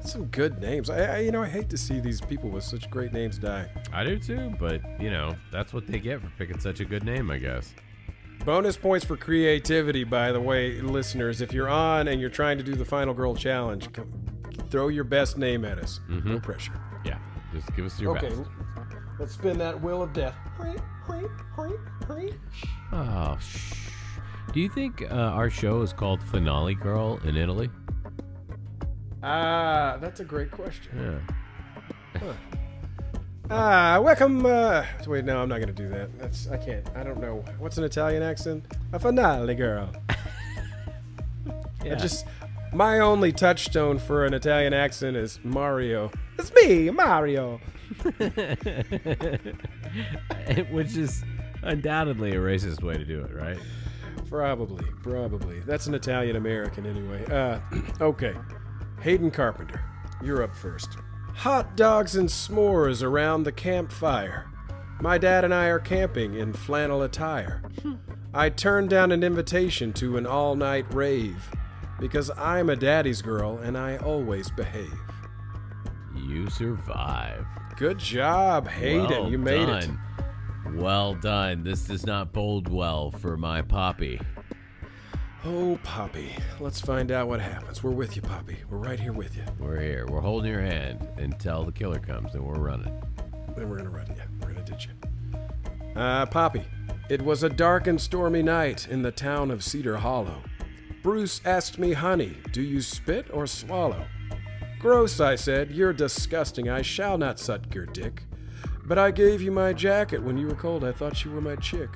[0.03, 0.89] Some good names.
[0.91, 3.69] I, I, you know, I hate to see these people with such great names die.
[3.93, 7.05] I do too, but you know that's what they get for picking such a good
[7.05, 7.75] name, I guess.
[8.45, 11.43] Bonus points for creativity, by the way, listeners.
[11.43, 14.11] If you're on and you're trying to do the Final Girl Challenge, come,
[14.71, 16.01] throw your best name at us.
[16.09, 16.73] No pressure.
[17.05, 17.19] Yeah,
[17.53, 18.43] just give us your okay, best.
[19.19, 20.35] let's spin that wheel of death.
[22.93, 23.75] Oh, shh.
[24.53, 27.71] Do you think uh, our show is called Finale Girl in Italy?
[29.23, 31.23] Ah, that's a great question.
[32.21, 32.33] Yeah.
[33.53, 34.47] Ah, welcome.
[34.47, 36.17] Uh, wait, no, I'm not gonna do that.
[36.19, 36.89] That's I can't.
[36.95, 37.45] I don't know.
[37.59, 38.65] What's an Italian accent?
[38.93, 39.93] A finale girl.
[41.83, 42.27] I just
[42.73, 46.11] my only touchstone for an Italian accent is Mario.
[46.39, 47.61] It's me, Mario.
[50.71, 51.25] Which is
[51.63, 53.59] undoubtedly a racist way to do it, right?
[54.29, 55.61] Probably, probably.
[55.61, 57.25] That's an Italian American anyway.
[57.27, 57.59] Uh,
[58.01, 58.35] okay.
[59.01, 59.83] Hayden Carpenter,
[60.23, 60.97] you're up first.
[61.35, 64.47] Hot dogs and s'mores around the campfire.
[65.01, 67.63] My dad and I are camping in flannel attire.
[68.35, 71.51] I turned down an invitation to an all night rave
[72.01, 74.93] because I'm a daddy's girl and I always behave.
[76.17, 77.45] You survive.
[77.77, 79.09] Good job, Hayden.
[79.09, 79.81] Well you made it.
[79.87, 80.01] done.
[80.77, 81.63] Well done.
[81.63, 84.21] This does not bode well for my poppy.
[85.43, 86.37] Oh, Poppy.
[86.59, 87.83] Let's find out what happens.
[87.83, 88.59] We're with you, Poppy.
[88.69, 89.45] We're right here with you.
[89.59, 90.07] We're here.
[90.07, 92.93] We're holding your hand until the killer comes, and we're running.
[93.57, 94.23] Then we're gonna run you.
[94.43, 95.99] We're gonna ditch you.
[95.99, 96.65] Uh, Poppy.
[97.09, 100.43] It was a dark and stormy night in the town of Cedar Hollow.
[101.03, 104.07] Bruce asked me, honey, do you spit or swallow?
[104.79, 105.71] Gross, I said.
[105.71, 106.69] You're disgusting.
[106.69, 108.25] I shall not suck your dick.
[108.85, 110.85] But I gave you my jacket when you were cold.
[110.85, 111.91] I thought you were my chick.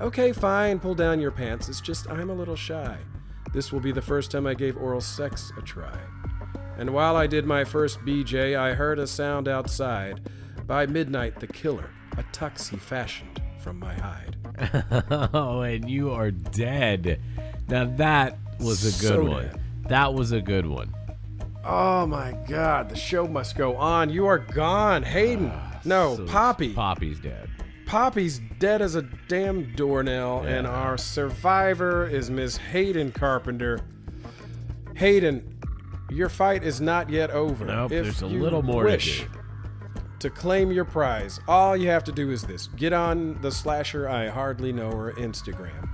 [0.00, 0.78] Okay, fine.
[0.78, 1.68] Pull down your pants.
[1.68, 2.96] It's just I'm a little shy.
[3.52, 5.98] This will be the first time I gave oral sex a try.
[6.78, 10.30] And while I did my first BJ, I heard a sound outside.
[10.66, 14.36] By midnight, the killer, a tux he fashioned from my hide.
[15.34, 17.20] oh, and you are dead.
[17.70, 19.42] Now that was a good So one.
[19.44, 19.60] dead.
[19.88, 20.94] That was a good one.
[21.64, 24.10] Oh my god, the show must go on.
[24.10, 25.50] You are gone, Hayden.
[25.54, 26.72] Ah, no, So Poppy.
[26.74, 27.48] Poppy's dead.
[27.86, 33.80] Poppy's dead as a damn doornail, and our survivor is Miss Hayden Carpenter.
[34.96, 35.58] Hayden,
[36.10, 37.64] your fight is not yet over.
[37.64, 39.28] Nope, if there's a little more to wish do.
[40.20, 44.08] to claim your prize, all you have to do is this get on the Slasher
[44.08, 45.88] I Hardly Know Her Instagram.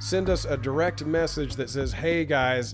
[0.00, 2.72] Send us a direct message that says, Hey guys,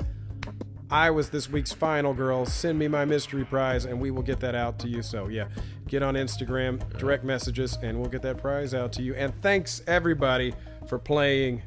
[0.90, 2.46] I was this week's final girl.
[2.46, 5.02] Send me my mystery prize, and we will get that out to you.
[5.02, 5.48] So, yeah,
[5.88, 9.14] get on Instagram, direct messages, and we'll get that prize out to you.
[9.14, 10.54] And thanks, everybody,
[10.86, 11.62] for playing.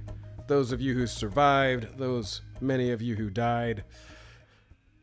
[0.47, 3.83] Those of you who survived, those many of you who died.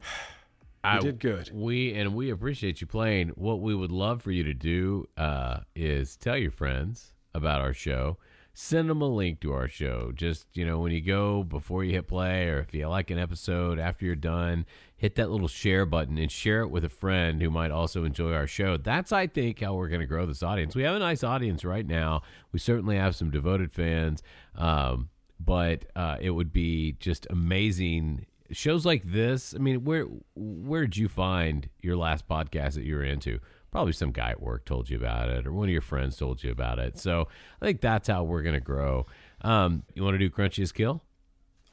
[0.82, 1.50] I did good.
[1.52, 3.30] We and we appreciate you playing.
[3.30, 7.74] What we would love for you to do uh, is tell your friends about our
[7.74, 8.18] show.
[8.58, 10.10] Send them a link to our show.
[10.14, 13.18] Just, you know, when you go before you hit play or if you like an
[13.18, 14.64] episode after you're done,
[14.96, 18.32] hit that little share button and share it with a friend who might also enjoy
[18.32, 18.78] our show.
[18.78, 20.74] That's, I think, how we're going to grow this audience.
[20.74, 22.22] We have a nice audience right now.
[22.50, 24.22] We certainly have some devoted fans,
[24.54, 28.24] um, but uh, it would be just amazing.
[28.52, 32.94] Shows like this, I mean, where where did you find your last podcast that you
[32.94, 33.38] were into?
[33.76, 36.42] Probably some guy at work told you about it, or one of your friends told
[36.42, 36.98] you about it.
[36.98, 37.28] So
[37.60, 39.04] I think that's how we're going to grow.
[39.42, 41.02] Um, you want to do Crunchiest Kill?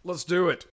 [0.03, 0.65] Let's do it.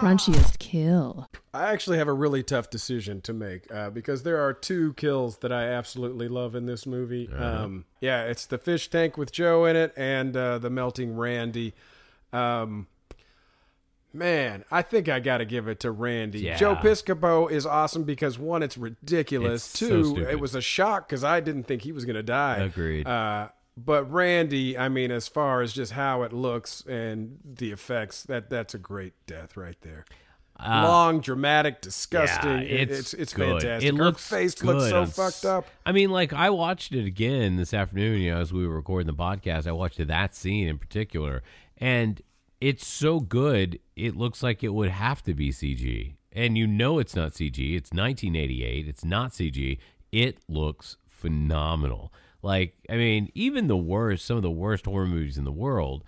[0.00, 1.28] Crunchiest kill.
[1.52, 5.36] I actually have a really tough decision to make uh, because there are two kills
[5.40, 7.28] that I absolutely love in this movie.
[7.30, 7.64] Uh-huh.
[7.64, 11.74] Um, yeah, it's the fish tank with Joe in it and uh, the melting Randy.
[12.32, 12.86] Um,
[14.12, 16.40] man, I think I got to give it to Randy.
[16.40, 16.56] Yeah.
[16.56, 19.66] Joe Piscopo is awesome because one, it's ridiculous.
[19.70, 20.28] It's Two, stupid.
[20.30, 22.58] it was a shock because I didn't think he was going to die.
[22.58, 23.06] Agreed.
[23.06, 28.22] Uh, but Randy, I mean, as far as just how it looks and the effects,
[28.24, 30.04] that that's a great death right there.
[30.60, 32.50] Uh, Long, dramatic, disgusting.
[32.50, 33.88] Yeah, It- it's it's fantastic.
[33.88, 35.66] It Her looks face looks good so on fucked up.
[35.86, 38.20] I mean, like I watched it again this afternoon.
[38.20, 41.44] You know, as we were recording the podcast, I watched that scene in particular,
[41.76, 42.20] and
[42.60, 43.78] it's so good.
[43.96, 47.76] It looks like it would have to be CG, and you know it's not CG.
[47.76, 48.88] It's 1988.
[48.88, 49.78] It's not CG.
[50.12, 52.12] It looks phenomenal.
[52.42, 56.04] Like I mean, even the worst, some of the worst horror movies in the world.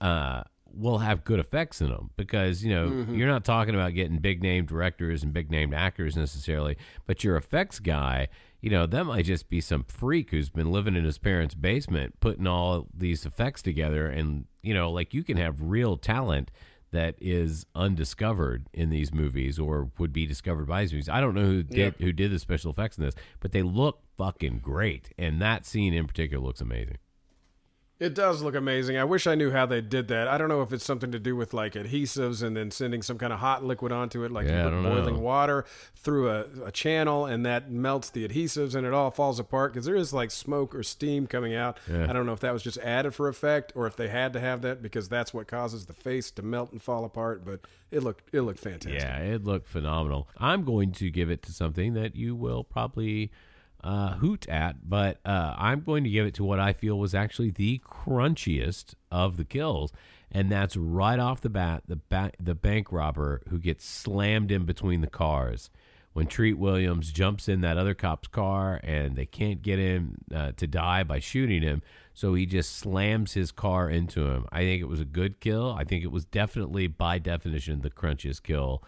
[0.00, 0.42] Uh,
[0.72, 3.16] will have good effects in them because you know Mhm.
[3.18, 6.76] you're not talking about getting big name directors and big name actors necessarily,
[7.06, 8.28] but your effects guy,
[8.60, 12.20] you know, that might just be some freak who's been living in his parents' basement
[12.20, 16.50] putting all these effects together, and you know, like you can have real talent
[16.92, 21.08] that is undiscovered in these movies or would be discovered by these movies.
[21.08, 24.02] I don't know who did who did the special effects in this, but they look
[24.18, 26.98] fucking great, and that scene in particular looks amazing.
[28.00, 28.96] It does look amazing.
[28.96, 30.26] I wish I knew how they did that.
[30.26, 33.18] I don't know if it's something to do with like adhesives and then sending some
[33.18, 35.20] kind of hot liquid onto it, like Yeah, you put boiling know.
[35.20, 39.74] water through a, a channel and that melts the adhesives and it all falls apart
[39.74, 41.76] because there is like smoke or steam coming out.
[41.92, 42.06] Yeah.
[42.08, 44.40] I don't know if that was just added for effect or if they had to
[44.40, 47.44] have that because that's what causes the face to melt and fall apart.
[47.44, 47.60] But
[47.90, 48.98] it looked it looked fantastic.
[48.98, 50.26] Yeah, it looked phenomenal.
[50.38, 53.30] I'm going to give it to something that you will probably
[53.82, 57.14] uh, hoot at, but uh, I'm going to give it to what I feel was
[57.14, 59.92] actually the crunchiest of the kills,
[60.30, 64.64] and that's right off the bat the ba- the bank robber who gets slammed in
[64.64, 65.70] between the cars.
[66.12, 70.50] When Treat Williams jumps in that other cop's car and they can't get him uh,
[70.56, 71.82] to die by shooting him,
[72.12, 74.44] so he just slams his car into him.
[74.50, 75.70] I think it was a good kill.
[75.70, 78.82] I think it was definitely, by definition, the crunchiest kill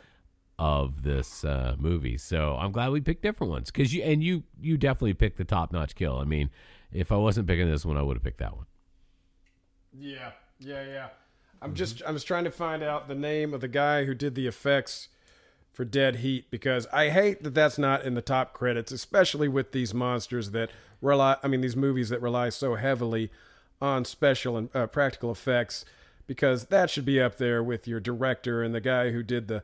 [0.59, 2.17] of this uh, movie.
[2.19, 5.45] So I'm glad we picked different ones because you and you you definitely picked the
[5.45, 6.19] top notch kill.
[6.19, 6.51] I mean,
[6.93, 8.67] if I wasn't picking this one, I would have picked that one.
[9.99, 11.09] Yeah, yeah, yeah.
[11.61, 14.35] I'm just I was trying to find out the name of the guy who did
[14.35, 15.09] the effects
[15.73, 19.73] for Dead Heat because I hate that that's not in the top credits, especially with
[19.73, 20.71] these monsters that
[21.01, 21.37] rely.
[21.43, 23.31] I mean, these movies that rely so heavily
[23.81, 25.85] on special and uh, practical effects
[26.27, 29.63] because that should be up there with your director and the guy who did the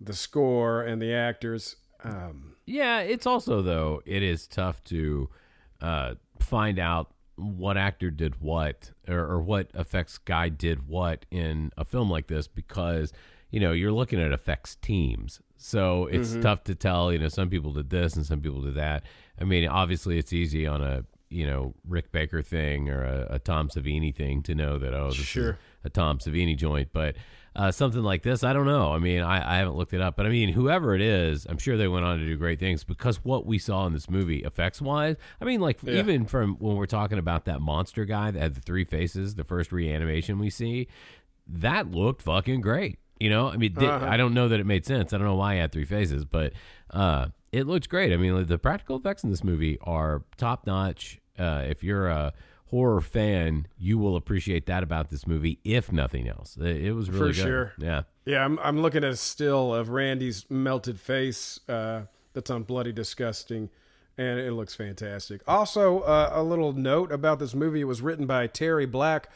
[0.00, 1.76] the score and the actors.
[2.02, 5.28] Um, Yeah, it's also though it is tough to
[5.80, 11.70] uh, find out what actor did what or, or what effects guy did what in
[11.78, 13.12] a film like this because
[13.50, 16.42] you know you're looking at effects teams, so it's Mhm.
[16.42, 17.12] tough to tell.
[17.12, 19.04] You know, some people did this and some people did that.
[19.40, 23.38] I mean, obviously it's easy on a you know Rick Baker thing or a, a
[23.38, 25.58] Tom Savini thing to know that oh this is Sure.
[25.84, 27.16] a Tom Savini joint, but
[27.56, 28.92] uh, something like this, I don't know.
[28.92, 31.58] I mean, I, I haven't looked it up, but I mean, whoever it is, I'm
[31.58, 34.38] sure they went on to do great things because what we saw in this movie,
[34.44, 35.94] effects wise, I mean, like Yeah.
[35.98, 39.42] even from when we're talking about that monster guy that had the three faces, the
[39.42, 40.86] first reanimation we see,
[41.48, 42.98] that looked fucking great.
[43.18, 44.06] You know, I mean, Uh-huh.
[44.08, 45.12] I don't know that it made sense.
[45.12, 46.52] I don't know why he had three faces, but
[46.90, 48.12] uh, it looked great.
[48.12, 51.19] I mean, the practical effects in this movie are top notch.
[51.38, 52.32] Uh, if you're a
[52.66, 56.56] horror fan, you will appreciate that about this movie, if nothing else.
[56.56, 57.42] It, was really for good.
[57.42, 57.72] sure.
[57.78, 58.02] Yeah.
[58.24, 62.02] Yeah, I'm, I'm looking at a still of Randy's melted face uh,
[62.32, 63.70] that's on Bloody Disgusting,
[64.16, 65.40] and it looks fantastic.
[65.48, 69.30] Also, uh, a little note about this movie: it was written by Terry Black,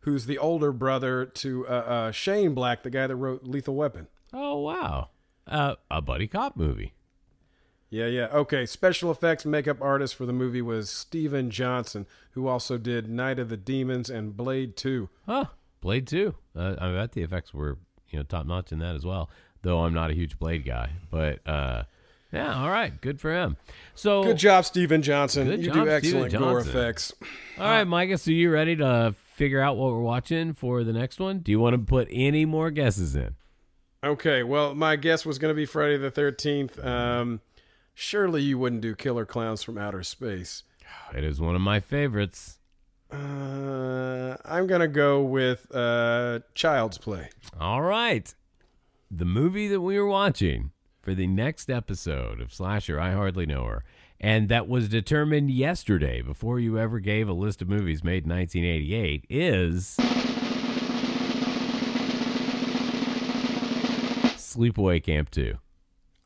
[0.00, 4.08] who's the older brother to uh, uh, Shane Black, the guy that wrote Lethal Weapon.
[4.32, 5.10] Oh wow,
[5.46, 6.94] uh, a buddy cop movie.
[7.90, 8.26] Yeah, yeah.
[8.32, 8.66] Okay.
[8.66, 13.48] Special effects makeup artist for the movie was Steven Johnson, who also did Night of
[13.48, 15.08] the Demons and Blade 2.
[15.26, 15.46] Huh.
[15.80, 16.34] Blade Two.
[16.54, 17.78] Uh, I bet the effects were
[18.10, 19.30] you know top notch in that as well.
[19.62, 21.84] Though I'm not a huge Blade guy, but uh,
[22.32, 22.98] Yeah, all right.
[23.00, 23.56] Good for him.
[23.94, 25.48] So Good job, Steven Johnson.
[25.48, 27.12] Good you job, do excellent gore effects.
[27.58, 31.18] All right, Micah, so you ready to figure out what we're watching for the next
[31.18, 31.38] one?
[31.40, 33.34] Do you want to put any more guesses in?
[34.02, 36.82] Okay, well, my guess was going to be Friday the 13th.
[36.82, 37.40] Um,
[38.00, 40.64] surely you wouldn't do Killer Clowns from Outer Space.
[41.14, 42.58] It is one of my favorites.
[43.12, 47.30] Uh, I'm going to go with uh, Child's Play.
[47.60, 48.32] All right.
[49.10, 50.70] The movie that we were watching
[51.02, 53.84] for the next episode of Slasher, I Hardly Know Her,
[54.20, 58.30] and that was determined yesterday before you ever gave a list of movies made in
[58.30, 59.96] 1988 is
[64.36, 65.54] Sleepaway Camp 2.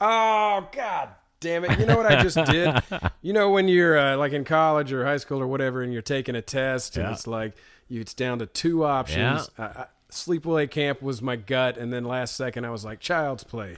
[0.01, 1.09] Oh, God
[1.45, 1.79] damn it.
[1.79, 2.83] You know what I just did?
[3.23, 6.03] You know, when you're uh, like in college or high school or whatever, and you're
[6.03, 7.13] taking a test, and Yeah.
[7.13, 7.53] it's like
[7.89, 9.49] you, it's down to two options.
[9.59, 13.45] I, I, Sleepaway Camp was my gut, and then last second I was like, Child's
[13.45, 13.77] Play.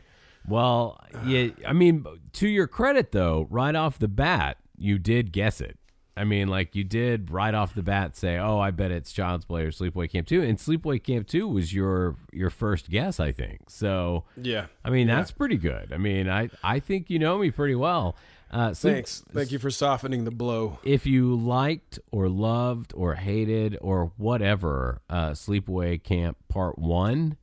[0.48, 5.60] Well, yeah, I mean, to your credit though, right off the bat, you did guess
[5.60, 5.76] it.
[6.16, 9.44] I mean, like you did right off the bat say, "Oh, I bet it's Child's
[9.44, 13.32] Play or Sleepaway Camp 2." And Sleepaway Camp 2 was your your first guess, I
[13.32, 13.68] think.
[13.68, 14.66] So, Yeah.
[14.84, 15.16] I mean, Yeah.
[15.16, 15.92] that's pretty good.
[15.92, 18.16] I mean, I I think you know me pretty well.
[18.50, 19.24] Uh, Sleep- Thanks.
[19.32, 20.78] Thank you for softening the blow.
[20.84, 27.36] if you liked or loved or hated or whatever uh, Sleepaway Camp Part One,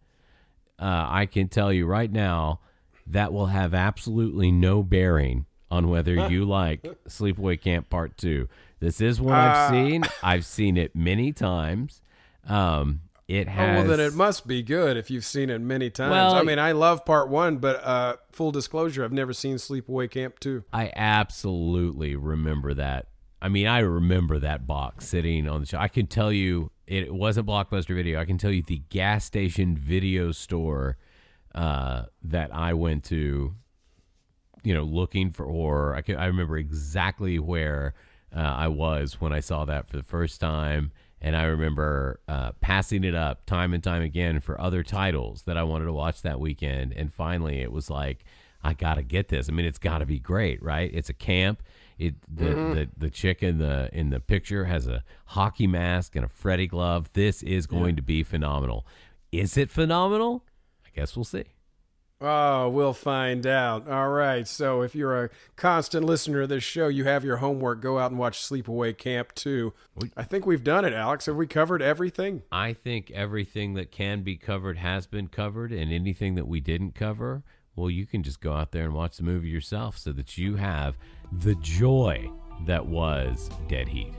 [0.79, 2.61] uh, I can tell you right now
[3.05, 8.47] that will have absolutely no bearing on whether you like Sleepaway Camp Part Two.
[8.79, 9.65] This is one Ah.
[9.65, 10.03] I've seen.
[10.21, 12.01] I've seen it many times.
[12.47, 13.77] Um, it Oh, has.
[13.87, 16.11] well, then it must be good if you've seen it many times.
[16.11, 20.11] Well, I mean, I love part one, but uh, full disclosure, I've never seen Sleepaway
[20.11, 20.65] Camp 2.
[20.73, 23.07] I absolutely remember that.
[23.41, 25.77] I mean, I remember that box sitting on the show.
[25.77, 28.19] I can tell you it wasn't Blockbuster Video.
[28.19, 30.97] I can tell you the gas station video store
[31.55, 33.53] uh, that I went to,
[34.63, 35.93] you know, looking for horror.
[35.95, 37.93] I can, I remember exactly where
[38.35, 40.91] uh, I was when I saw that for the first time.
[41.21, 45.57] And I remember uh, passing it up time and time again for other titles that
[45.57, 46.91] I wanted to watch that weekend.
[46.93, 48.25] And finally, it was like,
[48.61, 49.47] I got to get this.
[49.47, 50.91] I mean, it's got to be great, right?
[50.93, 51.63] It's a camp.
[51.97, 52.71] It the, Mhm.
[52.71, 56.65] the the chick in the in the picture has a hockey mask and a Freddy
[56.67, 57.13] glove.
[57.13, 58.85] This is going to be phenomenal.
[59.31, 60.43] Is it phenomenal?
[60.85, 61.43] I guess we'll see.
[62.25, 63.89] Oh, we'll find out.
[63.89, 64.47] All right.
[64.47, 67.81] So if you're a constant listener of this show, you have your homework.
[67.81, 69.73] Go out and watch Sleepaway Camp 2.
[70.15, 71.25] I think we've done it, Alex.
[71.25, 72.43] Have we covered everything?
[72.49, 76.95] I think everything that can be covered has been covered, and anything that we didn't
[76.95, 77.43] cover,
[77.75, 80.55] well, you can just go out there and watch the movie yourself so that you
[80.55, 80.95] have
[81.29, 82.31] the joy
[82.65, 84.13] that was Dead Heat.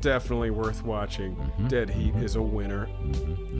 [0.00, 1.36] Definitely worth watching.
[1.36, 1.68] Mm-hmm.
[1.68, 2.88] Dead Heat is a winner.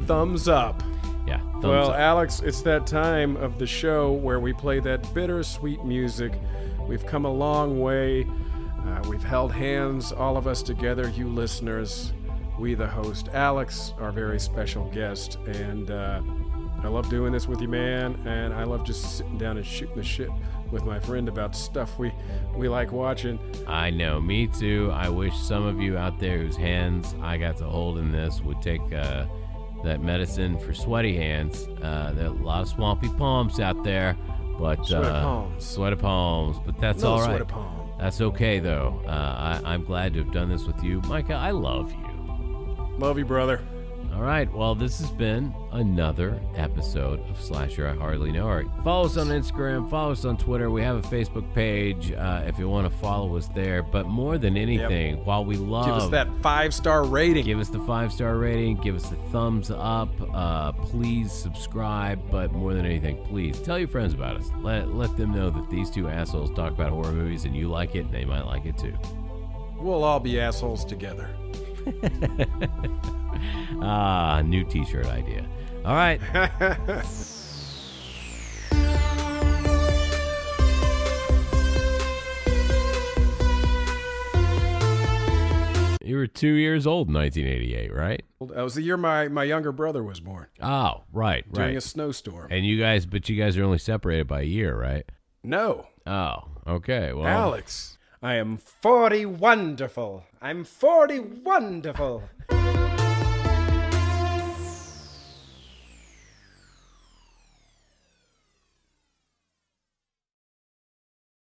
[0.07, 0.83] Thumbs up.
[1.27, 1.39] Yeah.
[1.39, 1.99] thumbs well, up.
[1.99, 6.33] Alex, it's that time of the show where we play that bittersweet music.
[6.87, 8.27] We've come a long way.
[8.87, 12.13] Uh, we've held hands, all of us together, you listeners.
[12.59, 15.39] We, the host, Alex, our very special guest.
[15.47, 16.23] And uh,
[16.83, 18.15] I love doing this with you, man.
[18.27, 20.31] And I love just sitting down and shooting the shit
[20.71, 22.13] with my friend about stuff we,
[22.55, 23.39] we like watching.
[23.67, 24.91] I know, me too.
[24.93, 28.41] I wish some of you out there whose hands I got to hold in this
[28.43, 29.27] would take uh,
[29.85, 31.69] that medicine for sweaty hands.
[31.83, 34.17] Uh, there are a lot of swampy palms out there,
[34.59, 35.65] but Sweaty uh, palms.
[35.67, 36.57] sweaty palms.
[36.65, 37.27] But that's No all right.
[37.37, 37.91] sweaty palm.
[37.99, 39.01] That's okay though.
[39.07, 41.35] Uh, I, I'm glad to have done this with you, Micah.
[41.35, 42.97] I love you.
[42.99, 43.61] Love you, brother.
[44.17, 44.51] All right.
[44.51, 48.49] Well, this has been another episode of Slasher I Hardly Know.
[48.49, 48.65] Her.
[48.83, 49.91] Follow us on Instagram.
[49.91, 50.71] Follow us on Twitter.
[50.71, 53.83] We have a Facebook page uh, if you want to follow us there.
[53.83, 57.45] But more than anything, while we love Give us that five star rating.
[57.45, 58.79] Give us the five star rating.
[58.79, 60.09] Give us the thumbs up.
[60.33, 62.19] Uh, please subscribe.
[62.31, 64.49] But more than anything, please tell your friends about us.
[64.63, 67.95] Let let them know that these two assholes talk about horror movies and you like
[67.95, 68.07] it.
[68.07, 68.95] and They might like it too.
[69.79, 71.29] We'll all be assholes together.
[73.83, 75.47] Ah, new T-shirt idea.
[75.85, 76.21] All right.
[86.03, 88.23] You were two years old in 1988, right?
[88.41, 90.47] That was the year my, my younger brother was born.
[90.63, 91.53] Oh, right, right.
[91.53, 92.47] During a snowstorm.
[92.53, 95.05] And you guys, but you guys are only separated by a year, right?
[95.43, 95.89] No.
[96.07, 97.13] Oh, okay.
[97.13, 100.23] Well, Alex, I am 40 wonderful.
[100.41, 102.23] I'm 40 wonderful.